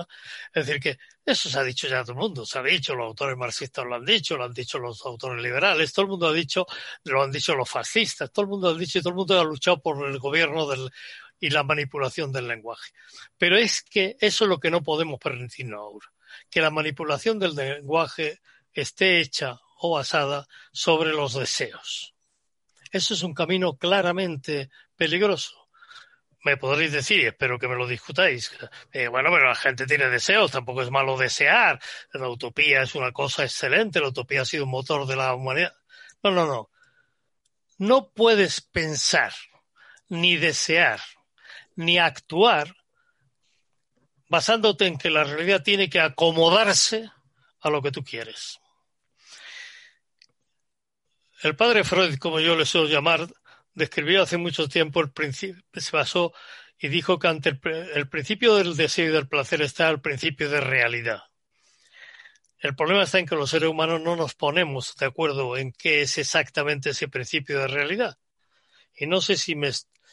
Es 0.53 0.67
decir, 0.67 0.83
que 0.83 0.99
eso 1.25 1.49
se 1.49 1.57
ha 1.57 1.63
dicho 1.63 1.87
ya 1.87 2.03
todo 2.03 2.15
el 2.15 2.19
mundo. 2.19 2.45
Se 2.45 2.59
ha 2.59 2.63
dicho, 2.65 2.97
los 2.97 3.07
autores 3.07 3.37
marxistas 3.37 3.87
lo 3.87 3.95
han 3.95 4.05
dicho, 4.05 4.37
lo 4.37 4.43
han 4.43 4.53
dicho 4.53 4.81
los 4.81 5.07
autores 5.07 5.41
liberales, 5.41 5.93
todo 5.93 6.07
el 6.07 6.11
mundo 6.11 6.27
ha 6.27 6.33
dicho, 6.33 6.67
lo 7.05 7.23
han 7.23 7.31
dicho 7.31 7.55
los 7.55 7.71
fascistas, 7.71 8.33
todo 8.33 8.43
el 8.43 8.49
mundo 8.49 8.71
ha 8.71 8.75
dicho 8.75 8.99
y 8.99 9.03
todo 9.03 9.11
el 9.11 9.17
mundo 9.17 9.41
ha 9.41 9.45
luchado 9.45 9.81
por 9.81 10.05
el 10.05 10.19
gobierno 10.19 10.67
y 11.39 11.51
la 11.51 11.63
manipulación 11.63 12.33
del 12.33 12.49
lenguaje. 12.49 12.91
Pero 13.39 13.57
es 13.57 13.83
que 13.83 14.17
eso 14.19 14.45
es 14.45 14.49
lo 14.49 14.59
que 14.59 14.73
no 14.73 14.83
podemos 14.83 15.21
permitirnos 15.21 15.79
ahora. 15.79 16.07
Que 16.51 16.61
la 16.61 16.71
manipulación 16.71 17.39
del 17.39 17.55
lenguaje 17.55 18.41
esté 18.73 19.21
hecha 19.21 19.61
o 19.79 19.93
basada 19.93 20.47
sobre 20.73 21.13
los 21.13 21.35
deseos. 21.35 22.15
Eso 22.93 23.15
es 23.15 23.23
un 23.23 23.35
camino 23.35 23.77
claramente 23.77 24.71
peligroso. 24.97 25.57
me 26.43 26.57
podréis 26.57 26.93
decir, 26.93 27.27
espero 27.27 27.59
que 27.59 27.69
me 27.69 27.77
lo 27.77 27.87
discutáis, 27.87 28.51
eh, 28.93 29.09
bueno, 29.09 29.31
pero 29.31 29.47
la 29.47 29.55
gente 29.55 29.87
tiene 29.87 30.09
deseos, 30.09 30.51
tampoco 30.51 30.81
es 30.81 30.91
malo 30.91 31.19
desear, 31.19 31.79
la 32.15 32.29
utopía 32.29 32.83
es 32.83 32.95
una 32.95 33.13
cosa 33.13 33.45
excelente, 33.45 34.01
la 34.01 34.09
utopía 34.09 34.43
ha 34.43 34.47
sido 34.47 34.65
un 34.65 34.71
motor 34.71 35.07
de 35.07 35.17
la 35.17 35.35
humanidad. 35.35 35.75
No, 36.23 36.31
no, 36.31 36.47
no. 36.47 36.71
No 37.77 38.11
puedes 38.11 38.63
pensar, 38.63 39.33
ni 40.09 40.37
desear, 40.37 41.01
ni 41.77 41.99
actuar 41.99 42.75
basándote 44.29 44.87
en 44.87 44.97
que 44.97 45.11
la 45.11 45.25
realidad 45.25 45.63
tiene 45.63 45.91
que 45.91 46.01
acomodarse 46.01 47.11
a 47.61 47.69
lo 47.69 47.83
que 47.83 47.91
tú 47.91 48.03
quieres. 48.05 48.60
El 51.43 51.57
padre 51.57 51.85
Freud, 51.85 52.19
como 52.19 52.39
yo 52.39 52.55
le 52.55 52.67
suelo 52.67 52.87
llamar, 52.87 53.27
describió 53.73 54.23
hace 54.23 54.37
mucho 54.37 54.69
tiempo 54.69 55.01
el 55.01 55.11
principio, 55.11 55.63
se 55.73 55.97
basó 55.97 56.35
y 56.79 56.89
dijo 56.89 57.19
que 57.19 57.29
ante 57.29 57.49
el, 57.51 58.09
principio 58.09 58.57
del 58.57 58.77
deseo 58.77 59.09
y 59.09 59.13
del 59.13 59.29
placer 59.29 59.63
está 59.63 59.89
el 59.89 60.01
principio 60.01 60.51
de 60.51 60.61
realidad. 60.61 61.23
El 62.59 62.75
problema 62.77 63.05
está 63.05 63.19
en 63.19 63.27
que 63.27 63.37
los 63.37 63.49
seres 63.49 63.71
humanos 63.71 64.03
no 64.03 64.17
nos 64.17 64.35
ponemos 64.35 64.95
de 64.97 65.07
acuerdo 65.07 65.57
en 65.57 65.73
qué 65.73 66.03
es 66.03 66.19
exactamente 66.19 66.91
ese 66.91 67.09
principio 67.09 67.59
de 67.59 67.69
realidad. 67.69 68.19
Y 68.95 69.07
no 69.07 69.23
sé 69.23 69.37
si, 69.37 69.55
me, 69.55 69.71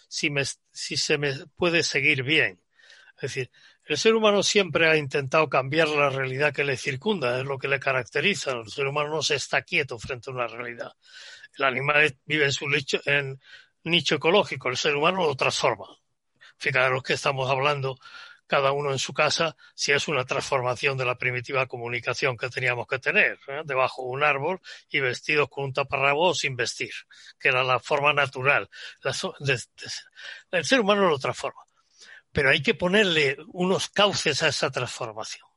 si, 0.07 0.29
me, 0.29 0.43
si 0.71 0.95
se 0.95 1.17
me 1.17 1.33
puede 1.57 1.83
seguir 1.83 2.23
bien. 2.23 2.61
Es 3.15 3.21
decir, 3.21 3.51
el 3.87 3.97
ser 3.97 4.15
humano 4.15 4.43
siempre 4.43 4.89
ha 4.89 4.97
intentado 4.97 5.47
cambiar 5.47 5.87
la 5.87 6.09
realidad 6.09 6.53
que 6.53 6.65
le 6.65 6.75
circunda, 6.75 7.39
es 7.39 7.45
lo 7.45 7.57
que 7.57 7.69
le 7.69 7.79
caracteriza. 7.79 8.51
El 8.51 8.67
ser 8.67 8.85
humano 8.87 9.09
no 9.09 9.21
se 9.21 9.35
está 9.35 9.61
quieto 9.61 9.97
frente 9.97 10.29
a 10.29 10.33
una 10.33 10.47
realidad. 10.47 10.91
El 11.57 11.65
animal 11.65 12.17
vive 12.25 12.45
en 12.45 12.51
su 12.51 12.67
nicho, 12.67 12.99
ecológico, 14.15 14.67
el 14.67 14.75
ser 14.75 14.93
humano 14.95 15.25
lo 15.25 15.35
transforma. 15.35 15.85
Fijaros 16.57 17.01
que 17.01 17.13
estamos 17.13 17.49
hablando 17.49 17.97
cada 18.45 18.73
uno 18.73 18.91
en 18.91 18.99
su 18.99 19.13
casa 19.13 19.55
si 19.73 19.93
es 19.93 20.09
una 20.09 20.25
transformación 20.25 20.97
de 20.97 21.05
la 21.05 21.17
primitiva 21.17 21.65
comunicación 21.67 22.35
que 22.35 22.49
teníamos 22.49 22.87
que 22.87 22.99
tener, 22.99 23.39
¿eh? 23.47 23.61
debajo 23.63 24.03
de 24.03 24.09
un 24.09 24.23
árbol 24.23 24.59
y 24.89 24.99
vestidos 24.99 25.47
con 25.49 25.65
un 25.65 25.73
taparrabo 25.73 26.33
sin 26.33 26.57
vestir, 26.57 26.91
que 27.39 27.49
era 27.49 27.63
la 27.63 27.79
forma 27.79 28.11
natural. 28.13 28.69
el 30.51 30.65
ser 30.65 30.79
humano 30.81 31.07
lo 31.07 31.19
transforma 31.19 31.66
pero 32.37 32.51
hay 32.51 32.61
que 32.61 32.75
ponerle 32.75 33.35
unos 33.47 33.89
cauces 33.89 34.43
a 34.43 34.49
esa 34.49 34.69
transformación. 34.69 35.47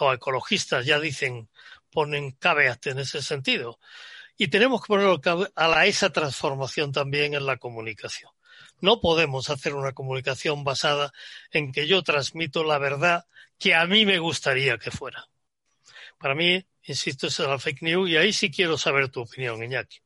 Los 0.00 0.14
ecologistas 0.14 0.86
ya 0.86 0.98
dicen, 0.98 1.50
ponen 1.90 2.30
caveat 2.30 2.86
en 2.86 3.00
ese 3.00 3.20
sentido. 3.20 3.78
Y 4.38 4.48
tenemos 4.48 4.80
que 4.80 4.86
poner 4.86 5.20
a 5.54 5.86
esa 5.86 6.10
transformación 6.10 6.90
también 6.90 7.34
en 7.34 7.44
la 7.44 7.58
comunicación. 7.58 8.30
No 8.80 9.02
podemos 9.02 9.50
hacer 9.50 9.74
una 9.74 9.92
comunicación 9.92 10.64
basada 10.64 11.12
en 11.50 11.70
que 11.70 11.86
yo 11.86 12.02
transmito 12.02 12.64
la 12.64 12.78
verdad 12.78 13.26
que 13.58 13.74
a 13.74 13.84
mí 13.86 14.06
me 14.06 14.18
gustaría 14.18 14.78
que 14.78 14.90
fuera. 14.90 15.28
Para 16.16 16.34
mí, 16.34 16.64
insisto, 16.84 17.26
es 17.26 17.38
la 17.40 17.58
fake 17.58 17.82
news 17.82 18.08
y 18.08 18.16
ahí 18.16 18.32
sí 18.32 18.50
quiero 18.50 18.78
saber 18.78 19.10
tu 19.10 19.20
opinión, 19.20 19.62
Iñaki. 19.62 19.98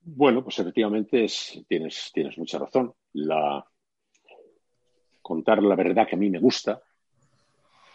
Bueno, 0.00 0.42
pues 0.42 0.58
efectivamente 0.58 1.26
tienes, 1.68 2.10
tienes 2.14 2.38
mucha 2.38 2.58
razón. 2.58 2.94
La, 3.12 3.62
contar 5.30 5.62
la 5.62 5.76
verdad 5.76 6.08
que 6.08 6.16
a 6.16 6.18
mí 6.18 6.28
me 6.28 6.40
gusta, 6.40 6.82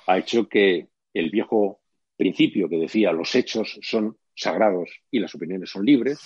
ha 0.08 0.18
hecho 0.18 0.48
que 0.48 0.88
el 1.14 1.30
viejo 1.30 1.82
principio 2.16 2.70
que 2.70 2.78
decía 2.78 3.12
los 3.12 3.36
hechos 3.36 3.78
son 3.82 4.18
sagrados 4.34 4.90
y 5.12 5.20
las 5.20 5.36
opiniones 5.36 5.70
son 5.70 5.86
libres, 5.86 6.18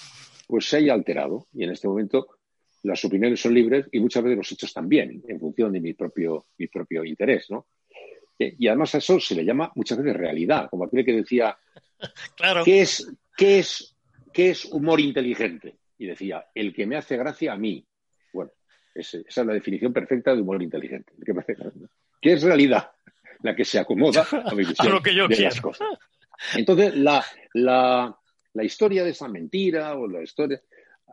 pues 0.48 0.70
se 0.70 0.78
haya 0.78 0.94
alterado. 0.94 1.48
Y 1.52 1.64
en 1.64 1.72
este 1.72 1.88
momento 1.88 2.28
las 2.84 3.04
opiniones 3.04 3.42
son 3.42 3.56
libres 3.56 3.88
y 3.92 4.00
muchas 4.00 4.24
veces 4.24 4.38
los 4.38 4.52
hechos 4.52 4.72
también, 4.72 5.24
en 5.28 5.40
función 5.40 5.74
de 5.74 5.82
mi 5.82 5.96
propio, 5.96 6.46
mi 6.60 6.68
propio 6.68 7.04
interés, 7.04 7.50
¿no? 7.50 7.66
Eh, 8.38 8.54
y 8.60 8.68
además 8.68 8.94
a 8.94 9.00
eso 9.00 9.20
se 9.20 9.34
le 9.34 9.44
llama 9.44 9.72
muchas 9.74 9.98
veces 9.98 10.16
realidad, 10.16 10.70
como 10.70 10.84
aquel 10.84 11.04
que 11.04 11.14
decía, 11.14 11.58
claro. 12.38 12.64
¿qué, 12.64 12.82
es, 12.82 13.12
qué, 13.36 13.58
es, 13.58 13.96
¿qué 14.32 14.52
es 14.52 14.66
humor 14.66 15.00
inteligente? 15.00 15.80
Y 15.98 16.06
decía, 16.06 16.46
el 16.54 16.72
que 16.72 16.86
me 16.86 16.98
hace 16.98 17.18
gracia 17.18 17.54
a 17.54 17.58
mí 17.58 17.84
esa 18.94 19.20
es 19.28 19.38
la 19.38 19.54
definición 19.54 19.94
perfecta 19.94 20.36
de 20.36 20.42
humor 20.42 20.62
inteligente. 20.62 21.14
¿Qué 22.22 22.34
es 22.34 22.44
realidad? 22.44 22.92
La 23.42 23.56
que 23.56 23.64
se 23.64 23.80
acomoda 23.80 24.28
a 24.32 24.54
mi 24.54 24.66
visión 24.66 24.92
lo 24.92 25.02
que 25.02 25.16
yo 25.16 25.28
de 25.28 25.40
las 25.40 25.62
cosas. 25.62 25.88
Entonces, 26.56 26.96
la, 26.96 28.16
historia 28.62 29.04
de 29.04 29.12
esa 29.12 29.28
mentira 29.28 29.96
o 29.96 30.08
la 30.08 30.22
historia 30.22 30.62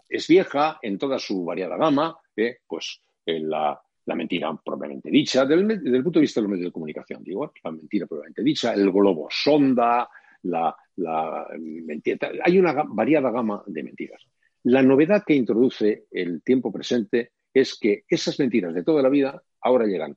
es 0.09 0.27
vieja 0.27 0.79
en 0.83 0.99
toda 0.99 1.19
su 1.19 1.45
variada 1.45 1.77
gama, 1.77 2.19
¿eh? 2.37 2.59
pues 2.67 3.01
la, 3.27 3.81
mentira 4.07 4.57
propiamente 4.65 5.11
dicha, 5.11 5.45
desde 5.45 5.97
el 5.97 6.03
punto 6.03 6.19
de 6.19 6.23
vista 6.23 6.41
de 6.41 6.43
los 6.43 6.51
medios 6.51 6.67
de 6.67 6.73
comunicación, 6.73 7.23
digo, 7.23 7.53
la 7.63 7.71
mentira 7.71 8.07
propiamente 8.07 8.43
dicha, 8.43 8.73
el 8.73 8.91
globo 8.91 9.29
sonda, 9.31 10.09
la, 10.43 10.77
la 10.97 11.49
mentira. 11.59 12.31
Hay 12.45 12.59
una 12.59 12.73
variada 12.73 13.31
gama 13.31 13.63
de 13.67 13.83
mentiras. 13.83 14.23
La 14.65 14.83
novedad 14.83 15.23
que 15.25 15.35
introduce 15.35 16.07
el 16.11 16.43
tiempo 16.43 16.73
presente 16.73 17.33
es 17.61 17.79
que 17.79 18.05
esas 18.09 18.39
mentiras 18.39 18.75
de 18.75 18.85
toda 18.85 19.03
la 19.03 19.09
vida 19.09 19.43
ahora 19.63 19.87
llegan 19.87 20.17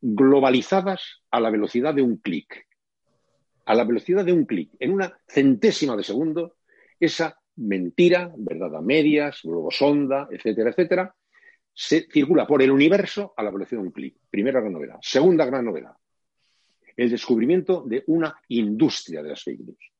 globalizadas 0.00 1.22
a 1.30 1.40
la 1.40 1.50
velocidad 1.50 1.92
de 1.92 2.02
un 2.02 2.18
clic. 2.18 2.66
A 3.64 3.74
la 3.74 3.84
velocidad 3.84 4.24
de 4.24 4.32
un 4.32 4.44
clic. 4.44 4.70
En 4.78 4.92
una 4.92 5.18
centésima 5.26 5.96
de 5.96 6.04
segundo, 6.04 6.58
esa 7.00 7.36
mentira, 7.56 8.32
verdad 8.36 8.76
a 8.76 8.80
medias, 8.80 9.40
luego 9.42 9.72
sonda, 9.72 10.28
etcétera, 10.30 10.70
etcétera, 10.70 11.14
se 11.74 12.06
circula 12.08 12.46
por 12.46 12.62
el 12.62 12.70
universo 12.70 13.34
a 13.36 13.42
la 13.42 13.50
velocidad 13.50 13.80
de 13.80 13.88
un 13.88 13.92
clic. 13.92 14.16
Primera 14.30 14.60
gran 14.60 14.72
novedad. 14.72 14.98
Segunda 15.02 15.44
gran 15.44 15.64
novedad. 15.64 15.96
El 16.96 17.10
descubrimiento 17.10 17.82
de 17.84 18.04
una 18.06 18.32
industria 18.48 19.24
de 19.24 19.30
las 19.30 19.42
fake 19.42 19.60
news. 19.60 19.92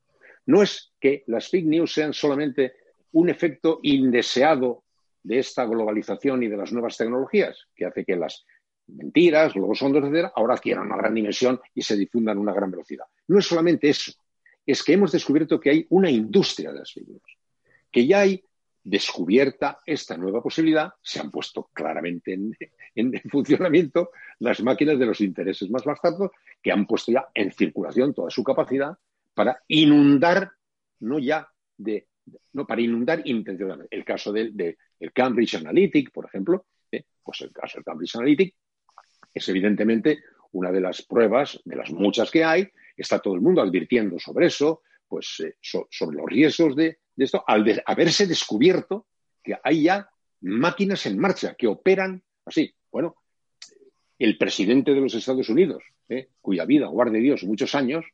No 0.46 0.62
es 0.62 0.92
que 1.00 1.24
las 1.26 1.48
fake 1.48 1.66
news 1.66 1.92
sean 1.92 2.12
solamente 2.12 2.74
un 3.12 3.28
efecto 3.28 3.80
indeseado 3.82 4.84
de 5.22 5.38
esta 5.38 5.64
globalización 5.64 6.42
y 6.42 6.48
de 6.48 6.56
las 6.56 6.72
nuevas 6.72 6.96
tecnologías, 6.96 7.66
que 7.74 7.86
hace 7.86 8.04
que 8.04 8.16
las 8.16 8.44
mentiras, 8.86 9.54
globos 9.54 9.78
sondos, 9.78 10.02
etcétera, 10.02 10.32
ahora 10.34 10.54
adquieran 10.54 10.86
una 10.86 10.96
gran 10.96 11.14
dimensión 11.14 11.60
y 11.74 11.82
se 11.82 11.96
difundan 11.96 12.38
a 12.38 12.40
una 12.40 12.52
gran 12.52 12.70
velocidad. 12.70 13.04
No 13.28 13.38
es 13.38 13.46
solamente 13.46 13.88
eso, 13.88 14.12
es 14.66 14.82
que 14.82 14.94
hemos 14.94 15.12
descubierto 15.12 15.60
que 15.60 15.70
hay 15.70 15.86
una 15.90 16.10
industria 16.10 16.72
de 16.72 16.80
las 16.80 16.92
fake 16.92 17.22
que 17.90 18.06
ya 18.06 18.20
hay 18.20 18.44
descubierta 18.82 19.80
esta 19.84 20.16
nueva 20.16 20.42
posibilidad, 20.42 20.92
se 21.02 21.20
han 21.20 21.30
puesto 21.30 21.70
claramente 21.72 22.32
en, 22.94 23.20
funcionamiento 23.30 24.10
las 24.38 24.62
máquinas 24.62 24.98
de 24.98 25.06
los 25.06 25.20
intereses 25.20 25.70
más 25.70 25.84
bastardos 25.84 26.30
que 26.62 26.72
han 26.72 26.86
puesto 26.86 27.12
ya 27.12 27.28
en 27.34 27.52
circulación 27.52 28.14
toda 28.14 28.30
su 28.30 28.42
capacidad 28.42 28.96
para 29.34 29.62
inundar, 29.68 30.52
no 31.00 31.18
ya 31.18 31.48
de 31.76 32.08
no 32.52 32.66
para 32.66 32.80
inundar 32.80 33.22
intencionalmente. 33.24 33.94
El 33.94 34.04
caso 34.04 34.32
del 34.32 34.56
de, 34.56 34.76
Cambridge 35.12 35.54
Analytic, 35.54 36.12
por 36.12 36.26
ejemplo, 36.26 36.66
¿eh? 36.90 37.04
pues 37.22 37.40
el 37.42 37.52
caso 37.52 37.78
del 37.78 37.84
Cambridge 37.84 38.16
Analytic 38.16 38.54
es 39.32 39.48
evidentemente 39.48 40.22
una 40.52 40.72
de 40.72 40.80
las 40.80 41.02
pruebas, 41.02 41.60
de 41.64 41.76
las 41.76 41.90
muchas 41.90 42.30
que 42.30 42.44
hay, 42.44 42.68
está 42.96 43.18
todo 43.20 43.34
el 43.34 43.40
mundo 43.40 43.62
advirtiendo 43.62 44.18
sobre 44.18 44.46
eso, 44.46 44.82
pues 45.06 45.40
eh, 45.40 45.56
sobre 45.60 46.16
los 46.16 46.26
riesgos 46.26 46.76
de, 46.76 46.98
esto, 47.16 47.42
al 47.46 47.82
haberse 47.86 48.26
descubierto 48.26 49.06
que 49.42 49.56
hay 49.62 49.84
ya 49.84 50.08
máquinas 50.42 51.06
en 51.06 51.18
marcha 51.18 51.54
que 51.54 51.66
operan 51.66 52.22
así. 52.44 52.72
Bueno, 52.90 53.16
el 54.18 54.36
presidente 54.36 54.92
de 54.92 55.00
los 55.00 55.14
Estados 55.14 55.48
Unidos, 55.48 55.82
¿eh? 56.08 56.28
cuya 56.40 56.64
vida 56.64 56.86
guarde 56.86 57.18
Dios 57.18 57.42
muchos 57.44 57.74
años, 57.74 58.04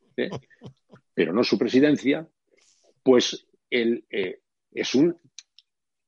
pero 1.14 1.32
no 1.32 1.42
su 1.42 1.58
presidencia, 1.58 2.28
pues 3.02 3.46
él 3.70 4.04
eh, 4.10 4.40
es 4.72 4.94
un 4.94 5.16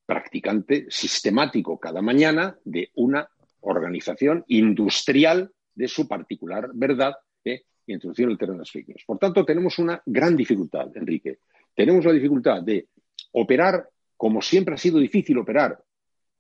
practicante 0.06 0.86
sistemático 0.88 1.78
cada 1.78 2.00
mañana 2.00 2.58
de 2.64 2.90
una 2.94 3.28
organización 3.60 4.44
industrial 4.48 5.50
de 5.74 5.88
su 5.88 6.08
particular 6.08 6.70
verdad 6.72 7.14
eh, 7.44 7.64
introducción 7.86 8.30
el 8.30 8.38
terreno 8.38 8.54
de 8.54 8.60
las 8.60 8.70
fake 8.70 8.88
news. 8.88 9.04
Por 9.06 9.18
tanto, 9.18 9.44
tenemos 9.44 9.78
una 9.78 10.02
gran 10.04 10.36
dificultad, 10.36 10.88
Enrique. 10.96 11.40
Tenemos 11.74 12.04
la 12.04 12.12
dificultad 12.12 12.62
de 12.62 12.88
operar 13.32 13.88
como 14.18 14.42
siempre 14.42 14.74
ha 14.74 14.78
sido 14.78 14.98
difícil 14.98 15.38
operar 15.38 15.78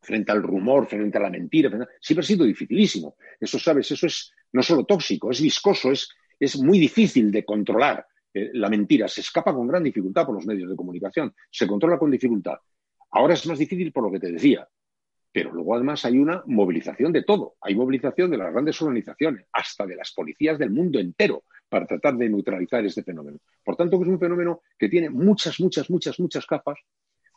frente 0.00 0.32
al 0.32 0.42
rumor, 0.42 0.86
frente 0.86 1.16
a 1.16 1.20
la 1.20 1.30
mentira, 1.30 1.70
siempre 2.00 2.24
ha 2.24 2.26
sido 2.26 2.44
dificilísimo. 2.44 3.16
Eso, 3.40 3.58
sabes, 3.58 3.90
eso 3.90 4.06
es 4.06 4.32
no 4.52 4.62
solo 4.62 4.84
tóxico, 4.84 5.30
es 5.30 5.40
viscoso, 5.40 5.92
es, 5.92 6.08
es 6.40 6.58
muy 6.58 6.78
difícil 6.78 7.30
de 7.30 7.44
controlar. 7.44 8.04
La 8.52 8.68
mentira 8.68 9.08
se 9.08 9.20
escapa 9.20 9.54
con 9.54 9.66
gran 9.66 9.82
dificultad 9.82 10.26
por 10.26 10.34
los 10.34 10.46
medios 10.46 10.70
de 10.70 10.76
comunicación, 10.76 11.34
se 11.50 11.66
controla 11.66 11.98
con 11.98 12.10
dificultad. 12.10 12.58
Ahora 13.10 13.34
es 13.34 13.46
más 13.46 13.58
difícil 13.58 13.92
por 13.92 14.04
lo 14.04 14.10
que 14.12 14.20
te 14.20 14.32
decía, 14.32 14.68
pero 15.32 15.52
luego 15.52 15.74
además 15.74 16.04
hay 16.04 16.18
una 16.18 16.42
movilización 16.46 17.12
de 17.12 17.22
todo. 17.22 17.56
Hay 17.60 17.74
movilización 17.74 18.30
de 18.30 18.38
las 18.38 18.52
grandes 18.52 18.80
organizaciones, 18.82 19.46
hasta 19.52 19.86
de 19.86 19.96
las 19.96 20.12
policías 20.12 20.58
del 20.58 20.70
mundo 20.70 20.98
entero, 20.98 21.44
para 21.68 21.86
tratar 21.86 22.16
de 22.16 22.28
neutralizar 22.28 22.84
este 22.84 23.02
fenómeno. 23.02 23.38
Por 23.62 23.76
tanto, 23.76 24.00
es 24.00 24.08
un 24.08 24.18
fenómeno 24.18 24.62
que 24.78 24.88
tiene 24.88 25.10
muchas, 25.10 25.60
muchas, 25.60 25.90
muchas, 25.90 26.18
muchas 26.18 26.46
capas. 26.46 26.78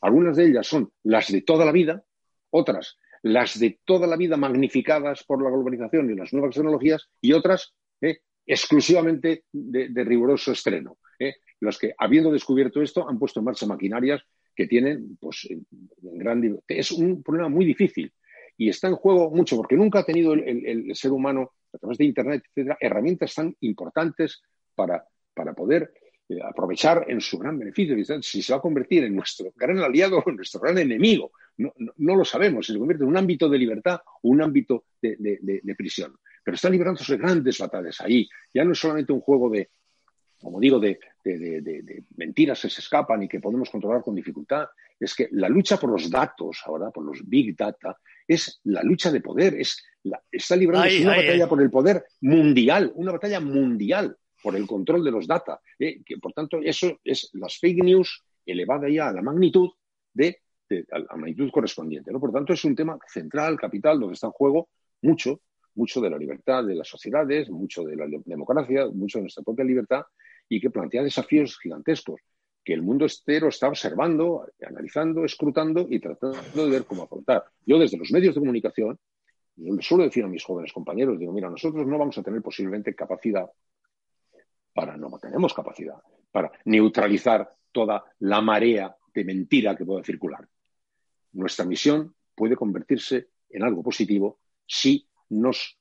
Algunas 0.02 0.38
de 0.38 0.48
ellas 0.48 0.68
son 0.68 0.92
las 1.04 1.32
de 1.32 1.42
toda 1.42 1.66
la 1.66 1.72
vida, 1.72 2.04
otras 2.50 2.98
las 3.24 3.60
de 3.60 3.80
toda 3.86 4.08
la 4.08 4.18
vida 4.18 4.36
magnificadas 4.36 5.24
por 5.24 5.44
la 5.44 5.50
globalización 5.50 6.10
y 6.10 6.16
las 6.16 6.34
nuevas 6.34 6.56
tecnologías, 6.56 7.08
y 7.22 7.34
otras 7.34 7.76
¿eh? 8.02 8.22
Exclusivamente 8.46 9.44
de, 9.52 10.04
riguroso 10.04 10.52
estreno. 10.52 10.98
¿eh? 11.20 11.36
Los 11.60 11.78
que, 11.78 11.94
habiendo 11.98 12.32
descubierto 12.32 12.82
esto, 12.82 13.08
han 13.08 13.20
puesto 13.20 13.40
en 13.40 13.46
marcha 13.46 13.66
maquinarias 13.66 14.24
que 14.56 14.68
tienen, 14.68 15.18
pues, 15.20 15.48
gran, 16.02 16.60
es 16.68 16.92
un 16.92 17.24
problema 17.24 17.50
muy 17.50 17.66
difícil 17.66 18.12
y 18.58 18.70
está 18.70 18.88
en 18.88 18.96
juego 18.96 19.32
mucho 19.32 19.56
porque 19.58 19.76
nunca 19.76 20.00
ha 20.00 20.06
tenido 20.06 20.34
el, 20.34 20.92
ser 20.96 21.12
humano, 21.12 21.54
a 21.74 21.78
través 21.78 21.98
de 21.98 22.06
Internet, 22.06 22.44
etcétera, 22.48 22.78
herramientas 22.80 23.34
tan 23.34 23.56
importantes 23.62 24.42
para, 24.76 25.04
para 25.34 25.54
poder 25.54 25.94
eh, 26.28 26.40
aprovechar 26.44 27.06
en 27.08 27.22
su 27.22 27.38
gran 27.38 27.58
beneficio. 27.58 27.96
Si 28.22 28.42
se 28.42 28.54
va 28.54 28.60
a 28.60 28.62
convertir 28.62 29.04
en 29.04 29.16
nuestro 29.16 29.52
gran 29.56 29.80
aliado 29.80 30.22
o 30.26 30.32
nuestro 30.32 30.60
gran 30.60 30.78
enemigo, 30.78 31.32
no, 31.58 31.74
lo 32.16 32.26
sabemos, 32.26 32.66
si 32.66 32.74
se 32.74 32.80
convierte 32.80 33.04
en 33.04 33.10
un 33.10 33.18
ámbito 33.18 33.48
de 33.48 33.58
libertad 33.58 34.02
o 34.22 34.30
un 34.30 34.42
ámbito 34.42 34.86
de, 35.02 35.16
de 35.42 35.76
prisión. 35.76 36.16
Pero 36.44 36.56
están 36.56 36.72
librándose 36.72 37.18
grandes 37.18 37.58
batallas 37.60 38.02
ahí. 38.02 38.28
Ya 38.54 38.64
no 38.64 38.72
es 38.72 38.80
solamente 38.80 39.14
un 39.14 39.22
juego 39.22 39.50
de, 39.50 39.70
como 40.42 40.60
digo, 40.60 40.80
de, 40.80 41.00
mentiras 42.16 42.62
que 42.62 42.70
se 42.70 42.82
escapan 42.82 43.24
y 43.24 43.28
que 43.28 43.40
podemos 43.40 43.70
controlar 43.70 44.02
con 44.02 44.16
dificultad, 44.16 44.68
es 45.00 45.16
que 45.16 45.30
la 45.32 45.50
lucha 45.50 45.78
por 45.78 45.92
los 45.92 46.10
datos 46.10 46.62
ahora, 46.66 46.90
por 46.92 47.06
los 47.06 47.28
big 47.28 47.56
data, 47.56 47.98
es 48.28 48.60
la 48.66 48.84
lucha 48.84 49.12
de 49.12 49.22
poder, 49.22 49.56
es 49.56 49.84
está 50.32 50.56
librando 50.56 50.88
una 51.02 51.16
batalla 51.16 51.48
por 51.48 51.62
el 51.62 51.70
poder 51.70 52.06
mundial, 52.22 52.92
una 52.96 53.12
batalla 53.12 53.40
mundial 53.40 54.18
por 54.42 54.56
el 54.56 54.66
control 54.66 55.04
de 55.04 55.12
los 55.12 55.28
data. 55.28 55.60
¿eh? 55.78 56.02
que, 56.04 56.18
por 56.18 56.34
tanto, 56.34 56.60
eso 56.64 57.00
es 57.04 57.30
las 57.34 57.58
fake 57.60 57.84
news 57.84 58.24
elevada 58.46 58.90
ya 58.90 59.10
a 59.10 59.14
la 59.14 59.22
magnitud 59.22 59.70
de, 60.14 60.42
a 60.92 61.00
la 61.00 61.16
magnitud 61.16 61.52
correspondiente. 61.52 62.12
¿no? 62.12 62.20
Por 62.20 62.32
tanto, 62.32 62.54
es 62.54 62.64
un 62.66 62.76
tema 62.76 62.98
central, 63.08 63.58
capital, 63.58 64.00
donde 64.00 64.16
está 64.16 64.28
en 64.28 64.34
juego 64.34 64.70
mucho, 65.02 65.42
mucho 65.76 66.02
de 66.02 66.10
la 66.10 66.18
libertad 66.18 66.64
de 66.64 66.76
las 66.76 66.88
sociedades, 66.88 67.50
mucho 67.50 67.84
de 67.84 67.96
la 67.96 68.06
democracia, 68.26 68.88
mucho 68.94 69.20
de 69.20 69.24
nuestra 69.24 69.44
propia 69.44 69.66
libertad 69.66 70.04
y 70.50 70.60
que 70.60 70.70
plantea 70.70 71.04
desafíos 71.04 71.58
gigantescos 71.60 72.22
que 72.64 72.74
el 72.74 72.82
mundo 72.82 73.06
entero 73.06 73.48
está 73.48 73.68
observando, 73.68 74.46
analizando, 74.68 75.26
escrutando 75.26 75.88
y 75.90 76.00
tratando 76.00 76.66
de 76.66 76.70
ver 76.70 76.86
cómo 76.86 77.04
afrontar. 77.04 77.46
Yo 77.66 77.80
desde 77.80 77.98
los 77.98 78.12
medios 78.12 78.36
de 78.36 78.42
comunicación, 78.42 79.00
yo 79.56 79.74
le 79.74 79.82
suelo 79.82 80.04
decir 80.04 80.24
a 80.24 80.28
mis 80.28 80.44
jóvenes 80.44 80.72
compañeros, 80.72 81.18
digo, 81.18 81.34
mira, 81.34 81.50
nosotros 81.50 81.88
no 81.88 81.98
vamos 81.98 82.18
a 82.18 82.24
tener 82.24 82.42
posiblemente 82.42 82.94
capacidad 82.94 83.50
para, 84.74 84.96
no 84.96 85.10
tenemos 85.20 85.54
capacidad, 85.54 85.96
para 86.32 86.52
neutralizar 86.66 87.52
toda 87.72 88.04
la 88.20 88.42
marea 88.42 88.96
de 89.14 89.26
mentira 89.26 89.76
que 89.76 89.86
pueda 89.86 90.04
circular. 90.04 90.48
Nuestra 91.34 91.66
misión 91.66 92.16
puede 92.36 92.56
convertirse 92.56 93.30
en 93.50 93.64
algo 93.64 93.84
positivo 93.84 94.40
si 94.66 95.08
nos 95.32 95.80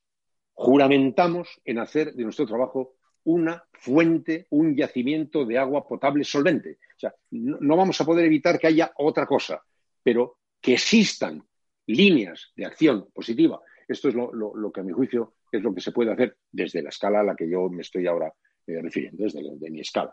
juramentamos 0.53 1.61
en 1.65 1.79
hacer 1.79 2.13
de 2.13 2.23
nuestro 2.23 2.45
trabajo 2.45 2.95
una 3.23 3.63
fuente, 3.73 4.47
un 4.49 4.75
yacimiento 4.75 5.45
de 5.45 5.57
agua 5.57 5.87
potable 5.87 6.23
solvente. 6.23 6.79
O 6.95 6.99
sea, 6.99 7.13
no, 7.31 7.75
vamos 7.75 7.99
a 8.01 8.05
poder 8.05 8.25
evitar 8.25 8.57
que 8.57 8.67
haya 8.67 8.91
otra 8.97 9.25
cosa, 9.25 9.61
pero 10.01 10.37
que 10.59 10.73
existan 10.73 11.43
líneas 11.87 12.51
de 12.55 12.65
acción 12.65 13.09
positiva. 13.13 13.59
Esto 13.87 14.09
es 14.09 14.15
lo, 14.15 14.71
que 14.71 14.79
a 14.79 14.83
mi 14.83 14.93
juicio 14.93 15.35
es 15.51 15.61
lo 15.61 15.73
que 15.73 15.81
se 15.81 15.91
puede 15.91 16.11
hacer 16.11 16.37
desde 16.51 16.81
la 16.81 16.89
escala 16.89 17.19
a 17.19 17.23
la 17.23 17.35
que 17.35 17.49
yo 17.49 17.69
me 17.69 17.81
estoy 17.81 18.07
ahora 18.07 18.33
eh, 18.65 18.81
refiriendo, 18.81 19.23
desde 19.23 19.69
mi 19.69 19.81
escala. 19.81 20.11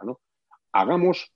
Hagamos 0.72 1.32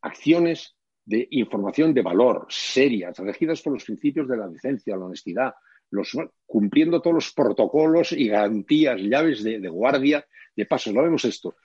acciones 0.00 0.76
de 1.04 1.26
información 1.30 1.92
de 1.92 2.02
valor, 2.02 2.46
serias, 2.48 3.18
regidas 3.18 3.62
por 3.62 3.72
los 3.72 3.84
principios 3.84 4.28
de 4.28 4.36
la 4.36 4.48
decencia, 4.48 4.96
la 4.96 5.06
honestidad, 5.06 5.54
cumpliendo 6.46 7.00
todos 7.00 7.14
los 7.14 7.32
protocolos 7.32 8.12
y 8.12 8.28
garantías, 8.28 9.00
llaves 9.00 9.42
de, 9.42 9.68
guardia, 9.68 10.26
de 10.54 10.66
pasos. 10.66 10.92
Lo 10.92 11.02
vemos 11.02 11.24
esto. 11.24 11.56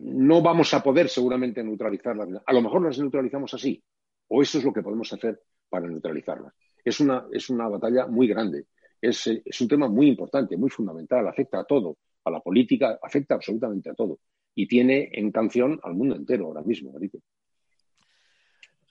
No 0.00 0.42
vamos 0.42 0.72
a 0.74 0.82
poder 0.82 1.08
seguramente 1.08 1.62
neutralizarlas. 1.62 2.28
A 2.46 2.52
lo 2.52 2.62
mejor 2.62 2.82
las 2.82 2.98
neutralizamos 2.98 3.54
así. 3.54 3.82
O 4.28 4.42
eso 4.42 4.58
es 4.58 4.64
lo 4.64 4.72
que 4.72 4.82
podemos 4.82 5.12
hacer 5.12 5.40
para 5.68 5.86
neutralizarlas. 5.86 6.54
Es 6.84 7.00
una, 7.00 7.26
es 7.32 7.50
una 7.50 7.68
batalla 7.68 8.06
muy 8.06 8.26
grande. 8.28 8.66
Es, 9.00 9.26
es 9.26 9.60
un 9.60 9.68
tema 9.68 9.88
muy 9.88 10.08
importante, 10.08 10.56
muy 10.56 10.70
fundamental. 10.70 11.26
Afecta 11.28 11.60
a 11.60 11.64
todo. 11.64 11.98
A 12.24 12.30
la 12.30 12.40
política, 12.40 12.98
afecta 13.02 13.34
absolutamente 13.34 13.90
a 13.90 13.94
todo. 13.94 14.20
Y 14.54 14.66
tiene 14.66 15.10
en 15.12 15.32
canción 15.32 15.80
al 15.82 15.94
mundo 15.94 16.14
entero 16.14 16.46
ahora 16.46 16.62
mismo, 16.62 16.92
Marito. 16.92 17.18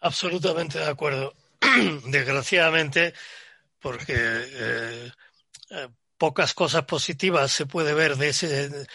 Absolutamente 0.01 0.79
de 0.79 0.89
acuerdo. 0.89 1.33
Desgraciadamente, 2.09 3.13
porque 3.81 4.13
eh, 4.15 5.11
eh, 5.71 5.87
pocas 6.17 6.53
cosas 6.53 6.85
positivas 6.85 7.51
se 7.51 7.65
puede 7.65 7.93
ver 7.93 8.15
de 8.15 8.29
ese 8.29 8.87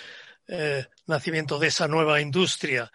eh, 0.46 0.86
nacimiento 1.06 1.58
de 1.58 1.68
esa 1.68 1.88
nueva 1.88 2.20
industria 2.20 2.90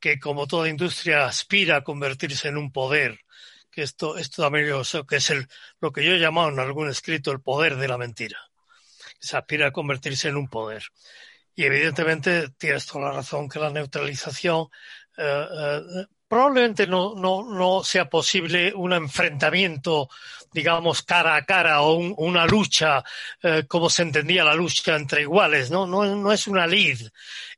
que 0.00 0.18
como 0.18 0.46
toda 0.46 0.68
industria 0.68 1.26
aspira 1.26 1.76
a 1.76 1.84
convertirse 1.84 2.48
en 2.48 2.56
un 2.56 2.72
poder 2.72 3.20
que 3.70 3.82
esto, 3.82 4.16
esto 4.16 4.42
también 4.42 4.66
que 5.08 5.16
es 5.16 5.32
lo 5.80 5.92
que 5.92 6.04
yo 6.04 6.12
he 6.12 6.20
llamado 6.20 6.48
en 6.48 6.60
algún 6.60 6.88
escrito 6.88 7.32
el 7.32 7.40
poder 7.40 7.76
de 7.76 7.88
la 7.88 7.98
mentira. 7.98 8.38
Se 9.18 9.36
aspira 9.36 9.66
a 9.66 9.72
convertirse 9.72 10.28
en 10.28 10.36
un 10.36 10.46
poder. 10.46 10.84
Y 11.56 11.64
evidentemente 11.64 12.50
tienes 12.50 12.86
toda 12.86 13.06
la 13.06 13.16
razón 13.16 13.48
que 13.48 13.58
la 13.58 13.70
neutralización 13.70 14.68
probablemente 16.34 16.88
no, 16.88 17.14
no, 17.14 17.44
no, 17.44 17.84
sea 17.84 18.10
posible 18.10 18.72
un 18.74 18.92
enfrentamiento, 18.92 20.08
digamos, 20.52 21.02
cara 21.02 21.36
a 21.36 21.44
cara 21.44 21.82
o 21.82 21.94
una 21.94 22.44
lucha 22.44 23.04
eh, 23.40 23.66
como 23.68 23.88
se 23.88 24.02
entendía 24.02 24.42
la 24.42 24.56
lucha 24.56 24.96
entre 24.96 25.22
iguales, 25.22 25.70
¿no? 25.70 25.86
No, 25.86 26.04
no 26.16 26.32
es 26.32 26.48
una 26.48 26.66
lid. 26.66 26.98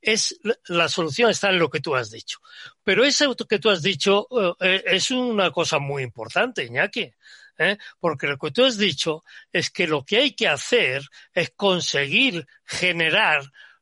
Es, 0.02 0.38
la 0.66 0.90
solución 0.90 1.30
está 1.30 1.48
en 1.48 1.58
lo 1.58 1.70
que 1.70 1.80
tú 1.80 1.96
has 1.96 2.10
dicho. 2.10 2.40
Pero 2.84 3.02
eso 3.02 3.34
que 3.34 3.58
tú 3.58 3.70
has 3.70 3.80
dicho 3.80 4.28
eh, 4.60 4.84
es 4.84 5.10
una 5.10 5.50
cosa 5.50 5.78
muy 5.78 6.02
importante, 6.02 6.66
Iñaki. 6.66 7.10
¿eh? 7.56 7.78
Porque 7.98 8.26
lo 8.26 8.36
que 8.36 8.50
tú 8.50 8.62
has 8.62 8.76
dicho 8.76 9.24
es 9.50 9.70
que 9.70 9.86
lo 9.86 10.04
que 10.04 10.18
hay 10.18 10.32
que 10.32 10.48
hacer 10.48 11.00
es 11.32 11.50
conseguir 11.56 12.46
generar 12.66 13.40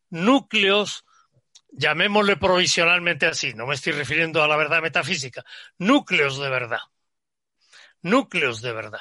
núcleos 0.08 1.04
llamémosle 1.76 2.36
provisionalmente 2.36 3.26
así, 3.26 3.54
no 3.54 3.66
me 3.66 3.74
estoy 3.74 3.92
refiriendo 3.92 4.42
a 4.42 4.48
la 4.48 4.56
verdad 4.56 4.82
metafísica, 4.82 5.44
núcleos 5.78 6.38
de 6.38 6.48
verdad. 6.48 6.80
Núcleos 8.02 8.60
de 8.60 8.72
verdad. 8.72 9.00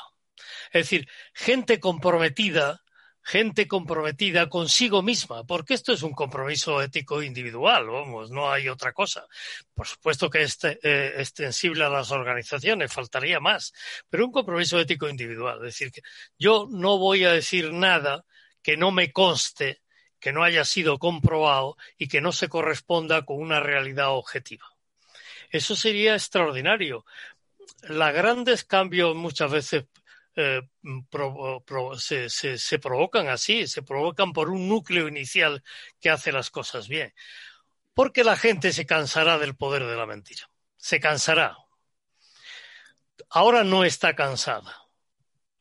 Es 0.71 0.83
decir, 0.85 1.07
gente 1.33 1.79
comprometida, 1.79 2.81
gente 3.21 3.67
comprometida 3.67 4.49
consigo 4.49 5.01
misma, 5.01 5.43
porque 5.45 5.75
esto 5.75 5.93
es 5.93 6.03
un 6.03 6.13
compromiso 6.13 6.81
ético 6.81 7.21
individual, 7.21 7.87
vamos, 7.87 8.31
no 8.31 8.51
hay 8.51 8.69
otra 8.69 8.91
cosa. 8.91 9.25
Por 9.73 9.87
supuesto 9.87 10.29
que 10.29 10.43
es 10.43 10.57
eh, 10.63 11.13
extensible 11.17 11.83
a 11.83 11.89
las 11.89 12.11
organizaciones, 12.11 12.91
faltaría 12.91 13.39
más, 13.39 13.73
pero 14.09 14.25
un 14.25 14.31
compromiso 14.31 14.79
ético 14.79 15.07
individual. 15.07 15.57
Es 15.57 15.73
decir, 15.73 15.91
que 15.91 16.01
yo 16.39 16.67
no 16.71 16.97
voy 16.97 17.23
a 17.25 17.33
decir 17.33 17.71
nada 17.71 18.25
que 18.61 18.77
no 18.77 18.91
me 18.91 19.11
conste 19.11 19.82
que 20.23 20.31
no 20.31 20.41
haya 20.45 20.63
sido 20.63 20.99
comprobado 20.99 21.75
y 21.97 22.07
que 22.07 22.21
no 22.21 22.31
se 22.31 22.47
corresponda 22.47 23.25
con 23.25 23.41
una 23.41 23.59
realidad 23.59 24.11
objetiva. 24.11 24.65
Eso 25.49 25.75
sería 25.75 26.13
extraordinario. 26.13 27.05
Los 27.81 28.13
grandes 28.13 28.63
cambios 28.63 29.17
muchas 29.17 29.51
veces 29.51 29.83
eh, 30.37 30.61
se, 31.97 32.29
se, 32.29 32.79
provocan 32.79 33.27
así, 33.27 33.67
se 33.67 33.83
provocan 33.83 34.31
por 34.31 34.49
un 34.49 34.69
núcleo 34.69 35.09
inicial 35.09 35.61
que 35.99 36.09
hace 36.09 36.31
las 36.31 36.49
cosas 36.49 36.87
bien. 36.87 37.13
Porque 37.93 38.23
la 38.23 38.37
gente 38.37 38.71
se 38.71 38.85
cansará 38.85 39.37
del 39.37 39.57
poder 39.57 39.85
de 39.85 39.97
la 39.97 40.05
mentira. 40.05 40.49
Se 40.77 41.01
cansará. 41.01 41.57
Ahora 43.29 43.65
no 43.65 43.83
está 43.83 44.15
cansada. 44.15 44.87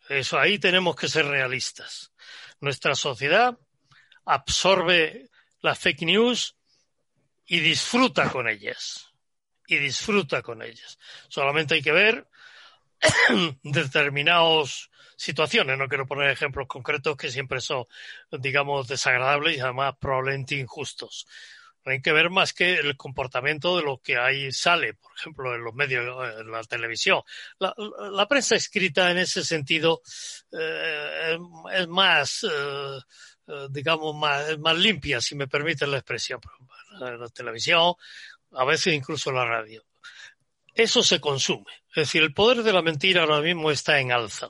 Eso 0.08 0.38
ahí 0.38 0.60
tenemos 0.60 0.94
que 0.94 1.08
ser 1.08 1.26
realistas. 1.26 2.12
Nuestra 2.60 2.94
sociedad 2.94 3.58
absorbe 4.24 5.30
las 5.60 5.78
fake 5.78 6.02
news 6.02 6.56
y 7.46 7.60
disfruta 7.60 8.30
con 8.30 8.48
ellas. 8.48 9.08
Y 9.66 9.76
disfruta 9.76 10.42
con 10.42 10.62
ellas. 10.62 10.98
Solamente 11.28 11.74
hay 11.74 11.82
que 11.82 11.92
ver 11.92 12.26
determinadas 13.62 14.90
situaciones. 15.16 15.78
No 15.78 15.88
quiero 15.88 16.06
poner 16.06 16.30
ejemplos 16.30 16.66
concretos 16.66 17.16
que 17.16 17.30
siempre 17.30 17.60
son, 17.60 17.86
digamos, 18.32 18.88
desagradables 18.88 19.56
y 19.56 19.60
además 19.60 19.94
probablemente 20.00 20.56
injustos. 20.56 21.26
hay 21.84 22.02
que 22.02 22.12
ver 22.12 22.30
más 22.30 22.52
que 22.52 22.74
el 22.74 22.96
comportamiento 22.96 23.76
de 23.76 23.82
lo 23.82 23.98
que 23.98 24.16
ahí 24.16 24.52
sale, 24.52 24.94
por 24.94 25.12
ejemplo, 25.16 25.54
en 25.54 25.64
los 25.64 25.74
medios, 25.74 26.04
en 26.40 26.50
la 26.50 26.62
televisión. 26.64 27.22
La, 27.58 28.26
prensa 28.28 28.56
escrita 28.56 29.10
en 29.10 29.18
ese 29.18 29.44
sentido 29.44 30.02
eh, 30.52 31.38
es 31.72 31.88
más. 31.88 32.44
Eh, 32.44 32.48
eh, 32.48 33.00
digamos, 33.70 34.14
más, 34.14 34.58
más 34.58 34.76
limpia, 34.76 35.20
si 35.20 35.34
me 35.34 35.48
permiten 35.48 35.90
la 35.90 35.98
expresión. 35.98 36.40
La, 36.98 37.28
televisión, 37.28 37.94
a 38.52 38.64
veces 38.64 38.94
incluso 38.94 39.32
la 39.32 39.44
radio. 39.44 39.84
Eso 40.74 41.02
se 41.02 41.20
consume. 41.20 41.72
Es 41.90 42.06
decir, 42.06 42.22
el 42.22 42.34
poder 42.34 42.62
de 42.62 42.72
la 42.72 42.82
mentira 42.82 43.22
ahora 43.22 43.40
mismo 43.40 43.70
está 43.70 43.98
en 43.98 44.12
alza. 44.12 44.48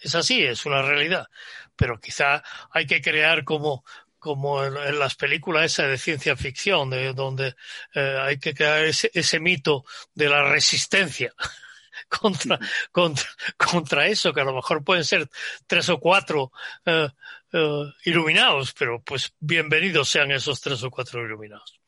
Es 0.00 0.14
así, 0.14 0.42
es 0.42 0.66
una 0.66 0.82
realidad. 0.82 1.28
Pero 1.76 2.00
quizá 2.00 2.42
hay 2.70 2.86
que 2.86 3.00
crear 3.00 3.44
como, 3.44 3.84
como 4.18 4.64
en, 4.64 4.98
las 4.98 5.14
películas 5.14 5.64
esas 5.64 5.88
de 5.88 5.98
ciencia 5.98 6.36
ficción, 6.36 6.90
de, 6.90 7.12
donde 7.12 7.54
eh, 7.94 8.18
hay 8.20 8.38
que 8.38 8.54
crear 8.54 8.84
ese, 8.84 9.10
ese 9.14 9.40
mito 9.40 9.84
de 10.14 10.28
la 10.28 10.48
resistencia 10.48 11.32
contra, 12.08 12.58
contra, 12.92 13.28
contra 13.56 14.06
eso, 14.06 14.32
que 14.32 14.40
a 14.40 14.44
lo 14.44 14.54
mejor 14.54 14.84
pueden 14.84 15.04
ser 15.04 15.28
tres 15.66 15.88
o 15.88 15.98
cuatro 15.98 16.52
eh, 16.84 17.08
eh, 17.52 17.84
iluminados, 18.04 18.74
pero 18.78 19.02
pues 19.02 19.34
bienvenidos 19.40 20.08
sean 20.08 20.30
esos 20.30 20.60
tres 20.60 20.82
o 20.82 20.90
cuatro 20.90 21.24
iluminados. 21.24 21.80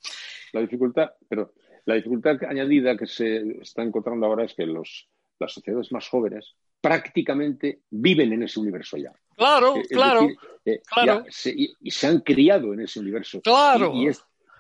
La 0.53 0.61
dificultad, 0.61 1.11
pero 1.29 1.55
la 1.85 1.95
dificultad 1.95 2.43
añadida 2.45 2.97
que 2.97 3.07
se 3.07 3.61
está 3.61 3.83
encontrando 3.83 4.27
ahora 4.27 4.45
es 4.45 4.55
que 4.55 4.67
los, 4.67 5.09
las 5.39 5.53
sociedades 5.53 5.93
más 5.93 6.09
jóvenes 6.09 6.55
prácticamente 6.81 7.83
viven 7.91 8.33
en 8.33 8.43
ese 8.43 8.61
universo 8.61 8.97
ya. 8.97 9.13
Claro, 9.37 9.75
claro. 9.89 10.29
Eh, 10.65 10.81
claro. 10.85 11.25
y, 11.45 11.91
se 11.91 12.07
han 12.07 12.21
criado 12.21 12.75
en 12.75 12.81
ese 12.81 13.01
universo. 13.01 13.41
Claro. 13.41 13.93
Y, 13.95 14.11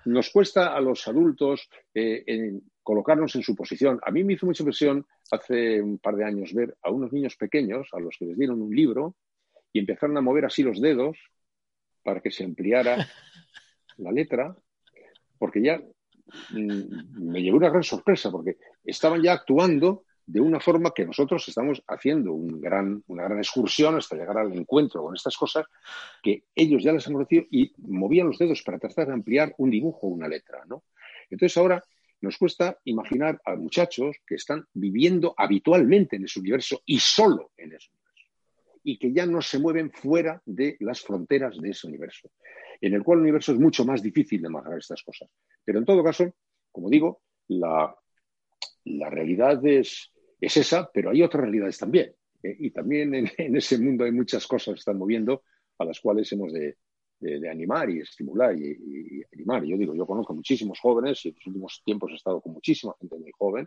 nos 0.04 0.30
cuesta 0.30 0.74
a 0.74 0.80
los 0.80 1.06
adultos 1.06 1.68
en, 1.94 2.62
colocarnos 2.82 3.34
en 3.36 3.42
su 3.42 3.54
posición. 3.54 4.00
A 4.04 4.10
mí 4.10 4.24
me 4.24 4.32
hizo 4.34 4.46
mucha 4.46 4.62
impresión 4.62 5.06
hace 5.30 5.80
un 5.80 5.98
par 5.98 6.16
de 6.16 6.24
años 6.24 6.52
ver 6.52 6.76
a 6.82 6.90
unos 6.90 7.12
niños 7.12 7.36
pequeños 7.36 7.88
a 7.92 8.00
los 8.00 8.16
que 8.18 8.26
les 8.26 8.36
dieron 8.36 8.60
un 8.60 8.74
libro 8.74 9.16
y 9.72 9.78
empezaron 9.78 10.16
a 10.16 10.20
mover 10.20 10.44
así 10.44 10.62
los 10.62 10.80
dedos 10.80 11.18
para 12.02 12.20
que 12.20 12.30
se 12.30 12.44
ampliara 12.44 13.06
la 13.98 14.12
letra, 14.12 14.56
porque 15.38 15.62
ya 15.62 15.78
mm, 16.50 17.30
me 17.30 17.42
llevó 17.42 17.58
una 17.58 17.70
gran 17.70 17.82
sorpresa, 17.82 18.30
porque 18.30 18.56
estaban 18.84 19.22
ya 19.22 19.32
actuando 19.32 20.04
de 20.26 20.40
una 20.40 20.60
forma 20.60 20.92
que 20.94 21.04
nosotros 21.04 21.46
estamos 21.48 21.82
haciendo 21.88 22.32
un 22.32 22.60
gran, 22.60 23.02
una 23.08 23.24
gran 23.24 23.38
excursión 23.38 23.96
hasta 23.96 24.16
llegar 24.16 24.38
al 24.38 24.52
encuentro 24.52 25.02
con 25.02 25.14
estas 25.14 25.36
cosas 25.36 25.66
que 26.22 26.44
ellos 26.54 26.82
ya 26.82 26.92
les 26.92 27.06
han 27.06 27.14
conocido 27.14 27.44
y 27.50 27.72
movían 27.78 28.28
los 28.28 28.38
dedos 28.38 28.62
para 28.62 28.78
tratar 28.78 29.08
de 29.08 29.14
ampliar 29.14 29.54
un 29.58 29.70
dibujo 29.70 30.06
o 30.06 30.10
una 30.10 30.28
letra, 30.28 30.62
¿no? 30.66 30.84
Entonces 31.28 31.56
ahora 31.56 31.82
nos 32.20 32.38
cuesta 32.38 32.78
imaginar 32.84 33.40
a 33.44 33.56
muchachos 33.56 34.16
que 34.26 34.36
están 34.36 34.64
viviendo 34.72 35.34
habitualmente 35.36 36.16
en 36.16 36.24
ese 36.24 36.38
universo 36.38 36.80
y 36.86 36.98
solo 37.00 37.50
en 37.56 37.72
ese 37.72 37.88
universo, 37.90 38.01
y 38.82 38.98
que 38.98 39.12
ya 39.12 39.26
no 39.26 39.40
se 39.42 39.58
mueven 39.58 39.90
fuera 39.90 40.42
de 40.44 40.76
las 40.80 41.00
fronteras 41.00 41.60
de 41.60 41.70
ese 41.70 41.86
universo, 41.86 42.30
en 42.80 42.94
el 42.94 43.02
cual 43.02 43.18
el 43.18 43.22
universo 43.22 43.52
es 43.52 43.58
mucho 43.58 43.84
más 43.84 44.02
difícil 44.02 44.42
de 44.42 44.48
manejar 44.48 44.78
estas 44.78 45.02
cosas. 45.02 45.30
Pero 45.64 45.78
en 45.78 45.84
todo 45.84 46.02
caso, 46.02 46.34
como 46.70 46.88
digo, 46.90 47.22
la, 47.48 47.94
la 48.84 49.10
realidad 49.10 49.64
es, 49.66 50.10
es, 50.40 50.56
esa, 50.56 50.90
pero 50.92 51.10
hay 51.10 51.22
otras 51.22 51.42
realidades 51.42 51.78
también. 51.78 52.14
¿eh? 52.42 52.56
Y 52.58 52.70
también 52.70 53.14
en, 53.14 53.30
en, 53.38 53.56
ese 53.56 53.78
mundo 53.78 54.04
hay 54.04 54.12
muchas 54.12 54.46
cosas 54.46 54.74
que 54.74 54.78
están 54.80 54.98
moviendo 54.98 55.44
a 55.78 55.84
las 55.84 56.00
cuales 56.00 56.30
hemos 56.32 56.52
de, 56.52 56.76
de, 57.22 57.48
animar 57.48 57.88
y 57.90 58.00
estimular 58.00 58.56
y, 58.56 59.22
animar. 59.32 59.64
Yo 59.64 59.76
digo, 59.76 59.94
yo 59.94 60.06
conozco 60.06 60.34
muchísimos 60.34 60.78
jóvenes 60.80 61.24
y 61.24 61.28
en 61.28 61.34
los 61.36 61.46
últimos 61.46 61.82
tiempos 61.84 62.10
he 62.12 62.16
estado 62.16 62.40
con 62.40 62.52
muchísima 62.52 62.94
gente 62.98 63.16
muy 63.18 63.30
joven 63.32 63.66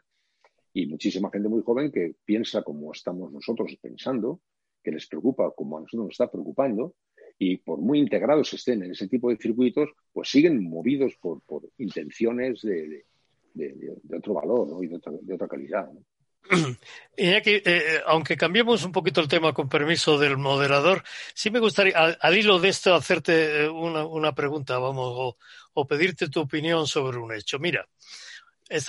y 0.74 0.88
muchísima 0.88 1.30
gente 1.32 1.48
muy 1.48 1.62
joven 1.64 1.92
que 1.92 2.16
piensa 2.26 2.62
como 2.64 2.92
estamos 2.92 3.32
nosotros 3.32 3.78
pensando, 3.82 4.42
que 4.86 4.92
les 4.92 5.08
preocupa 5.08 5.52
como 5.58 5.78
a 5.78 5.82
nosotros 5.82 6.06
nos 6.06 6.12
está 6.12 6.32
preocupando 6.32 6.94
y 7.40 7.58
por 7.58 7.80
muy 7.80 8.00
integrados 8.00 8.54
estén 8.54 8.84
en 8.84 8.92
ese 8.92 9.08
tipo 9.08 9.30
de 9.30 9.38
circuitos, 9.38 9.90
pues 10.14 10.30
siguen 10.30 10.64
movidos 10.64 11.16
por, 11.20 11.42
por 11.42 11.64
intenciones 11.80 12.62
de, 12.62 13.04
de, 13.54 14.18
otro 14.18 14.36
valor 14.36 14.84
y 14.84 14.88
de 14.88 14.96
otra, 14.96 15.12
otra 15.34 15.48
calidad. 15.48 15.92
¿no? 15.92 16.02
Iñaki, 17.18 17.50
eh, 17.50 17.64
eh, 17.66 18.02
aunque 18.06 18.38
cambiemos 18.38 18.84
un 18.84 18.92
poquito 18.92 19.20
el 19.22 19.28
tema 19.28 19.54
con 19.54 19.68
permiso 19.68 20.18
del 20.20 20.38
moderador, 20.38 21.04
sí 21.34 21.50
me 21.50 21.60
gustaría, 21.60 21.98
al, 21.98 22.38
hilo 22.38 22.60
de 22.60 22.70
esto, 22.70 22.94
hacerte 22.94 23.66
eh, 23.66 23.70
una, 23.70 24.36
pregunta, 24.36 24.78
vamos, 24.78 25.36
o, 25.74 25.88
pedirte 25.88 26.30
tu 26.30 26.42
opinión 26.42 26.88
sobre 26.88 27.18
un 27.18 27.34
hecho. 27.34 27.58
Mira, 27.60 27.88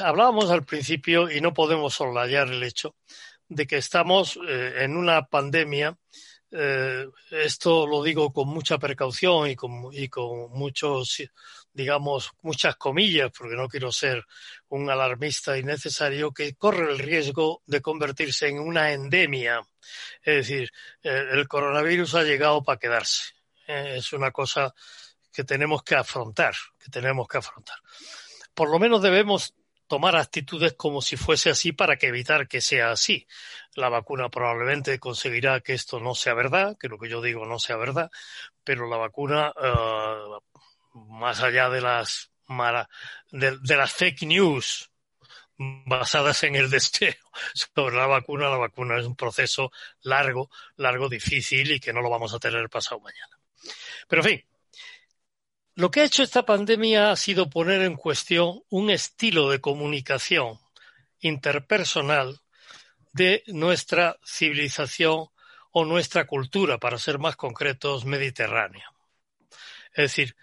hablábamos 0.01 0.51
al 0.51 0.65
principio 0.65 1.31
y 1.31 1.41
no 1.41 1.55
podemos 1.55 1.95
soslayar 1.95 2.49
el 2.49 2.63
hecho 2.63 2.95
de 3.49 3.67
que 3.67 3.77
estamos 3.77 4.39
en 4.49 4.97
una 4.97 5.27
pandemia. 5.27 5.97
esto 7.31 7.87
lo 7.87 8.03
digo 8.03 8.33
con 8.33 8.49
mucha 8.49 8.79
precaución 8.79 9.49
y 9.49 9.57
con, 9.57 9.89
y 9.93 10.09
con 10.09 10.51
muchos 10.53 11.23
digamos, 11.77 12.33
muchas 12.41 12.77
comillas, 12.77 13.31
porque 13.37 13.55
no 13.55 13.69
quiero 13.69 13.93
ser 13.93 14.25
un 14.69 14.89
alarmista 14.89 15.59
innecesario, 15.59 16.33
que 16.33 16.55
corre 16.55 16.91
el 16.91 16.99
riesgo 16.99 17.63
de 17.67 17.83
convertirse 17.83 18.49
en 18.49 18.59
una 18.59 18.93
endemia. 18.93 19.61
Es 20.23 20.37
decir, 20.37 20.73
el 21.03 21.47
coronavirus 21.47 22.15
ha 22.15 22.23
llegado 22.23 22.65
para 22.65 22.79
quedarse. 22.79 23.35
Eh, 23.67 23.97
es 23.99 24.13
una 24.15 24.31
cosa 24.31 24.75
que 25.31 25.45
tenemos 25.45 25.83
que 25.83 25.97
afrontar, 25.97 26.55
que 26.83 26.91
tenemos 26.91 27.29
que 27.29 27.39
afrontar. 27.39 27.77
Por 28.55 28.71
lo 28.71 28.79
menos 28.79 29.03
debemos 29.03 29.53
tomar 29.87 30.17
actitudes 30.17 30.75
como 30.75 31.01
si 31.01 31.17
fuese 31.17 31.51
así 31.51 31.73
para 31.73 31.97
que 31.97 32.09
evitar 32.09 32.49
que 32.49 32.61
sea 32.61 32.91
así. 32.91 33.27
La 33.75 33.89
vacuna 33.89 34.29
probablemente 34.29 34.99
conseguirá 34.99 35.61
que 35.61 35.75
esto 35.75 36.01
no 36.01 36.15
sea 36.15 36.35
verdad, 36.35 36.77
que 36.79 36.89
lo 36.89 36.99
que 36.99 37.09
yo 37.09 37.21
digo 37.21 37.47
no 37.47 37.59
sea 37.59 37.77
verdad, 37.77 38.11
pero 38.65 38.89
la 38.89 38.97
vacuna 38.97 39.53
uh, 39.53 40.41
más 40.95 41.43
allá 41.43 41.69
de 41.69 41.81
las, 41.81 42.31
de, 43.31 43.59
de 43.59 43.77
las 43.77 43.93
fake 43.93 44.23
news 44.23 44.91
basadas 45.59 46.43
en 46.45 46.55
el 46.57 46.71
deseo 46.71 47.15
sobre 47.55 47.97
la 47.97 48.07
vacuna, 48.07 48.49
la 48.49 48.59
vacuna 48.59 48.99
es 48.99 49.07
un 49.07 49.17
proceso 49.17 49.71
largo, 50.03 50.51
largo, 50.77 51.09
difícil 51.09 51.73
y 51.73 51.81
que 51.81 51.93
no 51.93 52.03
lo 52.03 52.11
vamos 52.11 52.35
a 52.35 52.39
tener 52.39 52.69
pasado 52.69 53.01
mañana. 53.01 53.39
Pero 54.09 54.23
en 54.23 54.29
fin, 54.29 54.45
lo 55.77 55.91
que 55.91 56.01
ha 56.01 56.05
hecho 56.05 56.23
esta 56.23 56.47
pandemia 56.47 57.11
ha 57.11 57.17
sido 57.17 57.51
poner 57.51 57.83
en 57.83 57.97
cuestión 57.97 58.63
un 58.71 58.89
estilo 58.89 59.51
de 59.51 59.61
comunicación 59.61 60.59
interpersonal 61.21 62.41
de 63.13 63.43
nuestra 63.49 64.19
civilización 64.25 65.29
o 65.73 65.85
nuestra 65.85 66.27
cultura, 66.27 66.79
para 66.79 66.97
ser 66.97 67.19
más 67.19 67.37
concretos, 67.37 68.07
mediterránea. 68.07 68.91
Es 69.91 70.05
decir, 70.05 70.35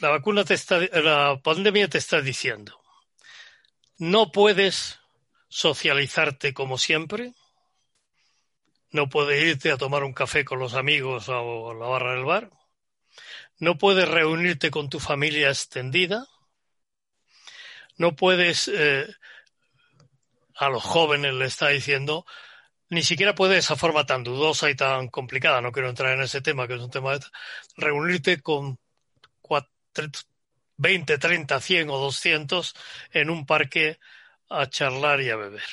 la 0.00 0.10
vacuna 0.10 0.44
te 0.44 0.52
está, 0.52 0.78
la 0.78 1.40
pandemia 1.42 1.88
te 1.88 1.96
está 1.96 2.20
diciendo, 2.20 2.78
no 3.96 4.30
puedes 4.30 5.00
socializarte 5.48 6.52
como 6.52 6.76
siempre, 6.76 7.32
no 8.90 9.08
puedes 9.08 9.42
irte 9.42 9.72
a 9.72 9.78
tomar 9.78 10.04
un 10.04 10.12
café 10.12 10.44
con 10.44 10.58
los 10.58 10.74
amigos 10.74 11.30
o 11.30 11.70
a 11.70 11.74
la 11.74 11.86
barra 11.86 12.14
del 12.14 12.24
bar, 12.26 12.57
no 13.58 13.78
puedes 13.78 14.08
reunirte 14.08 14.70
con 14.70 14.88
tu 14.88 15.00
familia 15.00 15.48
extendida, 15.48 16.26
no 17.96 18.14
puedes, 18.14 18.68
eh, 18.68 19.06
a 20.56 20.68
los 20.68 20.82
jóvenes 20.82 21.34
le 21.34 21.46
está 21.46 21.68
diciendo, 21.68 22.24
ni 22.90 23.02
siquiera 23.02 23.34
puedes 23.34 23.58
esa 23.64 23.76
forma 23.76 24.06
tan 24.06 24.24
dudosa 24.24 24.70
y 24.70 24.74
tan 24.74 25.08
complicada, 25.08 25.60
no 25.60 25.72
quiero 25.72 25.88
entrar 25.88 26.14
en 26.14 26.22
ese 26.22 26.40
tema, 26.40 26.66
que 26.66 26.74
es 26.74 26.80
un 26.80 26.90
tema 26.90 27.18
de 27.18 27.26
reunirte 27.76 28.40
con 28.40 28.78
20, 30.78 31.18
30, 31.18 31.60
100 31.60 31.90
o 31.90 31.98
200 31.98 32.74
en 33.10 33.30
un 33.30 33.46
parque 33.46 33.98
a 34.48 34.66
charlar 34.68 35.20
y 35.20 35.30
a 35.30 35.36
beber. 35.36 35.68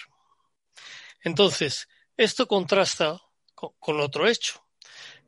Entonces, 1.22 1.88
esto 2.18 2.48
contrasta 2.48 3.22
con, 3.54 4.00
otro 4.00 4.28
hecho, 4.28 4.65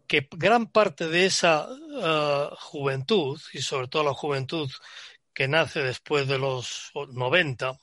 que 0.07 0.27
gran 0.31 0.67
parte 0.67 1.07
de 1.07 1.25
esa 1.25 1.67
uh, 1.69 2.55
juventud, 2.55 3.39
y 3.53 3.61
sobre 3.61 3.87
todo 3.87 4.03
la 4.03 4.13
juventud 4.13 4.69
que 5.33 5.47
nace 5.47 5.81
después 5.81 6.27
de 6.27 6.39
los 6.39 6.91
90, 7.11 7.77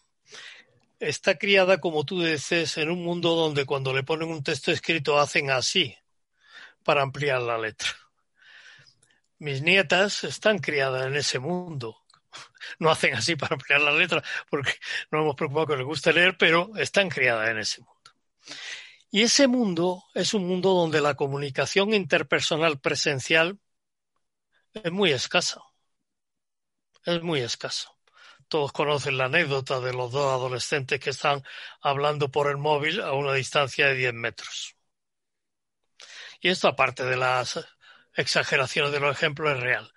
está 1.00 1.36
criada, 1.36 1.78
como 1.78 2.04
tú 2.04 2.22
dices, 2.22 2.76
en 2.78 2.90
un 2.90 3.02
mundo 3.04 3.34
donde 3.34 3.66
cuando 3.66 3.92
le 3.92 4.02
ponen 4.02 4.30
un 4.30 4.42
texto 4.42 4.72
escrito 4.72 5.18
hacen 5.18 5.50
así 5.50 5.96
para 6.82 7.02
ampliar 7.02 7.42
la 7.42 7.58
letra 7.58 7.90
mis 9.44 9.62
nietas 9.62 10.24
están 10.24 10.58
criadas 10.58 11.06
en 11.06 11.16
ese 11.16 11.38
mundo. 11.38 12.00
No 12.78 12.90
hacen 12.90 13.14
así 13.14 13.36
para 13.36 13.54
ampliar 13.54 13.80
la 13.80 13.92
letra 13.92 14.22
porque 14.50 14.72
no 15.10 15.20
hemos 15.20 15.36
preocupado 15.36 15.68
que 15.68 15.76
les 15.76 15.86
guste 15.86 16.12
leer, 16.12 16.36
pero 16.36 16.70
están 16.76 17.08
criadas 17.08 17.50
en 17.50 17.58
ese 17.58 17.82
mundo. 17.82 18.10
Y 19.14 19.22
ese 19.22 19.46
mundo 19.46 20.02
es 20.12 20.34
un 20.34 20.44
mundo 20.44 20.70
donde 20.70 21.00
la 21.00 21.14
comunicación 21.14 21.94
interpersonal 21.94 22.80
presencial 22.80 23.60
es 24.72 24.90
muy 24.90 25.12
escasa. 25.12 25.62
Es 27.04 27.22
muy 27.22 27.38
escasa. 27.38 27.90
Todos 28.48 28.72
conocen 28.72 29.16
la 29.16 29.26
anécdota 29.26 29.78
de 29.78 29.92
los 29.92 30.10
dos 30.10 30.32
adolescentes 30.32 30.98
que 30.98 31.10
están 31.10 31.44
hablando 31.80 32.32
por 32.32 32.50
el 32.50 32.56
móvil 32.56 33.00
a 33.00 33.12
una 33.12 33.34
distancia 33.34 33.86
de 33.86 33.94
10 33.94 34.14
metros. 34.14 34.74
Y 36.40 36.48
esto 36.48 36.66
aparte 36.66 37.04
de 37.04 37.16
las 37.16 37.64
exageraciones 38.14 38.90
de 38.90 38.98
los 38.98 39.16
ejemplos 39.16 39.52
es 39.54 39.60
real. 39.60 39.94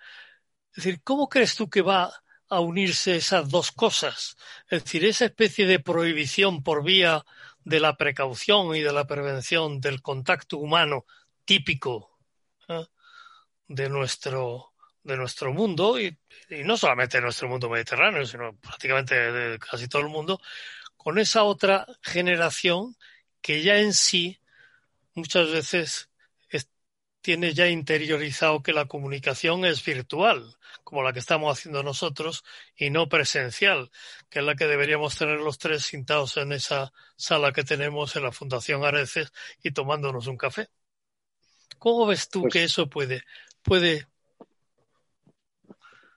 Es 0.70 0.84
decir, 0.84 1.02
¿cómo 1.02 1.28
crees 1.28 1.56
tú 1.56 1.68
que 1.68 1.82
va 1.82 2.12
a 2.48 2.60
unirse 2.60 3.16
esas 3.16 3.48
dos 3.48 3.72
cosas? 3.72 4.36
Es 4.68 4.84
decir, 4.84 5.04
esa 5.04 5.24
especie 5.24 5.66
de 5.66 5.80
prohibición 5.80 6.62
por 6.62 6.84
vía 6.84 7.24
de 7.68 7.80
la 7.80 7.98
precaución 7.98 8.74
y 8.74 8.80
de 8.80 8.92
la 8.94 9.06
prevención 9.06 9.78
del 9.78 10.00
contacto 10.00 10.56
humano 10.56 11.04
típico 11.44 12.18
¿eh? 12.66 12.86
de 13.66 13.90
nuestro 13.90 14.72
de 15.02 15.16
nuestro 15.16 15.52
mundo 15.52 16.00
y, 16.00 16.18
no 16.64 16.76
solamente 16.76 17.18
de 17.18 17.22
nuestro 17.22 17.48
mundo 17.48 17.68
mediterráneo, 17.70 18.26
sino 18.26 18.56
prácticamente 18.56 19.14
de 19.14 19.58
casi 19.58 19.88
todo 19.88 20.02
el 20.02 20.08
mundo, 20.08 20.40
con 20.96 21.18
esa 21.18 21.44
otra 21.44 21.86
generación 22.02 22.96
que 23.40 23.62
ya 23.62 23.78
en 23.78 23.94
sí 23.94 24.38
muchas 25.14 25.50
veces 25.50 26.10
tiene 27.20 27.52
ya 27.52 27.68
interiorizado 27.68 28.62
que 28.62 28.72
la 28.72 28.86
comunicación 28.86 29.64
es 29.64 29.84
virtual, 29.84 30.56
como 30.84 31.02
la 31.02 31.12
que 31.12 31.18
estamos 31.18 31.56
haciendo 31.56 31.82
nosotros, 31.82 32.44
y 32.76 32.90
no 32.90 33.08
presencial, 33.08 33.90
que 34.30 34.38
es 34.38 34.44
la 34.44 34.54
que 34.54 34.66
deberíamos 34.66 35.16
tener 35.16 35.40
los 35.40 35.58
tres 35.58 35.84
sentados 35.84 36.36
en 36.36 36.52
esa 36.52 36.92
sala 37.16 37.52
que 37.52 37.64
tenemos 37.64 38.14
en 38.16 38.22
la 38.22 38.32
Fundación 38.32 38.84
Areces 38.84 39.32
y 39.62 39.72
tomándonos 39.72 40.26
un 40.26 40.36
café. 40.36 40.68
¿Cómo 41.78 42.06
ves 42.06 42.28
tú 42.28 42.42
pues 42.42 42.52
que 42.52 42.64
eso 42.64 42.88
puede, 42.88 43.22
puede 43.62 44.06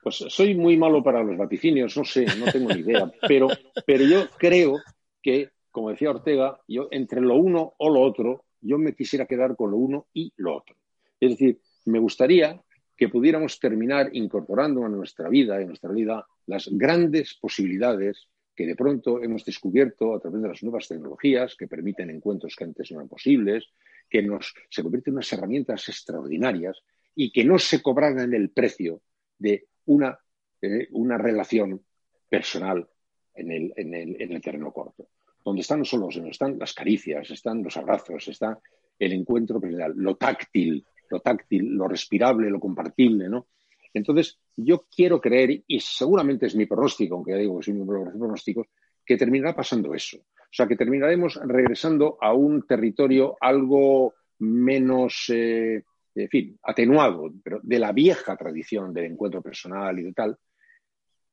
pues 0.01 0.15
soy 0.15 0.55
muy 0.55 0.77
malo 0.77 1.03
para 1.03 1.23
los 1.23 1.37
vaticinios, 1.37 1.95
no 1.95 2.03
sé, 2.03 2.25
no 2.37 2.51
tengo 2.51 2.73
ni 2.73 2.79
idea, 2.79 3.11
pero, 3.27 3.47
pero 3.85 4.03
yo 4.03 4.29
creo 4.37 4.79
que, 5.21 5.51
como 5.69 5.91
decía 5.91 6.09
Ortega, 6.09 6.59
yo 6.67 6.87
entre 6.91 7.21
lo 7.21 7.35
uno 7.35 7.75
o 7.77 7.89
lo 7.89 8.01
otro, 8.01 8.45
yo 8.61 8.77
me 8.77 8.95
quisiera 8.95 9.25
quedar 9.25 9.55
con 9.55 9.71
lo 9.71 9.77
uno 9.77 10.07
y 10.13 10.33
lo 10.37 10.57
otro. 10.57 10.75
Es 11.21 11.31
decir, 11.31 11.61
me 11.85 11.99
gustaría 11.99 12.61
que 12.97 13.09
pudiéramos 13.09 13.59
terminar 13.59 14.09
incorporando 14.13 14.83
a 14.83 14.89
nuestra 14.89 15.29
vida, 15.29 15.61
en 15.61 15.67
nuestra 15.67 15.91
vida, 15.91 16.27
las 16.47 16.67
grandes 16.71 17.35
posibilidades 17.35 18.27
que 18.55 18.65
de 18.65 18.75
pronto 18.75 19.23
hemos 19.23 19.45
descubierto 19.45 20.13
a 20.13 20.19
través 20.19 20.41
de 20.41 20.47
las 20.49 20.63
nuevas 20.63 20.87
tecnologías 20.87 21.55
que 21.55 21.67
permiten 21.67 22.09
encuentros 22.09 22.55
que 22.55 22.63
antes 22.63 22.91
no 22.91 22.97
eran 22.97 23.07
posibles, 23.07 23.69
que 24.09 24.21
nos 24.21 24.53
se 24.69 24.83
convierten 24.83 25.13
en 25.13 25.15
unas 25.15 25.31
herramientas 25.31 25.87
extraordinarias 25.89 26.81
y 27.15 27.31
que 27.31 27.45
no 27.45 27.57
se 27.59 27.81
cobraran 27.81 28.33
el 28.33 28.49
precio 28.49 29.01
de 29.37 29.67
una, 29.85 30.19
eh, 30.61 30.87
una 30.91 31.17
relación 31.17 31.81
personal 32.29 32.87
en 33.33 33.51
el, 33.51 33.73
en, 33.75 33.93
el, 33.93 34.21
en 34.21 34.31
el, 34.31 34.41
terreno 34.41 34.71
corto. 34.71 35.09
Donde 35.43 35.61
están 35.61 35.79
no 35.79 35.85
solo 35.85 36.09
están 36.09 36.59
las 36.59 36.73
caricias, 36.73 37.31
están 37.31 37.63
los 37.63 37.77
abrazos, 37.77 38.27
está 38.27 38.59
el 38.99 39.13
encuentro 39.13 39.59
personal, 39.59 39.93
lo 39.95 40.15
táctil, 40.15 40.85
lo 41.11 41.19
táctil, 41.19 41.73
lo 41.73 41.87
respirable, 41.87 42.49
lo 42.49 42.59
compartible, 42.59 43.29
¿no? 43.29 43.47
Entonces, 43.93 44.39
yo 44.55 44.85
quiero 44.93 45.19
creer, 45.19 45.63
y 45.67 45.79
seguramente 45.79 46.45
es 46.45 46.55
mi 46.55 46.65
pronóstico, 46.65 47.15
aunque 47.15 47.31
ya 47.31 47.37
digo 47.37 47.57
que 47.59 47.65
soy 47.65 47.73
muy 47.73 48.05
de 48.05 48.17
pronósticos, 48.17 48.67
que 49.05 49.17
terminará 49.17 49.55
pasando 49.55 49.93
eso. 49.93 50.17
O 50.17 50.53
sea, 50.53 50.67
que 50.67 50.75
terminaremos 50.75 51.39
regresando 51.43 52.17
a 52.21 52.33
un 52.33 52.65
territorio 52.65 53.35
algo 53.39 54.13
menos 54.39 55.25
eh, 55.29 55.83
en 56.15 56.29
fin, 56.29 56.59
atenuado, 56.63 57.31
pero 57.43 57.59
de 57.63 57.79
la 57.79 57.91
vieja 57.91 58.35
tradición 58.35 58.93
del 58.93 59.05
encuentro 59.05 59.41
personal 59.41 59.97
y 59.99 60.03
de 60.03 60.13
tal, 60.13 60.37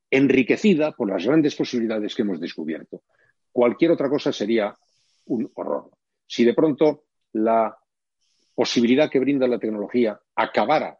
enriquecida 0.09 0.91
por 0.91 1.09
las 1.09 1.25
grandes 1.25 1.55
posibilidades 1.55 2.15
que 2.15 2.21
hemos 2.21 2.39
descubierto. 2.39 3.03
Cualquier 3.51 3.91
otra 3.91 4.09
cosa 4.09 4.31
sería 4.31 4.75
un 5.25 5.51
horror. 5.55 5.91
Si 6.25 6.43
de 6.45 6.53
pronto 6.53 7.05
la 7.33 7.75
posibilidad 8.59 9.09
que 9.09 9.21
brinda 9.21 9.47
la 9.47 9.57
tecnología 9.57 10.19
acabara 10.35 10.97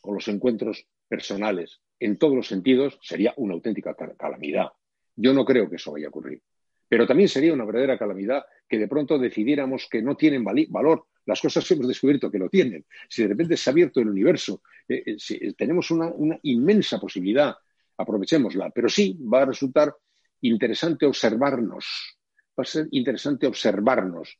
con 0.00 0.16
los 0.16 0.26
encuentros 0.26 0.84
personales 1.06 1.78
en 2.00 2.18
todos 2.18 2.34
los 2.34 2.48
sentidos, 2.48 2.98
sería 3.00 3.32
una 3.36 3.54
auténtica 3.54 3.94
calamidad. 4.18 4.66
Yo 5.14 5.32
no 5.32 5.44
creo 5.44 5.70
que 5.70 5.76
eso 5.76 5.92
vaya 5.92 6.06
a 6.06 6.08
ocurrir. 6.08 6.42
Pero 6.88 7.06
también 7.06 7.28
sería 7.28 7.52
una 7.52 7.64
verdadera 7.64 7.96
calamidad 7.96 8.44
que 8.68 8.80
de 8.80 8.88
pronto 8.88 9.16
decidiéramos 9.16 9.86
que 9.88 10.02
no 10.02 10.16
tienen 10.16 10.42
valor 10.42 11.06
las 11.24 11.40
cosas 11.40 11.70
hemos 11.70 11.86
descubierto 11.86 12.28
que 12.32 12.40
lo 12.40 12.48
tienen. 12.48 12.84
Si 13.08 13.22
de 13.22 13.28
repente 13.28 13.56
se 13.56 13.70
ha 13.70 13.72
abierto 13.72 14.00
el 14.00 14.08
universo, 14.08 14.60
eh, 14.88 15.04
eh, 15.06 15.16
eh, 15.30 15.52
tenemos 15.56 15.88
una, 15.92 16.10
inmensa 16.42 16.98
posibilidad, 16.98 17.54
aprovechémosla. 17.96 18.70
Pero 18.70 18.88
sí 18.88 19.16
va 19.32 19.42
a 19.42 19.46
resultar 19.46 19.94
interesante 20.40 21.06
observarnos. 21.06 22.18
Va 22.58 22.62
a 22.62 22.64
ser 22.64 22.88
interesante 22.90 23.46
observarnos. 23.46 24.36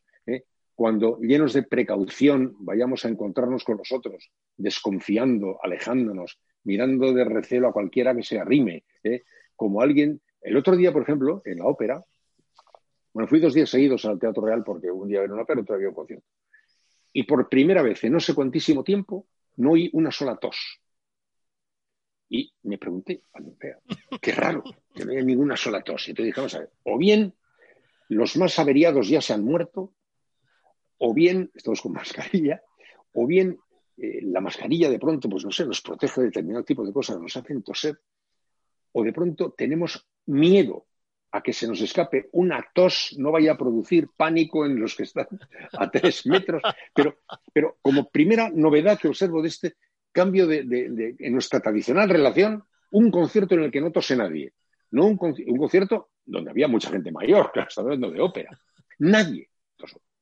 Cuando 0.83 1.21
llenos 1.21 1.53
de 1.53 1.63
precaución 1.63 2.57
vayamos 2.59 3.05
a 3.05 3.09
encontrarnos 3.09 3.63
con 3.63 3.77
nosotros, 3.77 4.33
desconfiando, 4.57 5.61
alejándonos, 5.63 6.41
mirando 6.65 7.13
de 7.13 7.23
recelo 7.23 7.69
a 7.69 7.73
cualquiera 7.73 8.17
que 8.17 8.25
se 8.25 8.41
arrime. 8.41 8.83
Como 9.55 9.81
alguien. 9.81 10.21
El 10.41 10.57
otro 10.57 10.75
día, 10.75 10.93
por 10.93 11.03
ejemplo, 11.03 11.41
en 11.45 11.59
la 11.59 11.67
ópera, 11.67 12.05
bueno, 13.13 13.29
fui 13.29 13.39
dos 13.39 13.55
días 13.55 13.71
seguidos 13.71 14.05
al 14.07 14.19
Teatro 14.19 14.45
Real 14.45 14.65
porque 14.65 14.91
un 14.91 15.07
día 15.07 15.23
era 15.23 15.33
una 15.33 15.45
ópera, 15.45 15.61
otro 15.61 15.77
había 15.77 15.91
un 15.91 15.95
concierto. 15.95 16.27
Y 17.13 17.23
por 17.23 17.49
primera 17.49 17.83
vez 17.83 18.03
en 18.03 18.15
no 18.15 18.19
sé 18.19 18.35
cuantísimo 18.35 18.83
tiempo 18.83 19.29
no 19.59 19.71
oí 19.71 19.89
una 19.93 20.11
sola 20.11 20.37
tos. 20.37 20.81
Y 22.29 22.53
me 22.65 22.79
pregunté, 22.79 23.23
qué 24.21 24.33
raro, 24.33 24.65
que 24.93 25.05
no 25.05 25.13
haya 25.13 25.23
ninguna 25.23 25.57
sola 25.57 25.85
tos. 25.85 26.09
Y 26.09 26.15
te 26.15 26.25
dije, 26.25 26.41
vamos 26.41 26.57
a 26.57 26.59
ver, 26.59 26.71
o 26.83 26.99
bien 26.99 27.35
los 28.09 28.37
más 28.37 28.59
averiados 28.59 29.09
ya 29.09 29.21
se 29.21 29.33
han 29.33 29.45
muerto, 29.45 29.95
o 31.05 31.13
bien, 31.13 31.51
estamos 31.53 31.83
con 31.83 31.93
mascarilla, 31.93 32.63
o 33.13 33.27
bien 33.27 33.59
eh, 33.97 34.21
la 34.23 34.41
mascarilla 34.41 34.89
de 34.89 35.01
pronto, 35.01 35.29
pues 35.29 35.45
no 35.45 35.51
sé, 35.51 35.67
nos 35.67 35.81
protege 35.81 36.21
de 36.21 36.27
determinado 36.29 36.65
tipo 36.65 36.87
de 36.87 36.93
cosas, 36.93 37.19
nos 37.21 37.37
hacen 37.37 37.63
toser, 37.65 37.99
o 38.93 39.03
de 39.03 39.13
pronto 39.13 39.51
tenemos 39.51 40.07
miedo 40.27 40.87
a 41.33 41.43
que 41.43 41.53
se 41.53 41.67
nos 41.67 41.81
escape 41.81 42.29
una 42.33 42.65
tos, 42.73 43.17
no 43.19 43.33
vaya 43.33 43.53
a 43.53 43.59
producir 43.59 44.11
pánico 44.17 44.65
en 44.65 44.79
los 44.79 44.95
que 44.95 45.03
están 45.03 45.27
a 45.73 45.91
tres 45.91 46.25
metros. 46.27 46.63
Pero, 46.95 47.17
pero 47.53 47.79
como 47.83 48.09
primera 48.09 48.49
novedad 48.49 48.97
que 48.97 49.09
observo 49.09 49.43
de 49.43 49.49
este 49.49 49.75
cambio 50.13 50.47
de, 50.47 51.17
en 51.19 51.33
nuestra 51.33 51.59
tradicional 51.59 52.09
relación, 52.11 52.63
un 52.93 53.11
concierto 53.11 53.57
en 53.57 53.65
el 53.65 53.73
que 53.73 53.81
no 53.81 53.91
tose 53.91 54.15
nadie. 54.15 54.53
No 54.93 55.07
un, 55.07 55.17
concierto 55.17 56.11
donde 56.25 56.51
había 56.51 56.69
mucha 56.69 56.91
gente 56.91 57.11
mayor, 57.11 57.51
claro, 57.53 57.69
estaba 57.69 57.87
hablando 57.87 58.11
de 58.11 58.21
ópera. 58.21 58.57
Nadie. 59.01 59.49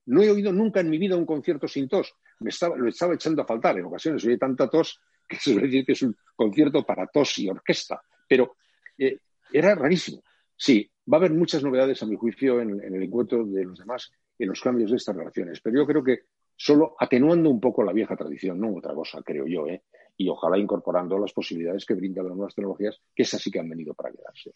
No 0.06 0.22
he 0.22 0.30
oído 0.30 0.52
nunca 0.52 0.80
en 0.80 0.90
mi 0.90 0.98
vida 0.98 1.16
un 1.16 1.26
concierto 1.26 1.68
sin 1.68 1.88
tos. 1.88 2.14
Me 2.40 2.50
estaba, 2.50 2.76
lo 2.76 2.88
estaba 2.88 3.14
echando 3.14 3.42
a 3.42 3.46
faltar. 3.46 3.78
En 3.78 3.84
ocasiones 3.84 4.24
oye 4.24 4.38
tanta 4.38 4.68
tos 4.68 5.00
que 5.28 5.36
se 5.40 5.52
suele 5.52 5.66
decir 5.66 5.84
que 5.84 5.92
es 5.92 6.02
un 6.02 6.16
concierto 6.34 6.84
para 6.84 7.06
tos 7.06 7.38
y 7.38 7.48
orquesta. 7.48 8.00
Pero 8.28 8.56
eh, 8.98 9.18
era 9.52 9.74
rarísimo. 9.74 10.22
Sí, 10.56 10.90
va 11.10 11.16
a 11.16 11.20
haber 11.20 11.32
muchas 11.32 11.62
novedades, 11.62 12.02
a 12.02 12.06
mi 12.06 12.16
juicio, 12.16 12.60
en, 12.60 12.80
el 12.82 13.02
encuentro 13.02 13.44
de 13.46 13.64
los 13.64 13.78
demás, 13.78 14.10
en 14.38 14.48
los 14.48 14.60
cambios 14.60 14.90
de 14.90 14.96
estas 14.96 15.16
relaciones. 15.16 15.60
Pero 15.60 15.80
yo 15.80 15.86
creo 15.86 16.04
que 16.04 16.20
solo 16.56 16.94
atenuando 16.98 17.48
un 17.48 17.60
poco 17.60 17.82
la 17.82 17.92
vieja 17.92 18.16
tradición, 18.16 18.60
no 18.60 18.76
otra 18.76 18.94
cosa, 18.94 19.22
creo 19.22 19.46
yo, 19.46 19.66
¿eh? 19.66 19.82
y 20.16 20.28
ojalá 20.28 20.58
incorporando 20.58 21.18
las 21.18 21.32
posibilidades 21.32 21.86
que 21.86 21.94
brindan 21.94 22.26
las 22.26 22.36
nuevas 22.36 22.54
tecnologías, 22.54 23.00
que 23.14 23.22
esas 23.22 23.40
sí 23.40 23.50
que 23.50 23.58
han 23.58 23.70
venido 23.70 23.94
para 23.94 24.12
quedarse. 24.12 24.52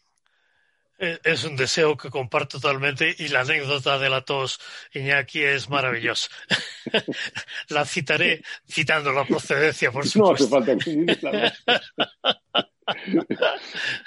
Eh, 1.05 1.21
es 1.23 1.45
un 1.45 1.55
deseo 1.55 1.99
que 1.99 2.09
comparto 2.09 2.59
totalmente 2.59 3.15
y 3.19 3.29
la 3.29 3.41
anécdota 3.41 3.99
de 3.99 4.09
la 4.09 4.23
tos 4.23 4.59
Iñaki 4.95 5.43
es 5.43 5.69
maravillosa. 5.69 6.31
la 7.69 7.85
citaré 7.85 8.43
citando 8.67 9.13
la 9.13 9.27
procedencia, 9.27 9.93
por 9.93 10.09
supuesto. 10.09 10.49
No 10.49 10.65
hace 10.65 10.79
falta 10.79 12.71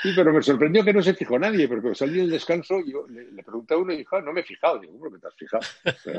Sí, 0.02 0.12
pero 0.16 0.32
me 0.32 0.42
sorprendió 0.42 0.84
que 0.84 0.94
no 0.94 1.02
se 1.02 1.14
fijó 1.14 1.40
nadie, 1.40 1.68
porque 1.68 1.96
salí 1.96 2.20
del 2.20 2.30
descanso, 2.30 2.82
yo 2.86 3.08
le, 3.08 3.44
pregunté 3.44 3.74
a 3.74 3.78
uno 3.78 3.94
y 3.94 3.98
dijo, 3.98 4.16
ah, 4.16 4.22
no 4.22 4.34
me 4.34 4.42
he 4.42 4.44
fijado. 4.44 4.80
Digo, 4.80 4.94
¿cómo 4.98 5.12
que 5.12 5.20
te 5.20 5.28
has 5.28 5.36
fijado? 5.36 5.64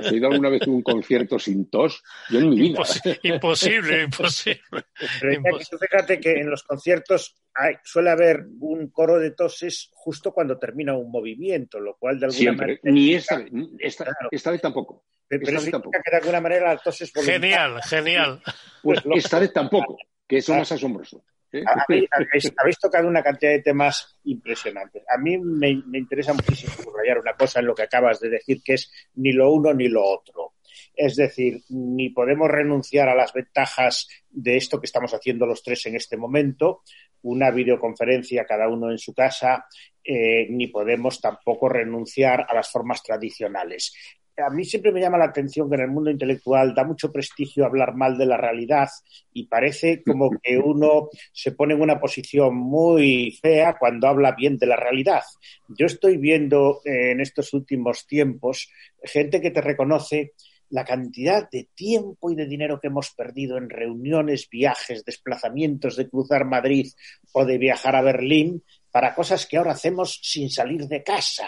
¿Has 0.01 0.13
ido 0.13 0.29
alguna 0.29 0.49
vez 0.49 0.63
a 0.63 0.71
un 0.71 0.83
concierto 0.83 1.39
sin 1.39 1.71
tos? 1.71 2.03
Yo 2.31 2.41
en 2.41 2.51
mi 2.51 2.57
vida. 2.57 2.83
imposible, 3.23 4.03
imposible. 4.05 4.85
Pero 5.21 5.59
fíjate 5.59 6.21
que 6.21 6.33
en 6.41 6.51
los 6.51 6.63
conciertos 6.63 7.37
suele 7.85 8.11
haber 8.11 8.47
un 8.61 8.91
coro 8.91 9.19
de 9.19 9.33
toses 9.33 9.91
justo 9.93 10.33
cuando 10.33 10.59
termina 10.59 10.97
un 10.97 11.11
movimiento, 11.11 11.81
lo 11.81 11.97
cual 11.97 12.19
de 12.19 12.27
alguna 12.27 12.53
manera... 12.53 12.81
Ni 12.85 13.15
esta, 13.15 13.45
esta, 13.79 14.51
vez 14.51 14.61
tampoco. 14.61 15.05
Pero 15.27 15.43
esta 15.43 15.71
tampoco. 15.71 15.99
que 16.03 16.11
de 16.11 16.17
alguna 16.17 16.41
manera 16.41 16.75
la 16.75 16.79
tos 16.79 17.01
es 17.01 17.13
Genial, 17.13 17.83
genial. 17.83 18.43
Pues 18.83 19.01
esta 19.15 19.39
vez 19.39 19.53
tampoco, 19.53 19.97
que 20.27 20.39
es 20.39 20.49
más 20.49 20.71
asombroso. 20.73 21.25
Habéis, 21.53 22.79
tocado 22.79 23.09
una 23.09 23.23
cantidad 23.23 23.53
de 23.53 23.63
temas 23.63 24.19
impresionantes. 24.25 25.03
A 25.09 25.19
mí 25.19 25.39
me, 25.39 25.71
interesa 25.71 26.35
muchísimo 26.35 26.73
subrayar 26.75 27.19
una 27.19 27.35
cosa 27.35 27.61
en 27.61 27.67
lo 27.67 27.75
que 27.75 27.83
acabas 27.83 28.21
de 28.21 28.29
decir, 28.29 28.63
que 28.63 28.75
es 28.75 28.91
ni 29.15 29.33
lo 29.33 29.51
uno 29.53 29.73
ni 29.73 29.89
lo 29.89 30.05
otro. 30.05 30.55
Es 30.95 31.17
decir, 31.17 31.63
ni 31.71 32.11
podemos 32.11 32.49
renunciar 32.49 33.09
a 33.09 33.15
las 33.15 33.33
ventajas 33.33 34.09
de 34.29 34.57
esto 34.57 34.79
que 34.81 34.87
estamos 34.87 35.15
haciendo 35.15 35.47
los 35.47 35.63
tres 35.63 35.87
en 35.87 35.97
este 35.97 36.17
momento, 36.17 36.83
una 37.23 37.51
videoconferencia 37.51 38.45
cada 38.45 38.69
uno 38.69 38.91
en 38.91 38.99
su 38.99 39.15
casa, 39.15 39.67
eh, 40.05 40.47
ni 40.51 40.67
podemos 40.69 41.21
tampoco 41.21 41.69
renunciar 41.69 42.47
a 42.49 42.55
las 42.55 42.71
formas 42.71 43.03
tradicionales. 43.03 43.95
A 44.41 44.51
mí 44.51 44.64
siempre 44.64 44.93
me 44.93 45.01
llama 45.01 45.18
la 45.18 45.26
atención 45.26 45.68
que 45.68 45.76
en 45.76 45.82
el 45.82 45.91
mundo 45.91 46.11
intelectual 46.11 46.74
da 46.74 46.84
mucho 46.84 47.12
prestigio 47.12 47.64
hablar 47.64 47.95
mal 47.95 48.16
de 48.16 48.26
la 48.26 48.36
realidad 48.36 48.89
y 49.32 49.47
parece 49.47 50.03
como 50.03 50.30
que 50.43 50.59
uno 50.59 51.09
se 51.32 51.53
pone 51.53 51.74
en 51.74 51.80
una 51.80 52.01
posición 52.01 52.57
muy 52.57 53.39
fea 53.43 53.76
cuando 53.78 54.09
habla 54.09 54.32
bien 54.32 54.59
de 54.59 54.66
la 54.66 54.76
realidad. 54.76 55.22
Yo 55.68 55.86
estoy 55.86 56.16
viendo 56.16 56.80
eh, 56.84 57.12
en 57.12 57.20
estos 57.20 57.53
últimos 57.53 58.07
tiempos 58.07 58.70
gente 59.03 59.41
que 59.41 59.51
te 59.51 59.61
reconoce 59.61 60.32
la 60.70 60.84
cantidad 60.84 61.49
de 61.51 61.68
tiempo 61.74 62.30
y 62.30 62.34
de 62.34 62.47
dinero 62.47 62.78
que 62.80 62.89
hemos 62.89 63.11
perdido 63.11 63.57
en 63.57 63.70
reuniones, 63.70 64.49
viajes, 64.51 65.05
desplazamientos 65.05 65.97
de 65.97 66.09
cruzar 66.09 66.45
Madrid 66.45 66.89
o 67.32 67.45
de 67.45 67.59
viajar 67.59 67.97
a 67.97 68.03
Berlín 68.03 68.62
para 68.91 69.14
cosas 69.14 69.47
que 69.47 69.57
ahora 69.57 69.72
hacemos 69.72 70.20
sin 70.22 70.51
salir 70.51 70.86
de 70.86 71.03
casa. 71.03 71.47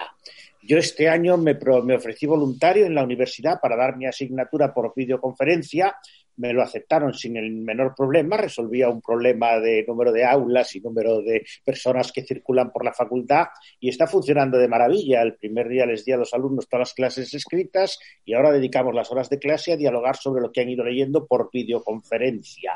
Yo 0.62 0.76
este 0.76 1.08
año 1.08 1.36
me, 1.36 1.58
me, 1.84 1.94
ofrecí 1.94 2.26
voluntario 2.26 2.84
en 2.84 2.94
la 2.94 3.02
universidad 3.02 3.58
para 3.60 3.76
dar 3.76 3.96
mi 3.96 4.06
asignatura 4.06 4.74
por 4.74 4.92
videoconferencia. 4.94 5.96
Me 6.36 6.52
lo 6.52 6.62
aceptaron 6.62 7.14
sin 7.14 7.36
el 7.36 7.50
menor 7.50 7.94
problema. 7.96 8.36
Resolvía 8.36 8.88
un 8.88 9.00
problema 9.00 9.58
de 9.58 9.84
número 9.88 10.12
de 10.12 10.24
aulas 10.24 10.74
y 10.76 10.80
número 10.80 11.22
de 11.22 11.44
personas 11.64 12.12
que 12.12 12.24
circulan 12.24 12.70
por 12.70 12.84
la 12.84 12.92
facultad 12.92 13.46
y 13.78 13.88
está 13.88 14.06
funcionando 14.06 14.58
de 14.58 14.68
maravilla. 14.68 15.22
El 15.22 15.36
primer 15.36 15.68
día 15.68 15.86
les 15.86 16.04
di 16.04 16.12
a 16.12 16.18
los 16.18 16.34
alumnos 16.34 16.68
todas 16.68 16.88
las 16.88 16.94
clases 16.94 17.32
escritas 17.32 17.98
y 18.24 18.34
ahora 18.34 18.52
dedicamos 18.52 18.94
las 18.94 19.10
horas 19.10 19.30
de 19.30 19.38
clase 19.38 19.72
a 19.72 19.76
dialogar 19.76 20.16
sobre 20.16 20.42
lo 20.42 20.52
que 20.52 20.60
han 20.60 20.68
ido 20.68 20.84
leyendo 20.84 21.26
por 21.26 21.50
videoconferencia. 21.50 22.74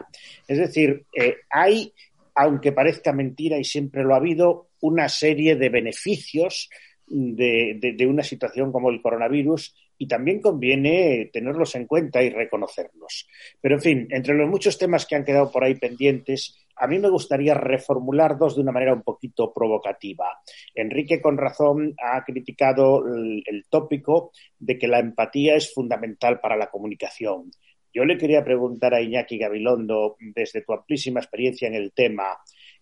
Es 0.49 0.59
decir, 0.59 1.05
eh, 1.15 1.37
hay 1.51 1.93
aunque 2.35 2.73
parezca 2.73 3.13
mentira 3.13 3.59
y 3.59 3.65
siempre 3.65 4.03
lo 4.03 4.15
ha 4.15 4.19
habido, 4.19 4.69
una 4.81 5.09
serie 5.09 5.57
de 5.57 5.69
beneficios 5.69 6.69
de, 7.07 8.07
una 8.09 8.23
situación 8.23 8.73
como 8.73 8.91
el 8.91 9.03
coronavirus 9.03 9.75
y 9.97 10.09
también 10.09 10.41
conviene 10.41 11.31
tenerlos 11.33 11.75
en 11.75 11.87
cuenta 11.87 12.23
y 12.23 12.31
reconocerlos. 12.31 13.29
Pero, 13.61 13.77
en 13.77 13.81
fin, 13.81 14.09
entre 14.11 14.35
los 14.35 14.49
muchos 14.49 14.79
temas 14.79 15.07
que 15.07 15.17
han 15.17 15.25
quedado 15.25 15.51
por 15.51 15.65
ahí 15.65 15.77
pendientes, 15.77 16.59
a 16.77 16.87
mí 16.87 16.99
me 16.99 17.09
gustaría 17.09 17.55
reformular 17.55 18.37
dos 18.37 18.57
de 18.57 18.63
una 18.63 18.73
manera 18.73 18.95
un 18.95 19.03
poquito 19.03 19.53
provocativa. 19.53 20.27
Enrique, 20.75 21.21
con 21.21 21.37
razón, 21.37 21.95
ha 22.03 22.25
criticado 22.25 23.05
el 23.07 23.65
tópico 23.69 24.33
de 24.59 24.79
que 24.79 24.89
la 24.89 24.99
empatía 24.99 25.55
es 25.55 25.73
fundamental 25.73 26.41
para 26.41 26.57
la 26.57 26.71
comunicación. 26.71 27.51
Yo 27.95 28.05
le 28.05 28.19
quería 28.19 28.45
preguntar 28.45 28.93
a 28.93 29.01
Iñaki 29.01 29.39
Gabilondo, 29.39 30.17
desde 30.19 30.63
tu 30.63 30.73
amplísima 30.73 31.21
experiencia 31.21 31.69
en 31.69 31.75
el 31.75 31.93
tema, 31.93 32.25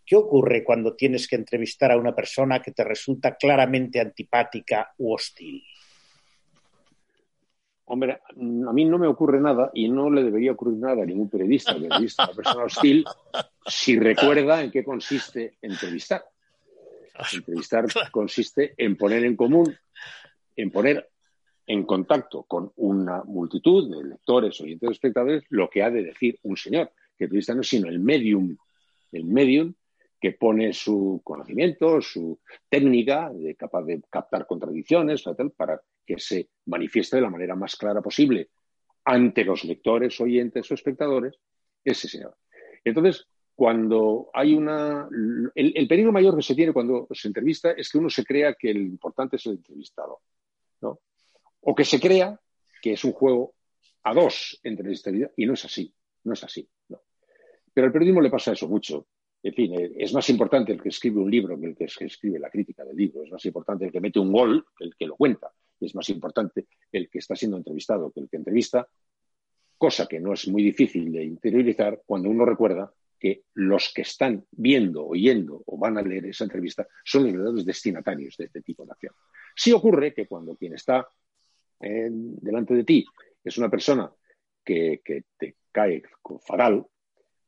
¿qué 0.05 0.17
ocurre 0.17 0.65
cuando 0.65 0.95
tienes 0.95 1.29
que 1.29 1.37
entrevistar 1.37 1.93
a 1.93 1.97
una 1.97 2.15
persona 2.15 2.61
que 2.61 2.73
te 2.73 2.85
resulta 2.85 3.37
claramente 3.37 4.01
antipática 4.01 4.93
u 4.99 5.15
hostil? 5.15 5.63
Hombre, 7.85 8.13
a 8.13 8.73
mí 8.73 8.85
no 8.85 8.99
me 8.99 9.07
ocurre 9.07 9.41
nada 9.41 9.71
y 9.75 9.89
no 9.89 10.11
le 10.11 10.23
debería 10.23 10.53
ocurrir 10.53 10.79
nada 10.79 11.03
a 11.03 11.07
ningún 11.07 11.29
periodista 11.29 11.75
que 11.75 11.85
entrevista 11.85 12.25
a 12.25 12.27
una 12.29 12.37
persona 12.37 12.65
hostil 12.65 13.05
si 13.67 13.99
recuerda 13.99 14.63
en 14.63 14.71
qué 14.71 14.83
consiste 14.83 15.57
entrevistar. 15.61 16.25
Entrevistar 17.35 17.85
consiste 18.11 18.75
en 18.79 18.97
poner 18.97 19.25
en 19.25 19.37
común, 19.37 19.77
en 20.57 20.71
poner 20.71 21.11
en 21.67 21.85
contacto 21.85 22.45
con 22.45 22.73
una 22.77 23.23
multitud 23.25 23.95
de 23.95 24.09
lectores, 24.09 24.61
oyentes, 24.61 24.91
espectadores, 24.91 25.45
lo 25.51 25.69
que 25.69 25.83
ha 25.83 25.91
de 25.91 26.05
decir 26.05 26.39
un 26.43 26.57
señor, 26.57 26.93
que 27.19 27.27
periodista 27.27 27.55
no 27.55 27.61
es 27.61 27.69
sino 27.69 27.89
el 27.89 28.01
medium, 28.01 28.57
el 29.13 29.25
medium 29.25 29.75
que 30.23 30.33
pone 30.33 30.73
su 30.73 31.21
conocimiento, 31.25 32.01
su 32.01 32.41
técnica 32.69 33.31
de 33.31 33.57
capaz 33.57 33.83
de 33.83 34.01
captar 34.09 34.47
contradicciones, 34.47 35.25
para 35.57 35.83
que 36.07 36.19
se 36.19 36.49
manifieste 36.67 37.17
de 37.17 37.23
la 37.23 37.31
manera 37.31 37.57
más 37.57 37.77
clara 37.77 38.01
posible 38.01 38.51
ante 39.05 39.45
los 39.45 39.65
lectores, 39.65 40.21
oyentes 40.21 40.71
o 40.71 40.75
espectadores, 40.75 41.35
ese 41.85 42.09
señor. 42.09 42.37
Entonces, 42.85 43.27
cuando 43.55 44.31
hay 44.33 44.55
una... 44.55 45.09
El, 45.57 45.73
el 45.77 45.89
peligro 45.89 46.13
mayor 46.13 46.37
que 46.37 46.43
se 46.43 46.55
tiene 46.55 46.73
cuando 46.73 47.09
se 47.11 47.27
entrevista 47.27 47.73
es 47.73 47.91
que 47.91 47.99
uno 47.99 48.09
se 48.09 48.25
crea 48.25 48.55
que 48.55 48.71
el 48.71 48.79
importante 48.79 49.37
es 49.37 49.47
el 49.47 49.55
entrevistado. 49.55 50.21
¿no? 50.81 51.01
o 51.63 51.75
que 51.75 51.85
se 51.85 52.01
crea 52.01 52.39
que 52.81 52.93
es 52.93 53.05
un 53.05 53.13
juego 53.13 53.55
a 54.05 54.15
dos 54.15 54.59
entre 54.63 54.91
la 54.91 55.31
y 55.37 55.47
no 55.47 55.55
es 55.55 55.65
así, 55.65 55.95
no 56.25 56.33
es 56.33 56.45
así. 56.45 56.69
Pero 57.73 57.87
al 57.87 57.93
periodismo 57.93 58.21
le 58.21 58.31
pasa 58.31 58.53
eso 58.53 58.69
mucho. 58.69 59.07
En 59.43 59.55
fin, 59.55 59.75
eh, 59.75 59.93
es 59.97 60.13
más 60.15 60.29
importante 60.31 60.73
el 60.73 60.81
que 60.81 60.91
escribe 60.91 61.21
un 61.21 61.31
libro 61.31 61.59
que 61.59 61.67
el 61.67 61.77
que 61.77 62.05
escribe 62.05 62.39
la 62.39 62.51
crítica 62.51 62.85
del 62.85 62.97
libro, 62.97 63.25
es 63.25 63.31
más 63.33 63.45
importante 63.45 63.85
el 63.85 63.93
que 63.93 64.01
mete 64.01 64.21
un 64.21 64.33
gol 64.33 64.65
que 64.77 64.85
el 64.85 64.95
que 64.97 65.07
lo 65.07 65.17
cuenta, 65.17 65.51
es 65.81 65.95
más 65.95 66.09
importante 66.11 66.67
el 66.93 67.11
que 67.11 67.19
está 67.19 67.35
siendo 67.35 67.57
entrevistado 67.57 68.13
que 68.13 68.21
el 68.21 68.29
que 68.29 68.37
entrevista, 68.37 68.87
cosa 69.77 70.07
que 70.07 70.21
no 70.21 70.33
es 70.33 70.47
muy 70.47 70.63
difícil 70.63 71.11
de 71.13 71.25
interiorizar 71.25 72.03
cuando 72.07 72.31
uno 72.31 72.45
recuerda 72.45 72.93
que 73.19 73.45
los 73.55 73.93
que 73.93 74.03
están 74.03 74.45
viendo, 74.51 75.07
oyendo 75.07 75.63
o 75.67 75.79
van 75.79 75.99
a 75.99 76.03
leer 76.03 76.27
esa 76.27 76.45
entrevista 76.45 76.87
son 77.05 77.25
los 77.25 77.33
verdaderos 77.33 77.65
destinatarios 77.65 78.37
de 78.37 78.45
este 78.45 78.63
tipo 78.63 78.85
de 78.85 78.93
acción. 78.93 79.15
Sí 79.55 79.73
ocurre 79.73 80.15
que 80.15 80.27
cuando 80.27 80.57
quien 80.57 80.75
está 80.75 81.07
delante 81.81 82.75
de 82.75 82.85
ti 82.85 83.05
es 83.43 83.59
una 83.59 83.69
persona 83.69 84.11
que, 84.65 85.01
te 85.37 85.57
cae 85.73 86.03
fatal, 86.47 86.87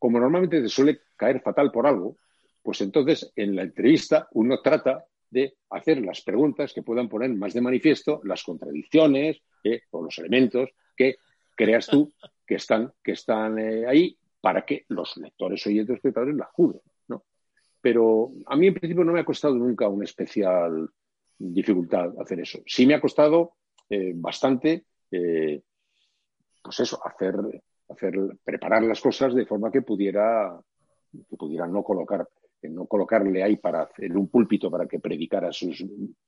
como 0.05 0.21
normalmente 0.21 0.61
te 0.61 0.69
suele 0.69 1.01
caer 1.17 1.41
fatal 1.41 1.73
por 1.73 1.87
algo, 1.87 2.19
pues 2.63 2.83
entonces 2.83 3.33
en 3.35 3.57
la 3.57 3.63
entrevista 3.63 4.29
uno 4.33 4.61
trata 4.61 5.03
de 5.31 5.57
hacer 5.71 6.03
las 6.05 6.21
preguntas 6.21 6.75
que 6.75 6.83
puedan 6.83 7.09
poner 7.09 7.33
más 7.33 7.55
de 7.55 7.63
manifiesto 7.63 8.21
las 8.25 8.43
contradicciones 8.43 9.41
eh, 9.65 9.81
o 9.93 10.03
los 10.03 10.19
elementos 10.19 10.69
que 10.95 11.17
creas 11.57 11.87
tú 11.87 12.13
que 12.47 12.57
están, 12.57 12.93
que 13.03 13.13
están 13.13 13.59
eh, 13.59 13.87
ahí 13.87 14.15
para 14.43 14.67
que 14.67 14.85
los 14.89 15.17
lectores, 15.17 15.67
oyentes, 15.67 15.97
espectadores 15.97 16.37
la 16.37 16.51
juzguen. 16.53 16.83
¿no? 17.09 17.25
Pero 17.81 18.31
a 18.45 18.57
mí 18.57 18.67
en 18.67 18.75
principio 18.75 19.05
no 19.05 19.13
me 19.15 19.21
ha 19.21 19.25
costado 19.25 19.55
nunca 19.55 19.89
una 19.89 20.05
especial 20.05 20.87
dificultad 21.39 22.13
hacer 22.21 22.41
eso. 22.41 22.59
Sí 22.67 22.85
me 22.85 22.93
ha 22.93 23.01
costado 23.01 23.55
eh, 23.89 24.13
bastante, 24.15 24.85
pues 25.11 26.81
eso, 26.81 27.01
hacer, 27.07 27.37
hacer, 27.89 28.15
preparar 28.43 28.83
las 28.83 29.01
cosas 29.01 29.35
de 29.35 29.47
forma 29.47 29.71
que 29.71 29.83
pudiera, 29.83 30.61
que 31.13 31.37
pudiera 31.37 31.67
no 31.67 31.83
colocar, 31.83 32.29
no 32.63 32.87
colocarle 32.87 33.43
ahí 33.43 33.57
para 33.57 33.91
en 33.99 34.17
un 34.17 34.29
púlpito 34.29 34.71
para 34.71 34.87
que 34.87 34.99
predicara 34.99 35.53
sus, 35.53 35.85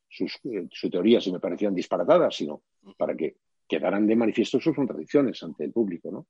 sus, 0.09 0.39
eh, 0.45 0.69
teorías 0.91 1.27
y 1.27 1.33
me 1.33 1.41
parecían 1.41 1.75
disparatadas, 1.75 2.37
sino 2.37 2.63
para 2.97 3.17
que 3.17 3.37
quedaran 3.67 4.07
de 4.07 4.17
manifiesto 4.17 4.61
sus 4.61 4.77
contradicciones 4.77 5.43
ante 5.43 5.65
el 5.65 5.73
público, 5.73 6.11
¿no? 6.11 6.27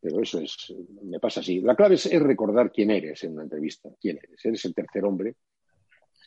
Pero 0.00 0.22
eso 0.22 0.40
es, 0.40 0.72
me 1.02 1.18
pasa 1.18 1.40
así. 1.40 1.60
La 1.60 1.74
clave 1.74 1.96
es, 1.96 2.10
recordar 2.22 2.70
quién 2.70 2.90
eres 2.90 3.24
en 3.24 3.32
una 3.32 3.42
entrevista, 3.42 3.88
quién 4.00 4.18
eres. 4.18 4.44
Eres 4.44 4.64
el 4.64 4.74
tercer 4.74 5.04
hombre 5.04 5.34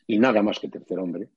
y 0.08 0.20
nada 0.20 0.44
más 0.44 0.60
que 0.60 0.68
tercer 0.68 1.00
hombre 1.00 1.30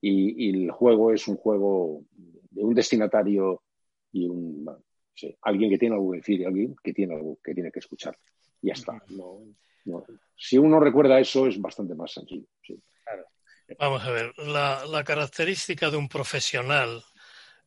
y, 0.00 0.64
el 0.64 0.70
juego 0.70 1.12
es 1.12 1.26
un 1.28 1.36
juego 1.36 2.04
de 2.50 2.64
un 2.64 2.74
destinatario 2.74 3.62
y 4.12 4.28
un 4.28 4.66
alguien 5.42 5.70
que 5.70 5.78
tiene 5.78 5.94
algo 5.94 6.12
que 6.12 6.18
decir 6.18 6.40
y 6.40 6.44
alguien 6.44 6.76
que 6.82 6.92
tiene 6.92 7.14
algo 7.14 7.38
que 7.42 7.54
tiene 7.54 7.70
que 7.70 7.78
escuchar. 7.78 8.16
Y 8.62 8.68
ya 8.68 8.74
está. 8.74 9.02
Si 10.36 10.58
uno 10.58 10.80
recuerda 10.80 11.20
eso 11.20 11.46
es 11.46 11.60
bastante 11.60 11.94
más 11.94 12.12
sencillo. 12.12 12.46
Vamos 13.78 14.02
a 14.04 14.10
ver, 14.10 14.32
la, 14.38 14.84
la 14.86 15.02
característica 15.02 15.90
de 15.90 15.96
un 15.96 16.08
profesional 16.08 17.04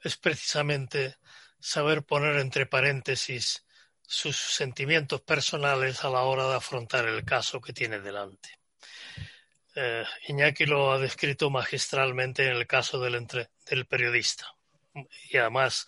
es 0.01 0.15
precisamente 0.15 1.15
saber 1.59 2.03
poner 2.03 2.37
entre 2.37 2.65
paréntesis 2.65 3.65
sus 4.01 4.35
sentimientos 4.37 5.21
personales 5.21 6.03
a 6.03 6.09
la 6.09 6.21
hora 6.21 6.47
de 6.47 6.55
afrontar 6.55 7.05
el 7.07 7.25
caso 7.25 7.59
que 7.59 7.73
tiene 7.73 7.99
delante. 7.99 8.49
Eh, 9.75 10.03
Iñaki 10.27 10.65
lo 10.65 10.91
ha 10.91 10.99
descrito 10.99 11.49
magistralmente 11.49 12.45
en 12.47 12.53
el 12.53 12.65
caso 12.65 12.99
del, 12.99 13.27
del 13.69 13.85
periodista. 13.85 14.47
Y 15.29 15.37
además 15.37 15.85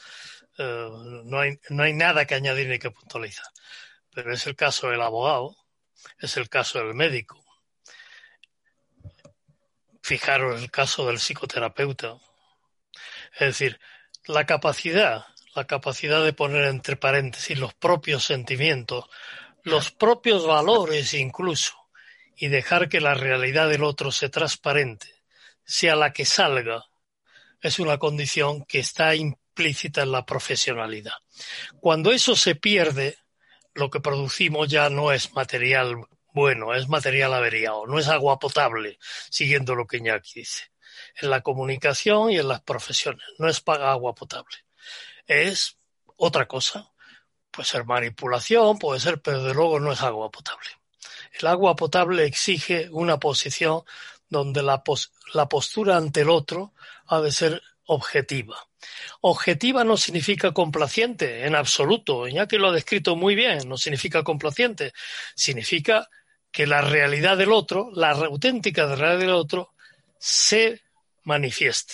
eh, 0.62 0.90
no, 1.26 1.40
hay, 1.40 1.60
no 1.70 1.84
hay 1.84 1.94
nada 1.94 2.26
que 2.26 2.36
añadir 2.36 2.68
ni 2.68 2.78
que 2.78 2.92
puntualizar. 2.92 3.48
Pero 4.14 4.34
es 4.34 4.46
el 4.46 4.56
caso 4.56 4.90
del 4.90 5.02
abogado, 5.02 5.56
es 6.20 6.38
el 6.38 6.50
caso 6.50 6.80
del 6.80 6.94
médico. 6.94 7.44
Fijaros 10.04 10.62
el 10.62 10.70
caso 10.70 11.08
del 11.08 11.18
psicoterapeuta. 11.18 12.18
Es 13.34 13.40
decir, 13.40 13.80
la 14.26 14.46
capacidad, 14.46 15.26
la 15.56 15.66
capacidad 15.66 16.24
de 16.24 16.34
poner 16.34 16.66
entre 16.66 16.96
paréntesis 16.96 17.58
los 17.58 17.74
propios 17.74 18.24
sentimientos, 18.24 19.06
los 19.64 19.92
propios 19.92 20.46
valores 20.46 21.14
incluso, 21.14 21.76
y 22.36 22.50
dejar 22.50 22.90
que 22.90 23.02
la 23.02 23.16
realidad 23.16 23.70
del 23.70 23.84
otro 23.84 24.12
se 24.12 24.30
transparente, 24.30 25.24
sea 25.64 25.96
la 25.96 26.14
que 26.14 26.26
salga, 26.26 26.86
es 27.62 27.80
una 27.80 27.98
condición 27.98 28.66
que 28.66 28.80
está 28.80 29.10
en 29.66 30.12
la 30.12 30.26
profesionalidad. 30.26 31.14
Cuando 31.80 32.12
eso 32.12 32.36
se 32.36 32.56
pierde, 32.56 33.18
lo 33.74 33.90
que 33.90 34.00
producimos 34.00 34.68
ya 34.68 34.90
no 34.90 35.12
es 35.12 35.34
material 35.34 35.96
bueno, 36.34 36.74
es 36.74 36.88
material 36.88 37.34
averiado, 37.34 37.86
no 37.88 38.00
es 38.00 38.08
agua 38.08 38.40
potable, 38.40 38.98
siguiendo 39.30 39.76
lo 39.76 39.86
que 39.86 39.98
Iñaki 39.98 40.42
dice. 40.42 40.72
en 41.22 41.30
la 41.30 41.42
comunicación 41.42 42.32
y 42.32 42.38
en 42.38 42.48
las 42.48 42.62
profesiones. 42.62 43.26
No 43.38 43.50
es 43.50 43.60
pagar 43.62 43.90
agua 43.90 44.14
potable. 44.14 44.56
Es 45.26 45.78
otra 46.18 46.48
cosa. 46.48 46.92
Puede 47.50 47.68
ser 47.68 47.86
manipulación, 47.86 48.80
puede 48.80 49.00
ser, 49.00 49.22
pero 49.22 49.44
de 49.44 49.54
luego 49.54 49.80
no 49.80 49.92
es 49.92 50.02
agua 50.02 50.32
potable. 50.32 50.70
El 51.34 51.48
agua 51.48 51.76
potable 51.76 52.26
exige 52.26 52.90
una 52.92 53.20
posición 53.20 53.84
donde 54.30 54.64
la, 54.64 54.84
la 55.34 55.50
postura 55.50 55.98
ante 55.98 56.22
el 56.22 56.30
otro 56.30 56.74
ha 57.08 57.20
de 57.20 57.32
ser 57.32 57.62
objetiva. 57.86 58.68
Objetiva 59.22 59.84
no 59.84 59.98
significa 59.98 60.52
complaciente 60.52 61.46
en 61.46 61.56
absoluto, 61.56 62.28
que 62.48 62.58
lo 62.58 62.70
ha 62.70 62.74
descrito 62.74 63.16
muy 63.16 63.36
bien, 63.36 63.68
no 63.68 63.78
significa 63.78 64.24
complaciente, 64.24 64.94
significa 65.36 66.10
que 66.52 66.68
la 66.68 66.82
realidad 66.82 67.38
del 67.38 67.52
otro, 67.52 67.92
la 67.94 68.12
auténtica 68.12 68.88
realidad 68.96 69.20
del 69.20 69.30
otro, 69.32 69.74
se 70.18 70.82
manifieste. 71.24 71.94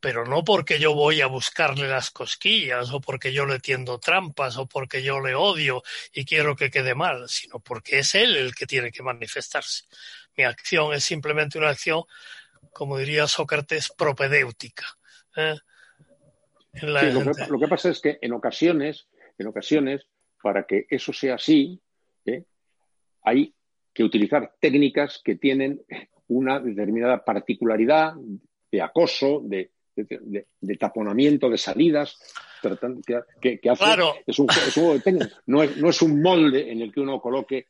Pero 0.00 0.24
no 0.24 0.44
porque 0.44 0.78
yo 0.78 0.94
voy 0.94 1.20
a 1.20 1.26
buscarle 1.26 1.88
las 1.88 2.10
cosquillas, 2.10 2.92
o 2.92 3.00
porque 3.00 3.32
yo 3.32 3.46
le 3.46 3.58
tiendo 3.58 3.98
trampas, 3.98 4.56
o 4.56 4.66
porque 4.66 5.02
yo 5.02 5.20
le 5.20 5.34
odio 5.34 5.82
y 6.12 6.24
quiero 6.24 6.54
que 6.54 6.70
quede 6.70 6.94
mal, 6.94 7.28
sino 7.28 7.58
porque 7.58 7.98
es 7.98 8.14
él 8.14 8.36
el 8.36 8.54
que 8.54 8.66
tiene 8.66 8.92
que 8.92 9.02
manifestarse. 9.02 9.84
Mi 10.36 10.44
acción 10.44 10.94
es 10.94 11.02
simplemente 11.02 11.58
una 11.58 11.70
acción, 11.70 12.04
como 12.72 12.96
diría 12.96 13.26
Sócrates, 13.26 13.92
propedéutica. 13.96 14.86
¿eh? 15.36 15.56
Lo, 16.82 17.58
que, 17.58 17.68
pasa 17.68 17.90
es 17.90 18.00
que 18.00 18.18
en 18.20 18.32
ocasiones, 18.32 19.08
en 19.38 19.46
ocasiones, 19.46 20.06
para 20.42 20.64
que 20.64 20.86
eso 20.88 21.12
sea 21.12 21.34
así, 21.34 21.80
¿eh? 22.24 22.44
hay 23.22 23.54
que 23.92 24.04
utilizar 24.04 24.54
técnicas 24.60 25.20
que 25.24 25.36
tienen 25.36 25.82
una 26.28 26.60
determinada 26.60 27.24
particularidad 27.24 28.14
de 28.70 28.82
acoso, 28.82 29.42
de, 29.42 29.70
taponamiento 30.78 31.50
de 31.50 31.58
salidas, 31.58 32.16
que, 33.40 33.60
hace, 33.68 33.84
es, 34.26 34.38
un, 34.38 34.46
juego 34.74 34.94
de 34.94 35.00
técnicas. 35.00 35.42
No 35.46 35.62
es, 35.62 36.02
un 36.02 36.22
molde 36.22 36.70
en 36.70 36.82
el 36.82 36.92
que 36.92 37.00
uno 37.00 37.20
coloque 37.20 37.68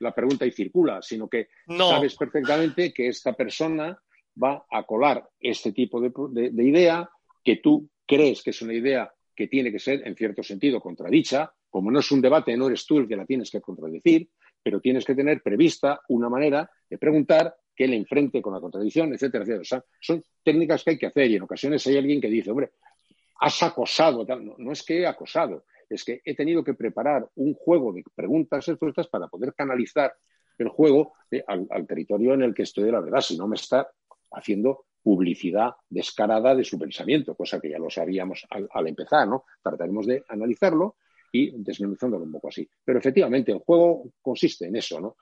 la 0.00 0.12
pregunta 0.12 0.46
y 0.46 0.50
circula, 0.50 1.02
sino 1.02 1.28
que 1.28 1.48
sabes 1.66 2.16
perfectamente 2.16 2.92
que 2.92 3.08
esta 3.08 3.34
persona 3.34 3.96
va 4.42 4.64
a 4.70 4.82
colar 4.84 5.28
este 5.38 5.72
tipo 5.72 6.00
de, 6.00 6.64
idea 6.64 7.08
que 7.44 7.56
tú 7.56 7.88
crees 8.10 8.42
que 8.42 8.50
es 8.50 8.60
una 8.60 8.74
idea 8.74 9.08
que 9.36 9.46
tiene 9.46 9.70
que 9.70 9.78
ser, 9.78 10.04
en 10.04 10.16
cierto 10.16 10.42
sentido, 10.42 10.80
contradicha. 10.80 11.52
Como 11.68 11.92
no 11.92 12.00
es 12.00 12.10
un 12.10 12.20
debate, 12.20 12.56
no 12.56 12.66
eres 12.66 12.84
tú 12.84 12.98
el 12.98 13.06
que 13.06 13.14
la 13.14 13.24
tienes 13.24 13.52
que 13.52 13.60
contradecir, 13.60 14.28
pero 14.60 14.80
tienes 14.80 15.04
que 15.04 15.14
tener 15.14 15.40
prevista 15.42 16.00
una 16.08 16.28
manera 16.28 16.68
de 16.88 16.98
preguntar 16.98 17.54
que 17.72 17.86
le 17.86 17.94
enfrente 17.94 18.42
con 18.42 18.52
la 18.52 18.60
contradicción, 18.60 19.14
etcétera, 19.14 19.44
etcétera. 19.44 19.60
O 19.60 19.64
sea, 19.64 19.84
son 20.00 20.24
técnicas 20.42 20.82
que 20.82 20.90
hay 20.90 20.98
que 20.98 21.06
hacer 21.06 21.30
y 21.30 21.36
en 21.36 21.42
ocasiones 21.42 21.86
hay 21.86 21.98
alguien 21.98 22.20
que 22.20 22.28
dice, 22.28 22.50
hombre, 22.50 22.72
has 23.38 23.62
acosado. 23.62 24.26
No, 24.26 24.56
no 24.58 24.72
es 24.72 24.82
que 24.82 25.02
he 25.02 25.06
acosado, 25.06 25.64
es 25.88 26.02
que 26.02 26.20
he 26.24 26.34
tenido 26.34 26.64
que 26.64 26.74
preparar 26.74 27.30
un 27.36 27.54
juego 27.54 27.92
de 27.92 28.02
preguntas 28.12 28.66
y 28.66 28.72
respuestas 28.72 29.06
para 29.06 29.28
poder 29.28 29.54
canalizar 29.54 30.12
el 30.58 30.68
juego 30.68 31.14
eh, 31.30 31.44
al, 31.46 31.86
territorio 31.86 32.34
en 32.34 32.42
el 32.42 32.54
que 32.54 32.64
estoy 32.64 32.90
la 32.90 33.00
verdad, 33.00 33.20
si 33.20 33.38
no 33.38 33.46
me 33.46 33.54
está 33.54 33.88
haciendo 34.32 34.86
publicidad 35.02 35.72
descarada 35.88 36.54
de 36.54 36.64
su 36.64 36.78
pensamiento, 36.78 37.34
cosa 37.34 37.60
que 37.60 37.70
ya 37.70 37.78
lo 37.78 37.90
sabíamos 37.90 38.46
al, 38.50 38.86
empezar, 38.86 39.26
¿no? 39.26 39.44
Trataremos 39.62 40.06
de 40.06 40.24
analizarlo 40.28 40.96
y 41.32 41.50
desmenuzándolo 41.62 42.24
un 42.24 42.32
poco 42.32 42.48
así. 42.48 42.68
Pero 42.84 42.98
efectivamente, 42.98 43.52
el 43.52 43.58
juego 43.58 44.12
consiste 44.20 44.66
en 44.66 44.76
eso, 44.76 45.00
¿no? 45.00 45.16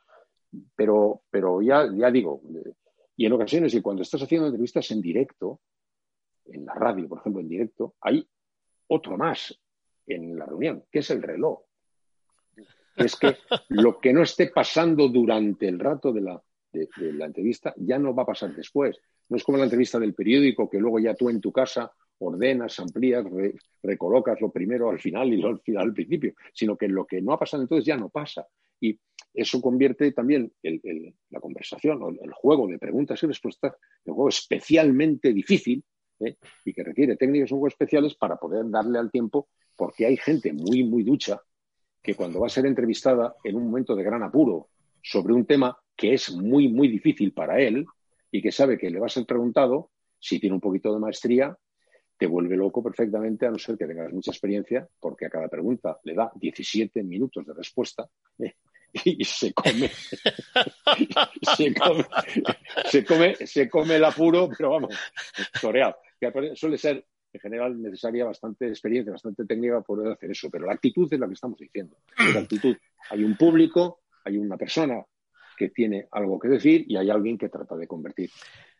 Pero, 0.74 1.22
pero 1.30 1.60
ya, 1.60 1.88
ya 1.94 2.10
digo, 2.10 2.40
y 3.16 3.26
en 3.26 3.32
ocasiones, 3.32 3.74
y 3.74 3.82
cuando 3.82 4.02
estás 4.02 4.22
haciendo 4.22 4.46
entrevistas 4.46 4.90
en 4.90 5.02
directo, 5.02 5.60
en 6.46 6.64
la 6.64 6.74
radio, 6.74 7.08
por 7.08 7.18
ejemplo, 7.18 7.42
en 7.42 7.48
directo, 7.48 7.94
hay 8.00 8.26
otro 8.88 9.16
más 9.16 9.58
en 10.06 10.38
la 10.38 10.46
reunión, 10.46 10.84
que 10.90 11.00
es 11.00 11.10
el 11.10 11.22
reloj. 11.22 11.60
Es 12.96 13.16
que 13.16 13.36
lo 13.68 13.98
que 13.98 14.12
no 14.12 14.22
esté 14.22 14.48
pasando 14.48 15.08
durante 15.08 15.68
el 15.68 15.78
rato 15.78 16.12
de 16.12 16.20
la, 16.22 16.42
de, 16.72 16.88
la 17.12 17.26
entrevista 17.26 17.74
ya 17.76 17.98
no 17.98 18.14
va 18.14 18.22
a 18.22 18.26
pasar 18.26 18.54
después. 18.54 19.00
No 19.28 19.36
es 19.36 19.44
como 19.44 19.58
la 19.58 19.64
entrevista 19.64 19.98
del 19.98 20.14
periódico 20.14 20.68
que 20.68 20.78
luego 20.78 20.98
ya 20.98 21.14
tú 21.14 21.28
en 21.28 21.40
tu 21.40 21.52
casa 21.52 21.92
ordenas, 22.20 22.78
amplías, 22.80 23.24
recolocas 23.82 24.40
lo 24.40 24.50
primero 24.50 24.90
al 24.90 24.98
final 24.98 25.32
y 25.32 25.36
lo 25.36 25.60
al 25.78 25.94
principio, 25.94 26.34
sino 26.52 26.76
que 26.76 26.88
lo 26.88 27.06
que 27.06 27.20
no 27.20 27.32
ha 27.32 27.38
pasado 27.38 27.62
entonces 27.62 27.86
ya 27.86 27.96
no 27.96 28.08
pasa. 28.08 28.46
Y 28.80 28.98
eso 29.34 29.60
convierte 29.60 30.12
también 30.12 30.52
la 31.30 31.40
conversación 31.40 32.02
o 32.02 32.10
el 32.10 32.32
juego 32.32 32.66
de 32.66 32.78
preguntas 32.78 33.22
y 33.22 33.26
respuestas 33.26 33.74
en 34.04 34.12
un 34.12 34.16
juego 34.16 34.28
especialmente 34.28 35.32
difícil 35.32 35.84
¿eh? 36.20 36.36
y 36.64 36.72
que 36.72 36.84
requiere 36.84 37.16
técnicas 37.16 37.52
un 37.52 37.58
poco 37.58 37.68
especiales 37.68 38.14
para 38.14 38.36
poder 38.36 38.68
darle 38.68 38.98
al 38.98 39.10
tiempo, 39.10 39.48
porque 39.76 40.06
hay 40.06 40.16
gente 40.16 40.52
muy, 40.52 40.84
muy 40.84 41.02
ducha 41.02 41.40
que 42.02 42.14
cuando 42.14 42.40
va 42.40 42.46
a 42.46 42.50
ser 42.50 42.66
entrevistada 42.66 43.34
en 43.44 43.56
un 43.56 43.66
momento 43.66 43.94
de 43.94 44.04
gran 44.04 44.22
apuro 44.22 44.68
sobre 45.02 45.34
un 45.34 45.46
tema 45.46 45.76
que 45.96 46.14
es 46.14 46.32
muy, 46.34 46.68
muy 46.68 46.88
difícil 46.88 47.32
para 47.32 47.60
él 47.60 47.84
y 48.30 48.42
que 48.42 48.52
sabe 48.52 48.78
que 48.78 48.90
le 48.90 48.98
va 48.98 49.06
a 49.06 49.10
ser 49.10 49.24
preguntado, 49.26 49.90
si 50.18 50.38
tiene 50.38 50.54
un 50.54 50.60
poquito 50.60 50.92
de 50.92 51.00
maestría, 51.00 51.56
te 52.16 52.26
vuelve 52.26 52.56
loco 52.56 52.82
perfectamente, 52.82 53.46
a 53.46 53.50
no 53.50 53.58
ser 53.58 53.78
que 53.78 53.86
tengas 53.86 54.12
mucha 54.12 54.32
experiencia, 54.32 54.88
porque 55.00 55.26
a 55.26 55.30
cada 55.30 55.48
pregunta 55.48 55.98
le 56.04 56.14
da 56.14 56.32
17 56.34 57.02
minutos 57.04 57.46
de 57.46 57.54
respuesta 57.54 58.08
¿eh? 58.40 58.54
y 59.04 59.24
se 59.24 59.52
come, 59.52 59.88
se 61.56 61.74
come, 61.74 62.04
se 62.86 63.04
come, 63.04 63.34
se 63.36 63.68
come 63.68 63.96
el 63.96 64.04
apuro, 64.04 64.48
pero 64.56 64.70
vamos, 64.70 64.96
toreado 65.60 65.96
suele 66.54 66.78
ser 66.78 67.04
en 67.32 67.40
general 67.40 67.80
necesaria 67.80 68.24
bastante 68.24 68.68
experiencia, 68.68 69.12
bastante 69.12 69.44
técnica 69.44 69.74
para 69.74 69.84
poder 69.84 70.12
hacer 70.12 70.30
eso, 70.30 70.50
pero 70.50 70.66
la 70.66 70.72
actitud 70.72 71.12
es 71.12 71.20
la 71.20 71.26
que 71.26 71.34
estamos 71.34 71.58
diciendo. 71.58 71.96
La 72.34 72.40
actitud, 72.40 72.76
hay 73.10 73.22
un 73.22 73.36
público, 73.36 74.00
hay 74.24 74.38
una 74.38 74.56
persona 74.56 75.04
que 75.58 75.70
tiene 75.70 76.06
algo 76.12 76.38
que 76.38 76.48
decir 76.48 76.84
y 76.86 76.96
hay 76.96 77.10
alguien 77.10 77.36
que 77.36 77.48
trata 77.48 77.76
de 77.76 77.86
convertir 77.86 78.30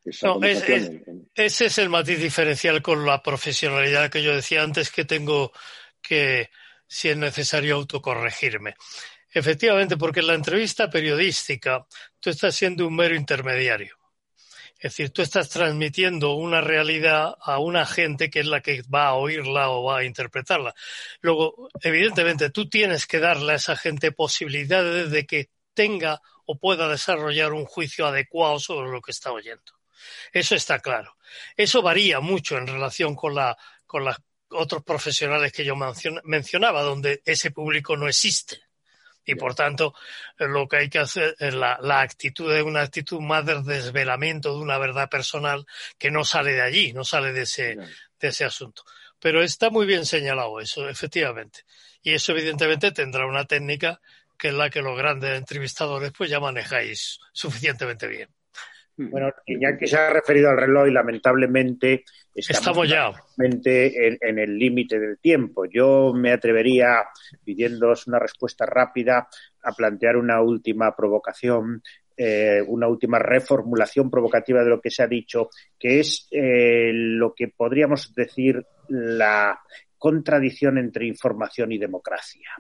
esa 0.05 0.33
en... 0.41 1.29
Ese 1.35 1.67
es 1.67 1.79
el 1.79 1.89
matiz 1.89 2.19
diferencial 2.19 2.81
con 2.81 3.05
la 3.05 3.23
profesionalidad 3.23 4.11
que 4.11 4.23
yo 4.23 4.35
decía 4.35 4.63
antes 4.63 4.91
que 4.91 5.05
tengo 5.05 5.53
que, 6.01 6.51
si 6.87 7.09
es 7.09 7.17
necesario, 7.17 7.75
autocorregirme. 7.75 8.77
Efectivamente, 9.31 9.97
porque 9.97 10.21
en 10.21 10.29
la 10.29 10.35
entrevista 10.35 10.89
periodística 10.89 11.87
tú 12.21 12.31
estás 12.31 12.55
siendo 12.55 12.87
un 12.87 12.97
mero 12.97 13.15
intermediario. 13.15 13.97
Es 14.81 14.93
decir, 14.93 15.11
tú 15.11 15.23
estás 15.23 15.49
transmitiendo 15.49 16.35
una 16.35 16.61
realidad 16.61 17.35
a 17.41 17.59
una 17.59 17.85
gente 17.85 18.31
que 18.31 18.41
es 18.41 18.47
la 18.47 18.61
que 18.61 18.83
va 18.83 19.09
a 19.09 19.15
oírla 19.15 19.71
o 19.71 19.83
va 19.83 19.99
a 19.99 20.05
interpretarla. 20.05 20.73
Luego, 21.21 21.69
evidentemente, 21.83 22.51
tú 22.51 22.69
tienes 22.69 23.07
que 23.07 23.19
darle 23.19 23.55
a 23.55 23.57
esa 23.57 23.77
gente 23.77 24.13
posibilidades 24.13 25.11
de 25.11 25.27
que 25.27 25.51
tenga 25.75 26.23
o 26.51 26.59
pueda 26.59 26.89
desarrollar 26.89 27.53
un 27.53 27.67
juicio 27.67 28.07
adecuado 28.07 28.59
sobre 28.59 28.91
lo 28.91 29.03
que 29.03 29.11
está 29.11 29.33
oyendo. 29.33 29.71
Eso 30.33 30.55
está 30.55 30.79
claro. 30.79 31.19
Eso 31.55 31.83
varía 31.83 32.21
mucho 32.21 32.57
en 32.57 32.67
relación 32.67 33.15
con, 33.15 33.35
la, 33.35 33.59
con 33.85 34.03
los 34.07 34.17
otros 34.49 34.83
profesionales 34.83 35.53
que 35.53 35.67
yo 35.67 35.77
mencionaba, 36.25 36.81
donde 36.83 37.21
ese 37.27 37.51
público 37.51 37.99
no 37.99 38.09
existe. 38.09 38.63
Y 39.27 39.35
por 39.35 39.55
tanto, 39.55 39.93
lo 40.39 40.67
que 40.67 40.79
hay 40.79 40.89
que 40.89 41.01
hacer 41.01 41.37
es 41.39 41.53
la, 41.53 41.77
actitud 42.01 42.51
es 42.51 42.63
una 42.63 42.81
actitud 42.81 43.21
más 43.21 43.45
de 43.45 43.63
desvelamiento 43.63 44.55
de 44.55 44.63
una 44.63 44.79
verdad 44.79 45.11
personal 45.11 45.67
que 45.99 46.11
no 46.11 46.25
sale 46.25 46.53
de 46.53 46.63
allí, 46.63 46.95
no 46.95 47.05
sale 47.05 47.35
de 47.35 47.43
ese, 47.43 47.77
de 48.19 48.29
ese 48.29 48.47
asunto. 48.47 48.85
Pero 49.21 49.43
está 49.43 49.69
muy 49.69 49.85
bien 49.85 50.07
señalado 50.07 50.61
eso, 50.61 50.89
efectivamente. 50.89 51.67
Y 52.01 52.15
eso 52.15 52.33
evidentemente 52.33 52.91
tendrá 52.91 53.27
una 53.27 53.45
técnica 53.45 54.01
que 54.39 54.49
es 54.49 54.55
la 54.55 54.71
que 54.71 54.83
los 54.83 54.97
grandes 54.97 55.37
entrevistadores 55.37 56.13
pues 56.17 56.31
ya 56.31 56.41
manejáis 56.41 57.19
suficientemente 57.33 58.07
bien. 58.07 58.29
Bueno, 59.01 59.31
que 59.47 59.87
se 59.87 59.97
ha 59.97 60.11
referido 60.11 60.51
al 60.51 60.57
reloj 60.57 60.89
y 60.89 60.91
lamentablemente 60.91 62.05
estamos, 62.35 62.89
ya 62.89 63.13
en, 63.39 64.39
el 64.39 64.59
límite 64.59 64.99
del 64.99 65.19
tiempo. 65.19 65.67
Yo 65.67 66.13
me 66.13 66.33
atrevería, 66.33 67.05
pidiéndoos 67.45 68.09
una 68.09 68.19
respuesta 68.19 68.67
rápida, 68.67 69.29
a 69.63 69.73
plantear 69.73 70.17
una 70.17 70.43
última 70.43 70.97
provocación, 70.97 71.81
eh, 72.17 72.61
una 72.67 72.89
última 72.89 73.21
reformulación 73.21 74.11
provocativa 74.11 74.65
de 74.65 74.71
lo 74.71 74.81
que 74.81 74.91
se 74.91 75.05
ha 75.05 75.07
dicho, 75.07 75.49
que 75.79 76.01
es 76.01 76.27
eh, 76.33 76.91
lo 76.93 77.35
que 77.35 77.49
podríamos 77.49 78.13
decir 78.15 78.67
la 78.89 79.61
contradicción 79.97 80.77
entre 80.79 81.07
información 81.07 81.71
y 81.71 81.79
democracia. 81.79 82.51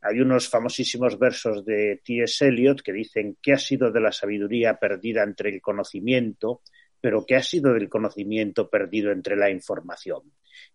Hay 0.00 0.20
unos 0.20 0.48
famosísimos 0.48 1.18
versos 1.18 1.64
de 1.64 2.00
T.S. 2.04 2.46
Eliot 2.46 2.82
que 2.82 2.92
dicen 2.92 3.36
qué 3.42 3.54
ha 3.54 3.58
sido 3.58 3.90
de 3.90 4.00
la 4.00 4.12
sabiduría 4.12 4.78
perdida 4.78 5.22
entre 5.22 5.50
el 5.50 5.60
conocimiento, 5.60 6.62
pero 7.00 7.24
qué 7.26 7.36
ha 7.36 7.42
sido 7.42 7.74
del 7.74 7.88
conocimiento 7.88 8.70
perdido 8.70 9.10
entre 9.10 9.36
la 9.36 9.50
información. 9.50 10.22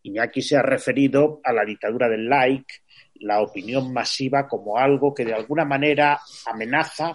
Iñaki 0.04 0.42
se 0.42 0.58
ha 0.58 0.62
referido 0.62 1.42
a 1.44 1.54
la 1.54 1.66
dictadura 1.66 2.10
del 2.10 2.28
like, 2.28 2.76
la 3.16 3.42
opinión 3.42 3.94
masiva 3.94 4.48
como 4.48 4.78
algo 4.78 5.14
que 5.14 5.26
de 5.26 5.34
alguna 5.34 5.66
manera 5.66 6.20
amenaza 6.46 7.14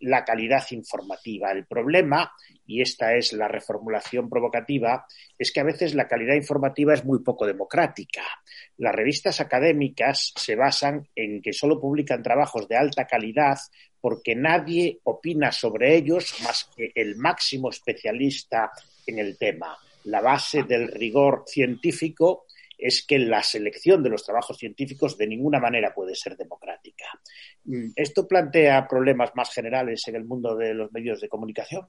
la 0.00 0.24
calidad 0.24 0.64
informativa. 0.70 1.50
El 1.52 1.66
problema, 1.66 2.32
y 2.66 2.82
esta 2.82 3.14
es 3.14 3.32
la 3.32 3.48
reformulación 3.48 4.28
provocativa, 4.28 5.06
es 5.38 5.52
que 5.52 5.60
a 5.60 5.64
veces 5.64 5.94
la 5.94 6.08
calidad 6.08 6.34
informativa 6.34 6.94
es 6.94 7.04
muy 7.04 7.20
poco 7.20 7.46
democrática. 7.46 8.22
Las 8.76 8.94
revistas 8.94 9.40
académicas 9.40 10.32
se 10.36 10.56
basan 10.56 11.08
en 11.14 11.42
que 11.42 11.52
solo 11.52 11.80
publican 11.80 12.22
trabajos 12.22 12.68
de 12.68 12.76
alta 12.76 13.06
calidad 13.06 13.58
porque 14.00 14.34
nadie 14.34 15.00
opina 15.04 15.50
sobre 15.52 15.96
ellos 15.96 16.34
más 16.42 16.70
que 16.76 16.92
el 16.94 17.16
máximo 17.16 17.70
especialista 17.70 18.70
en 19.06 19.18
el 19.18 19.36
tema. 19.36 19.76
La 20.04 20.20
base 20.20 20.62
del 20.62 20.88
rigor 20.88 21.44
científico 21.46 22.46
es 22.78 23.04
que 23.04 23.18
la 23.18 23.42
selección 23.42 24.02
de 24.02 24.10
los 24.10 24.24
trabajos 24.24 24.56
científicos 24.56 25.18
de 25.18 25.26
ninguna 25.26 25.58
manera 25.58 25.92
puede 25.92 26.14
ser 26.14 26.36
democrática. 26.36 27.06
Mm, 27.64 27.90
¿Esto 27.96 28.26
plantea 28.26 28.86
problemas 28.86 29.32
más 29.34 29.52
generales 29.52 30.06
en 30.06 30.14
el 30.14 30.24
mundo 30.24 30.56
de 30.56 30.74
los 30.74 30.92
medios 30.92 31.20
de 31.20 31.28
comunicación? 31.28 31.86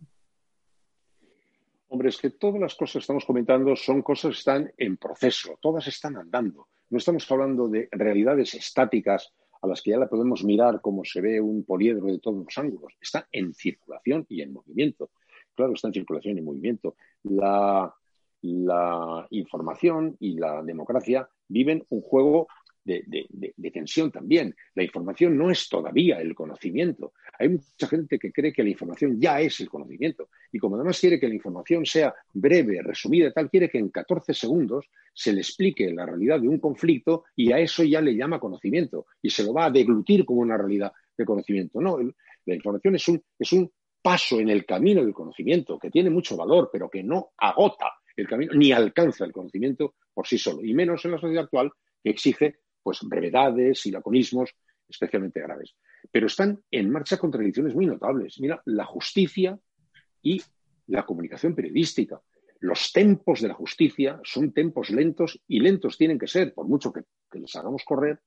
Hombre, 1.89 2.09
es 2.09 2.17
que 2.17 2.31
todas 2.31 2.59
las 2.59 2.75
cosas 2.75 2.93
que 2.93 2.99
estamos 2.99 3.25
comentando 3.25 3.75
son 3.75 4.01
cosas 4.01 4.31
que 4.31 4.39
están 4.39 4.73
en 4.77 4.97
proceso, 4.97 5.57
todas 5.61 5.87
están 5.87 6.17
andando. 6.17 6.67
No 6.89 6.97
estamos 6.97 7.31
hablando 7.31 7.67
de 7.67 7.87
realidades 7.91 8.53
estáticas 8.55 9.31
a 9.61 9.67
las 9.67 9.81
que 9.81 9.91
ya 9.91 9.97
la 9.97 10.07
podemos 10.07 10.43
mirar 10.43 10.81
como 10.81 11.03
se 11.03 11.21
ve 11.21 11.41
un 11.41 11.63
poliedro 11.63 12.07
de 12.07 12.19
todos 12.19 12.45
los 12.45 12.57
ángulos. 12.57 12.93
Está 13.01 13.27
en 13.31 13.53
circulación 13.53 14.25
y 14.29 14.41
en 14.41 14.53
movimiento. 14.53 15.11
Claro, 15.53 15.73
está 15.73 15.87
en 15.87 15.93
circulación 15.93 16.35
y 16.35 16.39
en 16.39 16.45
movimiento. 16.45 16.95
La, 17.23 17.93
la 18.41 19.27
información 19.31 20.15
y 20.19 20.37
la 20.37 20.61
democracia 20.63 21.27
viven 21.47 21.85
un 21.89 22.01
juego 22.01 22.47
de, 22.83 23.71
tensión 23.71 24.11
también. 24.11 24.55
La 24.75 24.83
información 24.83 25.37
no 25.37 25.51
es 25.51 25.69
todavía 25.69 26.19
el 26.19 26.33
conocimiento. 26.33 27.13
Hay 27.37 27.49
mucha 27.49 27.87
gente 27.87 28.17
que 28.17 28.31
cree 28.31 28.53
que 28.53 28.63
la 28.63 28.69
información 28.69 29.19
ya 29.19 29.39
es 29.41 29.59
el 29.59 29.69
conocimiento. 29.69 30.29
Y 30.51 30.59
como 30.59 30.75
además 30.75 30.99
quiere 30.99 31.19
que 31.19 31.27
la 31.27 31.35
información 31.35 31.85
sea 31.85 32.13
breve, 32.33 32.81
resumida, 32.81 33.31
tal, 33.31 33.49
quiere 33.49 33.69
que 33.69 33.77
en 33.77 33.89
14 33.89 34.33
segundos 34.33 34.89
se 35.13 35.33
le 35.33 35.41
explique 35.41 35.91
la 35.93 36.05
realidad 36.05 36.39
de 36.39 36.47
un 36.47 36.59
conflicto 36.59 37.25
y 37.35 37.51
a 37.51 37.59
eso 37.59 37.83
ya 37.83 38.01
le 38.01 38.15
llama 38.15 38.39
conocimiento. 38.39 39.05
Y 39.21 39.29
se 39.29 39.43
lo 39.43 39.53
va 39.53 39.65
a 39.65 39.71
deglutir 39.71 40.25
como 40.25 40.41
una 40.41 40.57
realidad 40.57 40.91
de 41.17 41.25
conocimiento. 41.25 41.79
No, 41.81 41.99
la 42.45 42.55
información 42.55 42.95
es 42.95 43.07
un, 43.07 43.21
es 43.37 43.53
un 43.53 43.71
paso 44.01 44.39
en 44.39 44.49
el 44.49 44.65
camino 44.65 45.03
del 45.03 45.13
conocimiento 45.13 45.77
que 45.77 45.91
tiene 45.91 46.09
mucho 46.09 46.37
valor, 46.37 46.69
pero 46.71 46.89
que 46.89 47.03
no 47.03 47.31
agota 47.37 47.98
el 48.21 48.27
camino, 48.27 48.53
ni 48.53 48.71
alcanza 48.71 49.25
el 49.25 49.31
conocimiento 49.31 49.95
por 50.13 50.27
sí 50.27 50.37
solo, 50.37 50.63
y 50.63 50.73
menos 50.73 51.03
en 51.05 51.11
la 51.11 51.19
sociedad 51.19 51.45
actual 51.45 51.71
que 52.03 52.09
exige 52.09 52.59
pues 52.81 52.99
brevedades 53.03 53.85
y 53.85 53.91
laconismos 53.91 54.55
especialmente 54.87 55.41
graves. 55.41 55.75
Pero 56.11 56.27
están 56.27 56.63
en 56.71 56.89
marcha 56.89 57.17
contradicciones 57.17 57.75
muy 57.75 57.85
notables. 57.85 58.39
Mira, 58.39 58.61
la 58.65 58.85
justicia 58.85 59.59
y 60.21 60.41
la 60.87 61.05
comunicación 61.05 61.55
periodística. 61.55 62.21
Los 62.61 62.91
tempos 62.91 63.41
de 63.41 63.49
la 63.49 63.53
justicia 63.53 64.19
son 64.23 64.51
tempos 64.51 64.89
lentos 64.89 65.39
y 65.47 65.59
lentos 65.59 65.97
tienen 65.97 66.17
que 66.17 66.27
ser, 66.27 66.53
por 66.53 66.67
mucho 66.67 66.91
que, 66.91 67.01
que 67.31 67.39
les 67.39 67.55
hagamos 67.55 67.83
correr, 67.85 68.19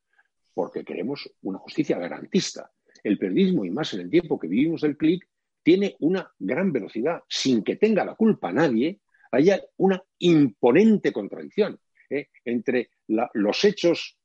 porque 0.55 0.85
queremos 0.85 1.31
una 1.43 1.59
justicia 1.59 1.99
garantista. 1.99 2.71
El 3.03 3.19
periodismo, 3.19 3.65
y 3.65 3.71
más 3.71 3.93
en 3.95 4.01
el 4.01 4.11
tiempo 4.11 4.39
que 4.39 4.49
vivimos 4.49 4.83
del 4.83 4.97
clic, 4.97 5.29
tiene 5.63 5.97
una 6.01 6.31
gran 6.39 6.73
velocidad, 6.73 7.23
sin 7.29 7.63
que 7.63 7.77
tenga 7.77 8.05
la 8.05 8.15
culpa 8.15 8.53
nadie, 8.53 9.01
hay 9.33 9.51
una 9.79 10.03
imponente 10.19 11.11
contradicción 11.11 11.81
¿eh? 12.11 12.29
entre 12.45 12.91
los 13.09 13.65
hechos 13.65 14.17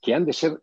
que 0.00 0.14
han 0.14 0.24
de 0.24 0.32
ser, 0.32 0.60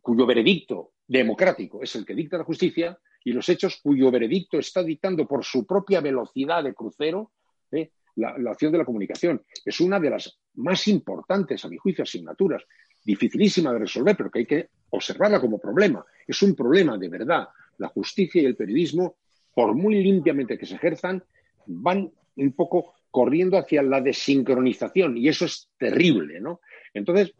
cuyo 0.00 0.26
veredicto 0.26 0.92
democrático 1.06 1.82
es 1.82 1.94
el 1.96 2.04
que 2.04 2.14
dicta 2.14 2.38
la 2.38 2.44
justicia, 2.44 2.98
y 3.24 3.32
los 3.32 3.48
hechos 3.48 3.80
cuyo 3.82 4.10
veredicto 4.10 4.58
está 4.58 4.82
dictando 4.82 5.26
por 5.26 5.44
su 5.44 5.66
propia 5.66 6.00
velocidad 6.00 6.64
de 6.64 6.72
crucero 6.72 7.32
¿eh? 7.72 7.90
la, 8.16 8.30
acción 8.50 8.72
de 8.72 8.78
la 8.78 8.84
comunicación. 8.84 9.42
Es 9.64 9.80
una 9.80 10.00
de 10.00 10.10
las 10.10 10.38
más 10.54 10.88
importantes, 10.88 11.64
a 11.64 11.68
mi 11.68 11.76
juicio, 11.76 12.04
asignaturas, 12.04 12.64
dificilísima 13.04 13.72
de 13.72 13.80
resolver, 13.80 14.16
pero 14.16 14.30
que 14.30 14.38
hay 14.38 14.46
que 14.46 14.68
observarla 14.90 15.40
como 15.40 15.58
problema. 15.58 16.04
Es 16.26 16.40
un 16.42 16.54
problema 16.54 16.96
de 16.96 17.08
verdad. 17.08 17.48
La 17.78 17.88
justicia 17.88 18.40
y 18.40 18.46
el 18.46 18.56
periodismo, 18.56 19.16
por 19.54 19.74
muy 19.74 20.02
limpiamente 20.02 20.56
que 20.56 20.66
se 20.66 20.76
ejerzan, 20.76 21.22
van 21.66 22.10
un 22.44 22.52
poco 22.52 22.94
corriendo 23.10 23.58
hacia 23.58 23.82
la 23.82 24.00
desincronización 24.00 25.16
y 25.16 25.28
eso 25.28 25.44
es 25.44 25.68
terrible, 25.78 26.40
¿no? 26.40 26.60
Entonces, 26.94 27.34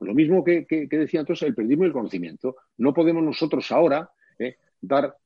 lo 0.00 0.14
mismo 0.14 0.44
que, 0.44 0.66
decía 0.90 1.20
entonces 1.20 1.48
el 1.48 1.54
periodismo 1.54 1.84
y 1.84 1.86
el 1.88 1.92
conocimiento. 1.92 2.56
No 2.78 2.92
podemos 2.92 3.22
nosotros 3.22 3.70
ahora 3.72 4.10
eh, 4.38 4.56
dar 4.80 5.16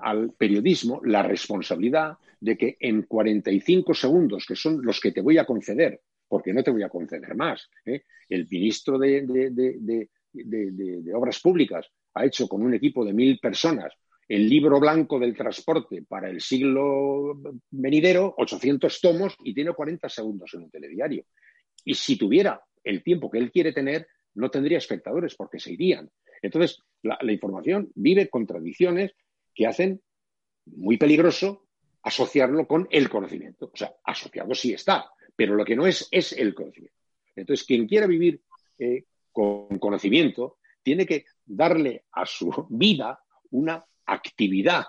al 0.00 0.32
periodismo 0.32 1.00
la 1.04 1.22
responsabilidad 1.22 2.16
de 2.40 2.56
que 2.56 2.76
en 2.80 3.02
45 3.02 3.94
segundos, 3.94 4.44
que 4.46 4.56
son 4.56 4.82
los 4.82 5.00
que 5.00 5.12
te 5.12 5.20
voy 5.20 5.38
a 5.38 5.44
conceder, 5.44 6.00
porque 6.26 6.52
no 6.52 6.62
te 6.62 6.70
voy 6.70 6.82
a 6.82 6.88
conceder 6.88 7.34
más, 7.36 7.68
eh, 7.86 8.02
el 8.28 8.46
ministro 8.50 8.98
de, 8.98 9.22
de, 9.22 11.14
Obras 11.14 11.40
Públicas 11.40 11.86
ha 12.14 12.26
hecho 12.26 12.48
con 12.48 12.62
un 12.62 12.74
equipo 12.74 13.04
de 13.04 13.12
mil 13.12 13.38
personas 13.38 13.92
el 14.28 14.48
libro 14.48 14.78
blanco 14.78 15.18
del 15.18 15.34
transporte 15.34 16.02
para 16.02 16.28
el 16.28 16.40
siglo 16.40 17.40
venidero, 17.70 18.34
800 18.36 19.00
tomos, 19.00 19.36
y 19.42 19.54
tiene 19.54 19.72
40 19.72 20.08
segundos 20.08 20.52
en 20.52 20.64
un 20.64 20.70
telediario. 20.70 21.24
Y 21.84 21.94
si 21.94 22.16
tuviera 22.16 22.62
el 22.84 23.02
tiempo 23.02 23.30
que 23.30 23.38
él 23.38 23.50
quiere 23.50 23.72
tener, 23.72 24.06
no 24.34 24.50
tendría 24.50 24.78
espectadores 24.78 25.34
porque 25.34 25.58
se 25.58 25.72
irían. 25.72 26.10
Entonces, 26.42 26.82
la, 27.02 27.18
información 27.32 27.90
vive 27.94 28.28
contradicciones 28.28 29.12
que 29.54 29.66
hacen 29.66 30.02
muy 30.66 30.98
peligroso 30.98 31.66
asociarlo 32.02 32.66
con 32.66 32.86
el 32.90 33.08
conocimiento. 33.08 33.70
O 33.72 33.76
sea, 33.76 33.94
asociado 34.04 34.54
sí 34.54 34.74
está, 34.74 35.10
pero 35.34 35.54
lo 35.54 35.64
que 35.64 35.74
no 35.74 35.86
es 35.86 36.06
es 36.10 36.32
el 36.32 36.54
conocimiento. 36.54 36.96
Entonces, 37.34 37.66
quien 37.66 37.88
quiera 37.88 38.06
vivir 38.06 38.42
eh, 38.78 39.04
con 39.32 39.78
conocimiento 39.78 40.58
tiene 40.82 41.06
que 41.06 41.24
darle 41.44 42.04
a 42.12 42.26
su 42.26 42.66
vida 42.70 43.20
una 43.50 43.84
actividad, 44.08 44.84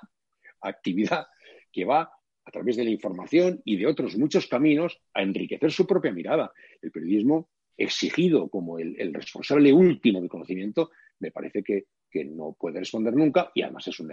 actividad 0.62 1.28
que 1.72 1.86
va 1.86 2.12
a 2.46 2.52
través 2.52 2.78
de 2.78 2.84
la 2.84 2.90
información 2.90 3.62
y 3.64 3.78
de 3.78 3.86
otros 3.86 4.18
muchos 4.18 4.48
caminos 4.48 5.00
a 5.14 5.22
enriquecer 5.22 5.72
su 5.72 5.86
propia 5.86 6.12
mirada. 6.12 6.52
El 6.82 6.92
periodismo 6.92 7.50
exigido 7.78 8.50
como 8.50 8.80
el, 8.80 9.14
responsable 9.14 9.72
último 9.72 10.20
del 10.20 10.30
conocimiento, 10.30 10.92
me 11.20 11.32
parece 11.32 11.64
que, 11.64 11.86
no 12.26 12.58
puede 12.60 12.80
responder 12.80 13.14
nunca 13.14 13.52
y 13.54 13.62
además 13.62 13.88
es 13.88 14.00
un 14.00 14.12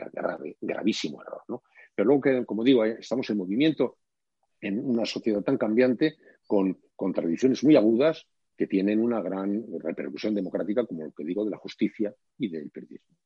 gravísimo 0.61 1.23
error. 1.23 1.41
¿no? 1.49 1.63
Pero 1.95 2.07
luego 2.07 2.21
que, 2.21 2.45
como 2.45 2.63
digo, 2.63 2.85
eh, 2.85 2.99
estamos 3.01 3.31
en 3.31 3.39
movimiento 3.39 3.97
en 4.61 4.85
una 4.85 5.07
sociedad 5.07 5.43
tan 5.43 5.57
cambiante 5.57 6.17
con, 6.47 6.79
con 6.95 7.15
tradiciones 7.15 7.65
muy 7.65 7.75
agudas 7.75 8.27
que 8.55 8.67
tienen 8.67 9.01
una 9.01 9.23
gran 9.23 9.65
repercusión 9.83 10.35
democrática, 10.35 10.85
como 10.85 11.05
lo 11.05 11.13
que 11.13 11.25
digo, 11.25 11.45
de 11.45 11.53
la 11.53 11.57
justicia 11.57 12.15
y 12.39 12.49
del 12.49 12.71
periodismo. 12.71 13.17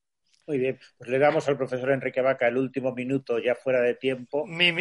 Muy 0.47 0.59
bien, 0.59 0.81
pues 0.99 1.11
le 1.11 1.19
damos 1.19 1.47
al 1.49 1.57
profesor 1.57 1.91
Enrique 1.91 2.21
Vaca 2.21 2.49
el 2.49 2.57
último 2.57 2.93
minuto 2.93 3.39
ya 3.39 3.55
fuera 3.55 3.81
de 3.81 3.95
tiempo. 3.95 4.47
Mi, 4.47 4.73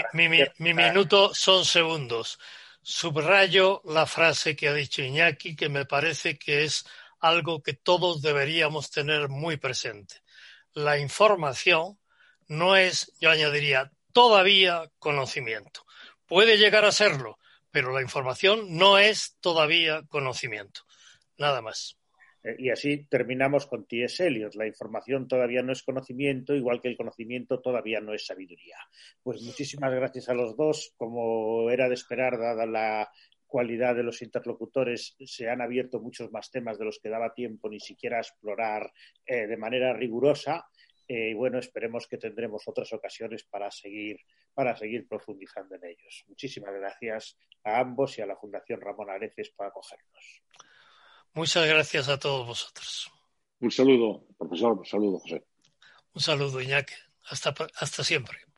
minuto 0.74 1.34
son 1.34 1.66
segundos. 1.66 2.39
Subrayo 2.82 3.82
la 3.86 4.05
frase 4.05 4.55
que 4.55 4.68
ha 4.68 4.74
dicho 4.74 5.01
Iñaki, 5.01 5.55
que 5.55 5.70
me 5.70 5.86
parece 5.86 6.39
que 6.39 6.64
es 6.64 6.86
algo 7.20 7.62
que 7.62 7.74
todos 7.74 8.22
deberíamos 8.22 8.89
tener 8.89 9.30
muy 9.30 9.57
presente. 9.57 10.24
La 10.74 10.97
información 10.97 11.99
no 12.47 12.76
es, 12.76 13.14
yo 13.20 13.30
añadiría, 13.30 13.91
todavía 14.12 14.89
conocimiento. 14.97 15.86
Puede 16.26 16.57
llegar 16.57 16.86
a 16.86 16.91
serlo, 16.91 17.38
pero 17.70 17.93
la 17.93 18.01
información 18.01 18.78
no 18.78 18.97
es 18.97 19.38
todavía 19.39 20.04
conocimiento. 20.09 20.82
Nada 21.38 21.62
más. 21.62 21.99
Eh, 22.43 22.55
y 22.59 22.70
así 22.70 23.05
terminamos 23.05 23.66
con 23.66 23.86
T.S. 23.86 24.25
Eliot. 24.25 24.55
La 24.55 24.67
información 24.67 25.28
todavía 25.28 25.61
no 25.61 25.71
es 25.71 25.83
conocimiento, 25.83 26.55
igual 26.55 26.82
que 26.82 26.87
el 26.87 26.97
conocimiento 26.97 27.59
todavía 27.59 27.99
no 28.01 28.13
es 28.13 28.25
sabiduría. 28.25 28.78
Pues 29.24 29.41
muchísimas 29.41 29.93
gracias 29.93 30.29
a 30.29 30.33
los 30.33 30.55
dos. 30.55 30.93
Como 30.97 31.70
era 31.70 31.87
de 31.87 31.95
esperar, 31.95 32.37
dada 32.37 32.66
la 32.66 33.09
cualidad 33.49 33.95
de 33.95 34.03
los 34.03 34.21
interlocutores, 34.21 35.16
se 35.25 35.49
han 35.49 35.59
abierto 35.59 35.99
muchos 35.99 36.32
más 36.32 36.51
temas 36.51 36.78
de 36.78 36.86
los 36.86 36.99
que 36.99 37.09
daba 37.09 37.33
tiempo 37.33 37.67
ni 37.67 37.79
siquiera 37.79 38.17
a 38.17 38.21
explorar 38.21 38.93
eh, 39.25 39.47
de 39.47 39.57
manera 39.57 39.91
rigurosa. 39.93 40.70
Eh, 41.07 41.32
y 41.32 41.33
bueno, 41.33 41.57
esperemos 41.57 42.07
que 42.07 42.20
tendremos 42.20 42.67
otras 42.67 42.93
ocasiones 42.93 43.43
para 43.43 43.71
seguir, 43.71 44.20
para 44.53 44.78
seguir 44.78 45.07
profundizando 45.07 45.75
en 45.75 45.86
ellos. 45.86 46.24
Muchísimas 46.28 46.75
gracias 46.75 47.36
a 47.63 47.79
ambos 47.79 48.20
y 48.20 48.21
a 48.21 48.28
la 48.28 48.37
Fundación 48.37 48.79
Ramón 48.79 49.09
Areces 49.09 49.49
por 49.49 49.66
acogernos. 49.66 50.43
Muchas 51.34 51.68
gracias 51.68 52.10
a 52.10 52.18
todos 52.18 52.47
vosotros. 52.47 53.12
Un 53.60 53.72
saludo, 53.72 54.24
profesor. 54.38 54.78
Un 54.78 54.86
saludo, 54.86 55.20
José. 55.20 55.43
Un 56.14 56.22
saludo, 56.22 56.62
Iñaki. 56.62 56.93
Hasta, 57.30 57.54
hasta 57.76 58.04
siempre. 58.04 58.49